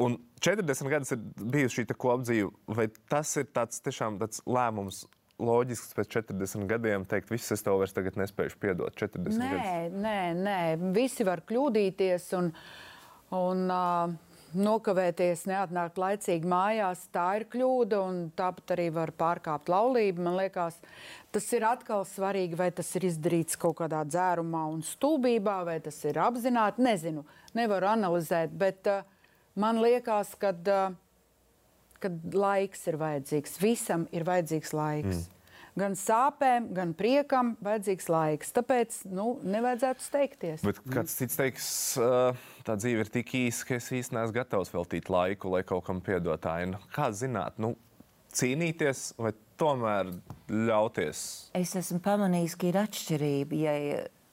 Un 0.00 0.16
40 0.42 0.90
gadus 0.90 1.14
ir 1.14 1.22
bijusi 1.38 1.82
šī 1.82 1.94
kopdzīve, 1.94 2.50
vai 2.74 2.88
tas 3.12 3.36
ir 3.38 3.46
tāds 3.54 3.82
tiešām 3.84 4.18
tāds 4.22 4.42
lēmums, 4.48 5.04
loģisks 5.40 5.94
pēc 5.96 6.10
40 6.16 6.66
gadiem 6.70 7.04
teikt, 7.08 7.30
viss 7.32 7.54
es 7.54 7.62
tev 7.64 7.78
vairs 7.80 7.94
nespēju 7.94 8.58
piedot. 8.60 8.96
40 8.98 9.38
nē, 9.38 9.50
gadus. 9.52 10.00
nē, 10.02 10.18
nē, 10.40 10.58
visi 10.96 11.26
var 11.28 11.44
kļūdīties. 11.46 12.26
Un, 12.40 12.50
un, 13.36 13.64
uh, 13.70 14.29
nokavēties, 14.56 15.44
neatnākt 15.50 15.98
laicīgi 16.00 16.48
mājās, 16.48 17.06
tā 17.14 17.26
ir 17.40 17.46
kļūda, 17.52 18.00
un 18.02 18.20
tāpat 18.38 18.74
arī 18.76 18.88
var 18.94 19.12
pārkāpt 19.16 19.70
laulību. 19.72 20.24
Man 20.26 20.38
liekas, 20.38 20.78
tas 21.34 21.48
ir 21.56 21.66
atkal 21.68 22.06
svarīgi, 22.08 22.58
vai 22.58 22.70
tas 22.74 22.90
ir 22.98 23.08
izdarīts 23.10 23.58
kaut 23.60 23.78
kādā 23.82 24.02
dzērumā 24.08 24.64
un 24.72 24.84
stulbībā, 24.86 25.60
vai 25.68 25.78
tas 25.84 25.98
ir 26.08 26.20
apzināti. 26.22 26.84
Nezinu, 26.86 27.26
nevaru 27.58 27.90
analizēt, 27.92 28.54
bet 28.54 28.90
uh, 28.90 29.02
man 29.60 29.82
liekas, 29.82 30.36
ka 30.40 30.54
uh, 30.54 30.96
laiks 32.34 32.88
ir 32.90 33.00
vajadzīgs. 33.00 33.60
Visam 33.62 34.08
ir 34.14 34.28
vajadzīgs 34.28 34.74
laiks. 34.76 35.26
Mm 35.26 35.36
gan 35.80 35.96
sāpēm, 35.98 36.70
gan 36.76 36.94
priekam 36.96 37.54
vajadzīgs 37.64 38.08
laiks. 38.12 38.52
Tāpēc 38.56 39.00
nu, 39.10 39.32
nevajadzētu 39.42 40.04
steigties. 40.04 40.64
Bet 40.66 40.80
kāds 40.92 41.16
cits 41.18 41.38
teiks, 41.40 41.68
tā 42.66 42.76
dzīve 42.78 43.06
ir 43.06 43.12
tik 43.12 43.34
īsa, 43.40 43.66
ka 43.68 43.78
es 43.80 43.90
īstenībā 43.90 44.26
neesmu 44.26 44.36
gatavs 44.36 44.72
veltīt 44.74 45.10
laiku, 45.12 45.54
lai 45.54 45.64
kaut 45.66 45.86
kam 45.88 46.02
piedotāju. 46.04 46.74
Nu, 46.74 46.82
kā 46.94 47.10
zināt, 47.16 47.58
nu, 47.62 47.74
cīnīties 48.36 49.10
vai 49.20 49.34
tomēr 49.60 50.14
ļauties? 50.48 51.26
Es 51.58 51.76
esmu 51.78 52.00
pamanījis, 52.04 52.56
ka 52.60 52.70
ir 52.70 52.80
atšķirība. 52.84 53.60
Ja 53.60 53.76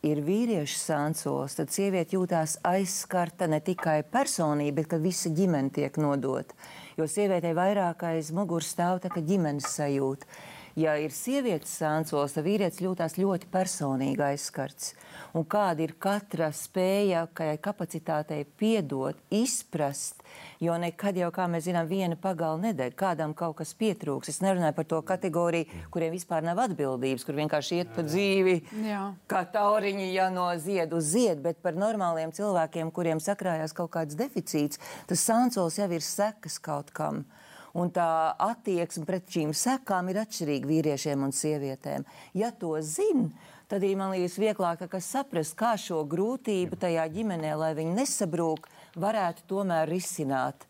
ir 0.07 0.21
vīriešu 0.23 0.77
sāncos, 0.79 1.57
tad 1.57 1.71
sieviete 1.73 2.17
jūtās 2.17 2.57
aizskarta 2.67 3.47
ne 3.49 3.59
tikai 3.63 4.01
personība, 4.07 4.81
bet 4.81 4.91
ka 4.93 5.01
visa 5.01 5.31
ģimene 5.33 5.73
tiek 5.73 5.97
nodota. 6.01 6.55
Jo 6.97 7.07
sievietei 7.09 7.55
vairāk 7.57 8.05
aiz 8.09 8.31
muguras 8.35 8.71
stāv 8.73 9.01
tā 9.03 9.11
ģimenes 9.17 9.67
sajūta. 9.77 10.29
Ja 10.77 10.91
ir 11.01 11.09
sievietes 11.09 11.71
sāncols, 11.79 12.35
tad 12.35 12.45
vīrietis 12.45 12.83
jūtas 12.83 13.15
ļoti 13.17 13.47
personīgi 13.49 14.21
aizskarts. 14.21 14.91
Un 15.33 15.41
kāda 15.49 15.81
ir 15.81 15.95
katra 15.97 16.51
spēja, 16.53 17.23
kapacitātei 17.65 18.43
piedot, 18.59 19.17
izprast, 19.33 20.21
jo 20.61 20.75
nekad 20.77 21.17
jau, 21.17 21.31
kā 21.33 21.47
mēs 21.49 21.65
zinām, 21.65 21.89
viena 21.89 22.13
pagala 22.21 22.61
nedēļa, 22.67 22.93
kādam 22.99 23.33
kaut 23.37 23.57
kas 23.63 23.73
pietrūks. 23.79 24.29
Es 24.29 24.37
nerunāju 24.45 24.77
par 24.77 24.85
to 24.91 25.01
kategoriju, 25.09 25.81
kuriem 25.95 26.13
vispār 26.13 26.45
nav 26.45 26.61
atbildības, 26.67 27.25
kur 27.25 27.39
vienkārši 27.41 27.81
iet 27.81 27.97
pa 27.97 28.05
dzīvi, 28.05 28.55
Jā. 28.85 29.01
kā 29.33 29.41
tauriņi, 29.57 30.11
ja 30.13 30.29
no 30.29 30.45
ziedu 30.61 31.01
uz 31.01 31.09
ziedu, 31.15 31.41
bet 31.49 31.61
par 31.65 31.73
normāliem 31.73 32.35
cilvēkiem, 32.37 32.93
kuriem 32.93 33.23
sakrājās 33.23 33.73
kaut 33.73 33.95
kāds 33.97 34.19
deficīts, 34.19 34.77
tas 35.09 35.25
sāncols 35.25 35.81
jau 35.81 35.89
ir 35.89 36.05
sekas 36.05 36.61
kaut 36.61 36.93
kam 36.93 37.25
un 37.75 37.91
tā 37.93 38.33
attieksme 38.39 39.05
pret 39.07 39.27
šīm 39.31 39.53
sekām 39.55 40.11
ir 40.11 40.21
atšķirīga 40.23 40.69
vīriešiem 40.69 41.23
un 41.27 41.33
sievietēm. 41.35 42.05
Ja 42.37 42.51
to 42.51 42.75
zina, 42.81 43.29
tad 43.67 43.81
arī 43.81 43.95
man 43.99 44.13
liekas 44.15 44.37
vieglāk 44.41 44.85
saprast, 45.03 45.57
kā 45.59 45.75
šo 45.79 46.03
grūtību 46.07 46.79
tajā 46.79 47.07
ģimenē, 47.13 47.55
lai 47.57 47.73
viņi 47.77 47.97
nesabrūk, 47.97 48.69
varētu 48.95 49.47
tomēr 49.49 49.89
risināt. 49.89 50.67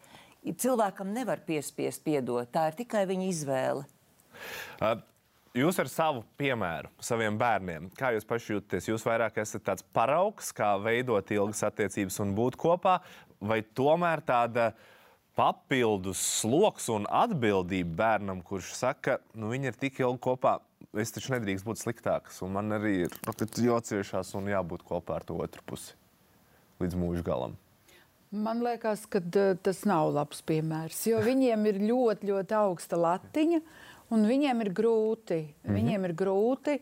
Cilvēkam 0.47 1.11
nevar 1.11 1.41
piespiest 1.43 2.03
piedot, 2.05 2.47
tā 2.51 2.69
ir 2.69 2.77
tikai 2.77 3.03
viņa 3.09 3.27
izvēle. 3.27 3.85
Jūs 5.57 5.79
ar 5.81 5.89
savu 5.89 6.21
piemēru, 6.37 6.91
saviem 7.01 7.39
bērniem, 7.39 7.87
kā 7.97 8.11
jūs 8.13 8.27
paši 8.29 8.53
jūtaties? 8.53 8.91
Jūs 8.91 9.05
vairāk 9.07 9.39
esat 9.41 9.63
tāds 9.65 9.85
paraugs, 9.95 10.51
kā 10.53 10.75
veidot 10.77 11.31
ilgas 11.33 11.63
attiecības 11.65 12.19
un 12.21 12.35
būt 12.37 12.59
kopā, 12.61 12.99
vai 13.41 13.63
tomēr 13.75 14.21
tāda 14.27 14.69
uh, 14.69 14.93
papildus 15.37 16.21
sloks 16.41 16.89
un 16.93 17.05
atbildība 17.09 17.93
bērnam, 18.01 18.41
kurš 18.45 18.73
saka, 18.77 19.19
nu, 19.37 19.51
viņi 19.53 19.71
ir 19.71 19.77
tik 19.77 20.01
ilgi 20.01 20.21
kopā. 20.25 20.57
Es 20.97 21.13
taču 21.13 21.33
nedrīkst 21.35 21.65
būt 21.67 21.81
sliktāks, 21.81 22.41
un 22.45 22.55
man 22.57 22.73
arī 22.73 22.93
ir 23.05 23.15
jāciešās 23.61 24.33
un 24.37 24.49
jābūt 24.49 24.85
kopā 24.87 25.19
ar 25.19 25.27
to 25.27 25.37
otru 25.43 25.61
pusi 25.67 25.93
līdz 26.81 26.97
mūža 26.97 27.25
galam. 27.25 27.55
Man 28.31 28.59
liekas, 28.65 29.05
ka 29.07 29.21
tas 29.63 29.85
nav 29.87 30.09
labs 30.11 30.41
piemērs, 30.47 30.99
jo 31.07 31.21
viņiem 31.23 31.63
ir 31.69 31.79
ļoti, 31.85 32.27
ļoti 32.27 32.57
augsta 32.57 32.99
latiņa, 32.99 33.61
un 34.11 34.27
viņiem 34.27 34.65
ir 34.65 34.73
grūti. 34.75 35.39
Mm 35.45 35.63
-hmm. 35.63 35.77
Viņiem 35.79 36.05
ir 36.09 36.13
grūti, 36.21 36.79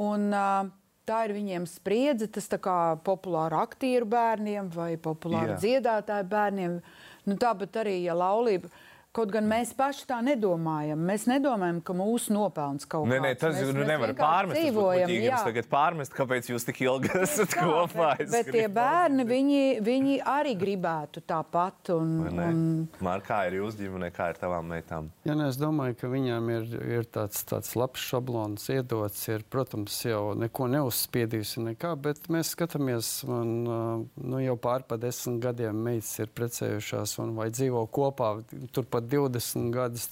un 0.00 0.32
uh, 0.32 0.70
tā 1.06 1.24
ir 1.26 1.34
viņiem 1.36 1.66
spriedze. 1.70 2.28
Tas 2.32 2.48
kā 2.62 2.96
populāri 3.06 3.58
aktieru 3.60 4.06
bērniem 4.06 4.70
vai 4.74 4.96
populāri 4.96 5.54
Jā. 5.54 5.60
dziedātāju 5.64 6.28
bērniem. 6.32 6.80
Nu, 7.26 7.34
tāpat 7.42 7.80
arī, 7.82 7.96
ja 8.06 8.14
laulība 8.14 8.70
Kaut 9.16 9.30
gan 9.32 9.46
mēs 9.48 9.70
paši 9.72 10.04
tā 10.10 10.18
nedomājam. 10.20 11.00
Mēs 11.08 11.22
nedomājam, 11.30 11.78
ka 11.80 11.94
mūsu 11.96 12.34
nopelns 12.36 12.84
kaut 12.84 13.06
kādā 13.06 13.22
veidā. 13.24 13.38
Tas 13.40 13.54
mēs, 13.56 13.70
nu, 13.72 13.84
nevar 13.88 14.10
pārmest. 14.18 14.60
Dzīvojam, 14.60 15.12
jums 15.14 15.46
tagad 15.46 15.68
pārmest, 15.72 16.12
kāpēc 16.16 16.50
jūs 16.50 16.66
tik 16.68 16.82
ilgi 16.84 17.12
esat 17.22 17.54
tā, 17.54 17.64
kopā. 17.64 18.10
Bet, 18.18 18.32
bet 18.34 18.50
tie 18.52 18.66
bērni, 18.68 19.24
viņi, 19.30 19.62
viņi 19.86 20.18
arī 20.28 20.52
gribētu 20.60 21.22
tāpat. 21.24 21.94
Un, 21.94 22.10
un... 22.28 22.60
Mār, 23.06 23.24
kā 23.24 23.38
ir 23.48 23.56
jūsu 23.62 23.80
ģimene, 23.86 24.10
kā 24.12 24.28
ir 24.34 24.40
tavām 24.42 24.68
meitām? 24.74 25.08
Ja, 25.24 25.32
ne, 25.32 25.48
es 25.48 25.56
domāju, 25.60 25.96
ka 26.02 26.12
viņām 26.12 26.52
ir, 26.52 26.68
ir 26.98 27.08
tāds, 27.08 27.40
tāds 27.48 27.72
labs 27.78 28.04
šablons 28.10 28.68
iedots. 28.74 29.24
Ir, 29.32 29.46
protams, 29.48 29.96
jau 30.04 30.34
neko 30.36 30.68
neuzspiedījusi 30.74 31.64
nekā, 31.70 31.94
bet 32.04 32.28
mēs 32.32 32.52
skatāmies, 32.52 33.14
man 33.32 33.56
nu, 33.64 34.44
jau 34.44 34.58
pār 34.60 34.84
pa 34.84 35.00
desmit 35.00 35.40
gadiem 35.48 35.80
meitas 35.88 36.12
ir 36.20 36.28
precējušās 36.36 37.16
un 37.24 37.32
vai 37.40 37.48
dzīvo 37.54 37.86
kopā 37.96 38.34
turpat 38.76 39.05
20 39.12 39.70
gadus. 39.74 40.08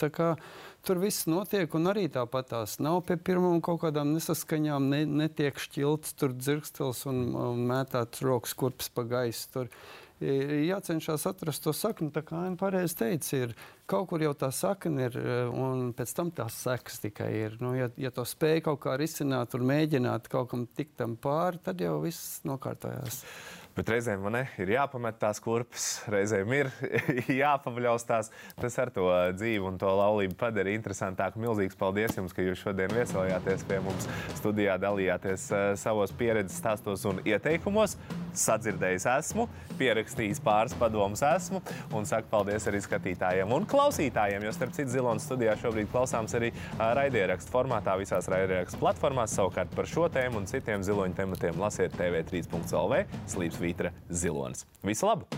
Tur 0.85 1.01
viss 1.01 1.25
notiek, 1.31 1.73
un 1.79 1.89
arī 1.89 2.07
tāpat 2.13 2.51
tās 2.51 2.77
nav 2.85 3.01
pie 3.09 3.17
pirmām 3.17 3.63
kaut 3.65 3.81
kādām 3.87 4.13
nesaskaņām, 4.13 4.91
ne, 4.93 5.05
netiek 5.25 5.57
šķilts, 5.57 6.13
tur 6.21 6.35
dzirkstels 6.37 7.07
un, 7.09 7.31
un 7.41 7.63
mētāts 7.71 8.21
rokas 8.25 8.53
kurpes 8.59 8.91
pa 8.93 9.07
gaisu. 9.09 9.47
Tur 9.55 9.71
ir 10.25 10.53
jācenšas 10.69 11.27
atrast 11.31 11.65
to 11.65 11.73
sakni. 11.77 12.11
Tā 12.15 12.23
kā 12.27 12.45
Aina 12.45 12.59
pareizi 12.61 12.99
teica, 13.01 13.41
ir 13.47 13.55
kaut 13.91 14.09
kur 14.11 14.23
jau 14.23 14.35
tā 14.39 14.51
sakne 14.55 15.09
ir, 15.09 15.19
un 15.57 15.91
pēc 15.97 16.15
tam 16.17 16.31
tās 16.35 16.61
sekas 16.67 17.01
tikai 17.03 17.31
ir. 17.39 17.59
Nu, 17.65 17.75
ja, 17.79 17.91
ja 18.01 18.13
to 18.15 18.27
spēj 18.29 18.65
kaut 18.69 18.83
kā 18.85 18.99
risināt 19.01 19.57
un 19.57 19.67
mēģināt 19.69 20.31
kaut 20.33 20.53
kam 20.53 20.67
tikt 20.67 20.99
tam 21.01 21.17
pāri, 21.17 21.61
tad 21.65 21.81
jau 21.81 21.99
viss 22.05 22.41
nokārtojās. 22.49 23.23
Bet 23.75 23.89
reizēm 23.91 24.21
man 24.23 24.37
ir 24.63 24.71
jāpamet 24.71 25.17
tās 25.19 25.41
kurpes, 25.43 25.85
reizēm 26.13 26.53
ir 26.55 26.69
jāpavaļaus 27.43 28.05
tās. 28.07 28.29
Tas 28.61 28.77
ar 28.79 28.93
to 28.95 29.09
dzīvi 29.35 29.67
un 29.67 29.81
to 29.83 29.91
laulību 29.91 30.37
padara 30.39 30.71
interesantāku. 30.71 31.43
Milzīgs 31.43 31.75
paldies 31.79 32.15
jums, 32.15 32.35
ka 32.37 32.45
jūs 32.47 32.63
šodien 32.63 32.95
viesojāties 32.95 33.65
pie 33.67 33.81
mums 33.83 34.07
studijā, 34.39 34.77
dalījāties 34.79 35.47
uh, 35.51 35.65
savos 35.81 36.15
pieredzes 36.15 36.61
stāstos 36.63 37.03
un 37.11 37.19
ieteikumos. 37.27 37.97
Sadzirdējis 38.35 39.09
esmu, 39.11 39.49
pierakstījis 39.79 40.43
pāris 40.43 40.75
padomus 40.79 41.23
esmu 41.27 41.61
un 41.95 42.07
saku 42.07 42.31
paldies 42.31 42.67
arī 42.71 42.81
skatītājiem 42.83 43.51
un 43.55 43.67
klausītājiem, 43.71 44.47
jo 44.47 44.55
starp 44.55 44.75
citu 44.75 44.95
Zilonas 44.95 45.27
studijā 45.27 45.55
šobrīd 45.59 45.91
klausāms 45.91 46.35
arī 46.39 46.53
uh, 46.55 46.87
raidierakstu 47.01 47.51
formātā 47.55 47.99
visās 47.99 48.31
raidierakstu 48.31 48.79
platformās. 48.79 49.35
Savukārt 49.35 49.75
par 49.75 49.91
šo 49.91 50.07
tēmu 50.15 50.45
un 50.45 50.49
citiem 50.51 50.87
ziloņu 50.87 51.19
tematiem 51.19 51.59
lasiet 51.59 51.99
tv3.lv. 51.99 53.03
Slīps 53.35 53.64
Vītra 53.65 53.95
Zilonis. 54.13 54.67
Visu 54.85 55.09
labu! 55.09 55.29